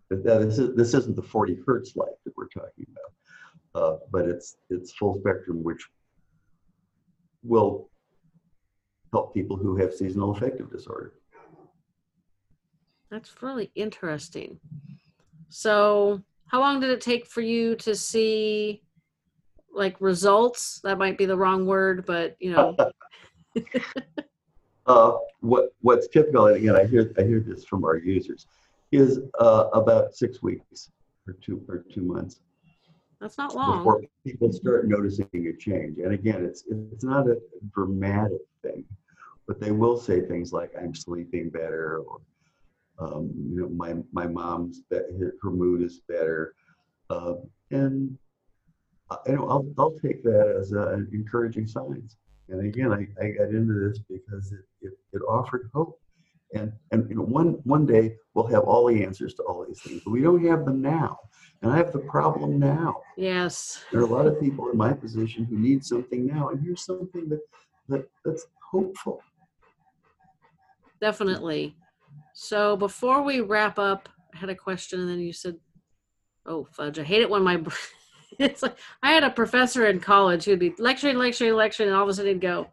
That 0.09 0.41
is, 0.41 0.57
this 0.75 0.93
isn't 0.93 1.17
the 1.17 1.21
40 1.21 1.59
hertz 1.65 1.97
light 1.97 2.15
that 2.23 2.33
we're 2.37 2.47
talking 2.47 2.85
about, 2.91 3.81
uh, 3.81 3.97
but 4.09 4.25
it's 4.25 4.55
it's 4.69 4.93
full 4.93 5.19
spectrum, 5.19 5.63
which 5.63 5.85
will 7.47 7.89
help 9.11 9.33
people 9.33 9.57
who 9.57 9.77
have 9.77 9.93
seasonal 9.93 10.31
affective 10.31 10.71
disorder. 10.71 11.13
That's 13.09 13.41
really 13.41 13.71
interesting. 13.75 14.59
So, 15.49 16.21
how 16.47 16.59
long 16.59 16.79
did 16.79 16.89
it 16.89 17.01
take 17.01 17.25
for 17.25 17.41
you 17.41 17.75
to 17.77 17.95
see 17.95 18.83
like 19.73 19.99
results? 20.01 20.81
That 20.83 20.97
might 20.97 21.17
be 21.17 21.25
the 21.25 21.37
wrong 21.37 21.65
word, 21.65 22.05
but 22.05 22.35
you 22.39 22.51
know. 22.51 22.75
uh, 24.85 25.13
what 25.39 25.69
what's 25.81 26.07
typical, 26.09 26.47
and 26.47 26.57
again, 26.57 26.75
I 26.75 26.85
hear 26.85 27.13
I 27.17 27.23
hear 27.23 27.39
this 27.39 27.63
from 27.63 27.85
our 27.85 27.95
users, 27.97 28.45
is 28.91 29.19
uh, 29.39 29.69
about 29.73 30.15
six 30.15 30.43
weeks 30.43 30.89
or 31.27 31.33
two 31.41 31.63
or 31.69 31.85
two 31.93 32.01
months. 32.01 32.41
That's 33.20 33.38
not 33.38 33.55
long. 33.55 33.80
Before 33.80 34.01
people 34.26 34.51
start 34.51 34.88
noticing 34.88 35.28
a 35.34 35.57
change, 35.57 35.97
and 35.97 36.13
again, 36.13 36.45
it's 36.45 36.63
it's 36.70 37.03
not 37.03 37.28
a 37.28 37.38
dramatic 37.74 38.41
thing, 38.61 38.86
but 39.47 39.59
they 39.59 39.72
will 39.72 39.97
say 39.97 40.22
things 40.22 40.53
like, 40.53 40.72
"I'm 40.80 40.93
sleeping 40.93 41.49
better," 41.49 41.99
or 41.99 42.22
um, 42.99 43.32
you 43.36 43.61
know, 43.61 43.70
my 43.70 43.95
my 44.11 44.28
mom's 44.28 44.82
her, 44.91 45.34
her 45.41 45.51
mood 45.51 45.82
is 45.82 46.01
better, 46.07 46.53
uh, 47.09 47.36
and 47.72 48.18
you 49.26 49.36
know, 49.36 49.47
I'll 49.47 49.74
I'll 49.78 49.99
take 49.99 50.24
that 50.24 50.55
as 50.59 50.74
uh, 50.74 50.89
an 50.89 51.09
encouraging 51.11 51.68
sign. 51.68 52.07
And 52.49 52.65
again, 52.65 52.93
I, 52.93 53.07
I 53.22 53.32
got 53.32 53.49
into 53.49 53.74
this 53.74 53.99
because 53.99 54.53
it, 54.53 54.63
it, 54.82 54.93
it 55.13 55.22
offered 55.28 55.70
hope. 55.74 55.99
And 56.53 56.71
and 56.91 57.09
you 57.09 57.15
know, 57.15 57.23
one 57.23 57.59
one 57.63 57.85
day 57.85 58.15
we'll 58.33 58.47
have 58.47 58.63
all 58.63 58.87
the 58.87 59.03
answers 59.03 59.33
to 59.35 59.43
all 59.43 59.65
these 59.65 59.81
things, 59.81 60.01
but 60.05 60.11
we 60.11 60.21
don't 60.21 60.45
have 60.45 60.65
them 60.65 60.81
now. 60.81 61.19
And 61.61 61.71
I 61.71 61.77
have 61.77 61.91
the 61.91 61.99
problem 61.99 62.59
now. 62.59 63.01
Yes. 63.17 63.83
There 63.91 63.99
are 63.99 64.05
a 64.05 64.07
lot 64.07 64.27
of 64.27 64.39
people 64.39 64.69
in 64.69 64.77
my 64.77 64.93
position 64.93 65.43
who 65.43 65.57
need 65.57 65.83
something 65.83 66.25
now, 66.25 66.49
and 66.49 66.61
here's 66.61 66.85
something 66.85 67.27
that 67.29 67.41
that 67.89 68.07
that's 68.23 68.47
hopeful. 68.71 69.21
Definitely. 71.01 71.75
So 72.33 72.77
before 72.77 73.23
we 73.23 73.41
wrap 73.41 73.77
up, 73.79 74.09
I 74.33 74.37
had 74.37 74.49
a 74.49 74.55
question, 74.55 74.99
and 74.99 75.09
then 75.09 75.19
you 75.19 75.33
said, 75.33 75.57
"Oh 76.45 76.65
fudge! 76.65 76.99
I 76.99 77.03
hate 77.03 77.21
it 77.21 77.29
when 77.29 77.43
my." 77.43 77.61
it's 78.39 78.61
like 78.61 78.77
I 79.03 79.11
had 79.11 79.23
a 79.23 79.29
professor 79.29 79.87
in 79.87 79.99
college 79.99 80.45
who'd 80.45 80.59
be 80.59 80.73
lecturing, 80.77 81.17
lecturing, 81.17 81.53
lecturing, 81.53 81.89
and 81.89 81.97
all 81.97 82.03
of 82.03 82.09
a 82.09 82.13
sudden 82.13 82.33
he'd 82.33 82.41
go, 82.41 82.67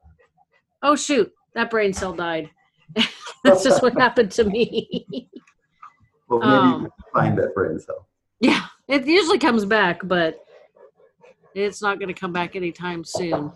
"Oh 0.82 0.96
shoot, 0.96 1.32
that 1.54 1.70
brain 1.70 1.92
cell 1.92 2.12
died." 2.12 2.50
That's 3.44 3.62
just 3.62 3.82
what 3.82 3.94
happened 3.98 4.30
to 4.32 4.44
me. 4.44 5.06
well, 6.28 6.40
maybe 6.40 6.52
um, 6.52 6.82
you 6.82 6.90
find 7.12 7.38
that 7.38 7.54
brain 7.54 7.78
cell. 7.78 8.08
Yeah, 8.40 8.66
it 8.88 9.06
usually 9.06 9.38
comes 9.38 9.64
back, 9.64 10.00
but 10.04 10.44
it's 11.54 11.82
not 11.82 11.98
going 11.98 12.12
to 12.12 12.18
come 12.18 12.32
back 12.32 12.56
anytime 12.56 13.04
soon. 13.04 13.52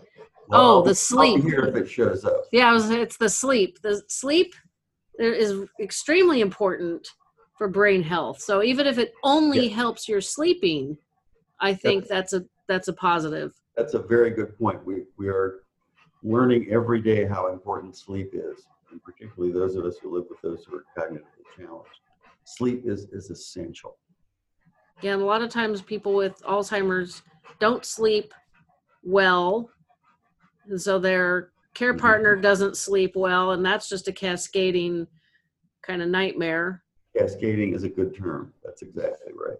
Well, 0.47 0.79
oh, 0.79 0.81
the 0.83 0.95
sleep. 0.95 1.43
Here 1.43 1.65
if 1.65 1.75
it 1.75 1.89
shows 1.89 2.25
up. 2.25 2.45
Yeah, 2.51 2.69
it 2.71 2.73
was, 2.73 2.89
it's 2.89 3.17
the 3.17 3.29
sleep. 3.29 3.79
The 3.81 4.01
sleep 4.07 4.55
is 5.19 5.67
extremely 5.79 6.41
important 6.41 7.07
for 7.57 7.67
brain 7.67 8.01
health. 8.01 8.39
So 8.41 8.63
even 8.63 8.87
if 8.87 8.97
it 8.97 9.13
only 9.23 9.67
yeah. 9.67 9.75
helps 9.75 10.07
your 10.07 10.21
sleeping, 10.21 10.97
I 11.59 11.73
think 11.73 12.07
that's, 12.07 12.31
that's 12.31 12.45
a 12.45 12.45
that's 12.67 12.87
a 12.87 12.93
positive. 12.93 13.53
That's 13.75 13.93
a 13.93 13.99
very 13.99 14.31
good 14.31 14.57
point. 14.57 14.83
We 14.85 15.03
we 15.17 15.27
are 15.27 15.59
learning 16.23 16.67
every 16.71 17.01
day 17.01 17.25
how 17.25 17.51
important 17.51 17.95
sleep 17.97 18.31
is, 18.33 18.65
and 18.91 19.01
particularly 19.03 19.53
those 19.53 19.75
of 19.75 19.85
us 19.85 19.97
who 20.01 20.15
live 20.15 20.25
with 20.29 20.41
those 20.41 20.65
who 20.65 20.75
are 20.75 20.85
cognitively 20.97 21.45
challenged. 21.57 21.89
Sleep 22.43 22.83
is 22.85 23.07
is 23.11 23.29
essential. 23.29 23.97
Yeah, 25.01 25.13
and 25.13 25.21
a 25.21 25.25
lot 25.25 25.41
of 25.41 25.49
times 25.49 25.81
people 25.81 26.13
with 26.13 26.41
Alzheimer's 26.43 27.21
don't 27.59 27.85
sleep 27.85 28.33
well, 29.03 29.69
and 30.67 30.81
so 30.81 30.99
their 30.99 31.51
care 31.73 31.93
mm-hmm. 31.93 32.01
partner 32.01 32.35
doesn't 32.35 32.77
sleep 32.77 33.15
well, 33.15 33.51
and 33.51 33.65
that's 33.65 33.87
just 33.87 34.07
a 34.07 34.11
cascading 34.11 35.07
kind 35.81 36.01
of 36.01 36.09
nightmare. 36.09 36.83
Cascading 37.17 37.73
is 37.73 37.83
a 37.83 37.89
good 37.89 38.15
term. 38.15 38.53
That's 38.63 38.81
exactly 38.81 39.33
right. 39.33 39.57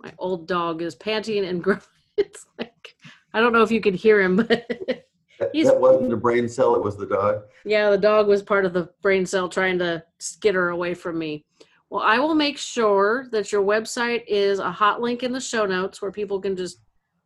My 0.00 0.12
old 0.18 0.46
dog 0.46 0.82
is 0.82 0.94
panting 0.94 1.44
and 1.44 1.62
growing. 1.64 1.80
It's 2.16 2.46
like 2.58 2.96
I 3.32 3.40
don't 3.40 3.52
know 3.52 3.62
if 3.62 3.70
you 3.70 3.80
can 3.80 3.94
hear 3.94 4.20
him, 4.20 4.36
but 4.36 4.70
that, 5.38 5.52
that 5.52 5.80
wasn't 5.80 6.10
the 6.10 6.16
brain 6.16 6.48
cell; 6.48 6.74
it 6.74 6.82
was 6.82 6.96
the 6.96 7.06
dog. 7.06 7.42
Yeah, 7.64 7.90
the 7.90 7.98
dog 7.98 8.28
was 8.28 8.42
part 8.42 8.64
of 8.64 8.72
the 8.72 8.90
brain 9.02 9.26
cell 9.26 9.48
trying 9.48 9.78
to 9.78 10.02
skitter 10.18 10.70
away 10.70 10.94
from 10.94 11.18
me. 11.18 11.44
Well, 11.90 12.02
I 12.02 12.18
will 12.18 12.34
make 12.34 12.58
sure 12.58 13.28
that 13.32 13.50
your 13.50 13.62
website 13.62 14.24
is 14.26 14.58
a 14.58 14.70
hot 14.70 15.00
link 15.00 15.22
in 15.22 15.32
the 15.32 15.40
show 15.40 15.64
notes 15.64 16.02
where 16.02 16.12
people 16.12 16.40
can 16.40 16.56
just 16.56 16.80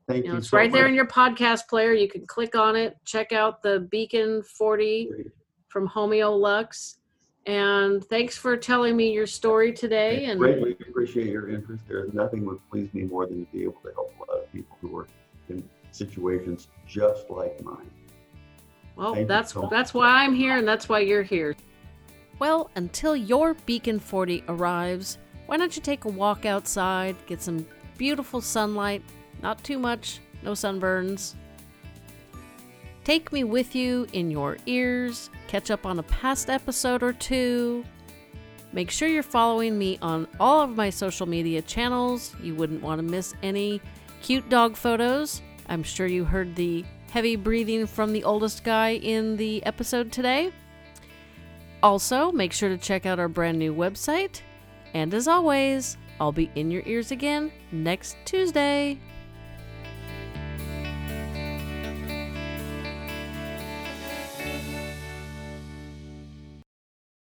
Thank 0.09 0.25
you. 0.25 0.33
Know, 0.33 0.39
it's 0.39 0.51
so 0.51 0.57
right 0.57 0.71
much. 0.71 0.79
there 0.79 0.89
in 0.89 0.95
your 0.95 1.07
podcast 1.07 1.69
player. 1.69 1.93
You 1.93 2.09
can 2.09 2.27
click 2.27 2.57
on 2.57 2.77
it, 2.77 2.97
check 3.05 3.33
out 3.33 3.63
the 3.63 3.81
Beacon 3.91 4.43
40 4.43 5.11
from 5.69 5.89
Homeolux. 5.89 6.97
And 7.47 8.05
thanks 8.05 8.37
for 8.37 8.57
telling 8.57 8.97
me 8.97 9.13
your 9.13 9.27
story 9.27 9.73
today. 9.73 10.27
And 10.27 10.39
greatly 10.39 10.77
appreciate 10.89 11.29
your 11.29 11.49
interest. 11.49 11.83
There's 11.89 12.13
nothing 12.13 12.45
would 12.47 12.59
please 12.71 12.93
me 12.95 13.03
more 13.03 13.27
than 13.27 13.47
to 13.47 13.53
be 13.53 13.63
able 13.65 13.81
to 13.85 13.93
help 13.95 14.13
a 14.17 14.33
lot 14.33 14.43
of 14.43 14.53
people 14.53 14.77
who 14.81 14.97
are 14.99 15.09
in 15.49 15.69
situations 15.91 16.69
just 16.87 17.31
like 17.31 17.63
mine. 17.65 17.91
Well, 18.97 19.15
Thank 19.15 19.29
that's 19.29 19.53
so 19.53 19.69
that's 19.71 19.95
why 19.95 20.25
I'm 20.25 20.35
here, 20.35 20.57
and 20.57 20.67
that's 20.67 20.89
why 20.89 21.01
you're 21.01 21.23
here. 21.23 21.57
Well, 22.39 22.71
until 22.77 23.15
your 23.15 23.55
Beacon 23.55 23.99
40 24.01 24.45
arrives, 24.49 25.19
why 25.47 25.57
don't 25.57 25.75
you 25.77 25.83
take 25.83 26.05
a 26.05 26.09
walk 26.09 26.45
outside, 26.45 27.17
get 27.27 27.41
some 27.41 27.67
beautiful 27.99 28.41
sunlight, 28.41 29.03
not 29.43 29.63
too 29.63 29.79
much, 29.79 30.21
no 30.43 30.53
sunburns. 30.53 31.35
Take 33.05 33.33
me 33.33 33.45
with 33.45 33.75
you 33.75 34.07
in 34.13 34.31
your 34.31 34.59
ears, 34.67 35.31
catch 35.49 35.71
up 35.71 35.87
on 35.87 35.99
a 35.99 36.05
past 36.05 36.51
episode 36.51 37.03
or 37.03 37.13
two. 37.13 37.85
Make 38.73 38.91
sure 38.91 39.09
you're 39.09 39.23
following 39.23 39.77
me 39.77 39.99
on 40.01 40.27
all 40.41 40.61
of 40.61 40.77
my 40.77 40.89
social 40.89 41.27
media 41.27 41.61
channels. 41.63 42.35
You 42.43 42.55
wouldn't 42.55 42.83
want 42.83 43.01
to 43.01 43.03
miss 43.03 43.35
any 43.43 43.81
cute 44.23 44.49
dog 44.49 44.77
photos. 44.77 45.43
I'm 45.69 45.83
sure 45.83 46.07
you 46.07 46.25
heard 46.25 46.57
the 46.57 46.85
heavy 47.13 47.37
breathing 47.37 47.87
from 47.87 48.15
the 48.15 48.25
oldest 48.25 48.65
guy 48.65 48.95
in 48.95 49.37
the 49.37 49.63
episode 49.67 50.11
today. 50.11 50.51
Also, 51.83 52.33
make 52.33 52.55
sure 52.55 52.71
to 52.71 52.79
check 52.79 53.05
out 53.05 53.19
our 53.19 53.29
brand 53.29 53.59
new 53.59 53.75
website. 53.75 54.41
And 54.95 55.13
as 55.13 55.29
always, 55.29 55.99
I'll 56.19 56.33
be 56.33 56.51
in 56.55 56.71
your 56.71 56.83
ears 56.87 57.11
again 57.11 57.53
next 57.71 58.17
Tuesday. 58.25 58.99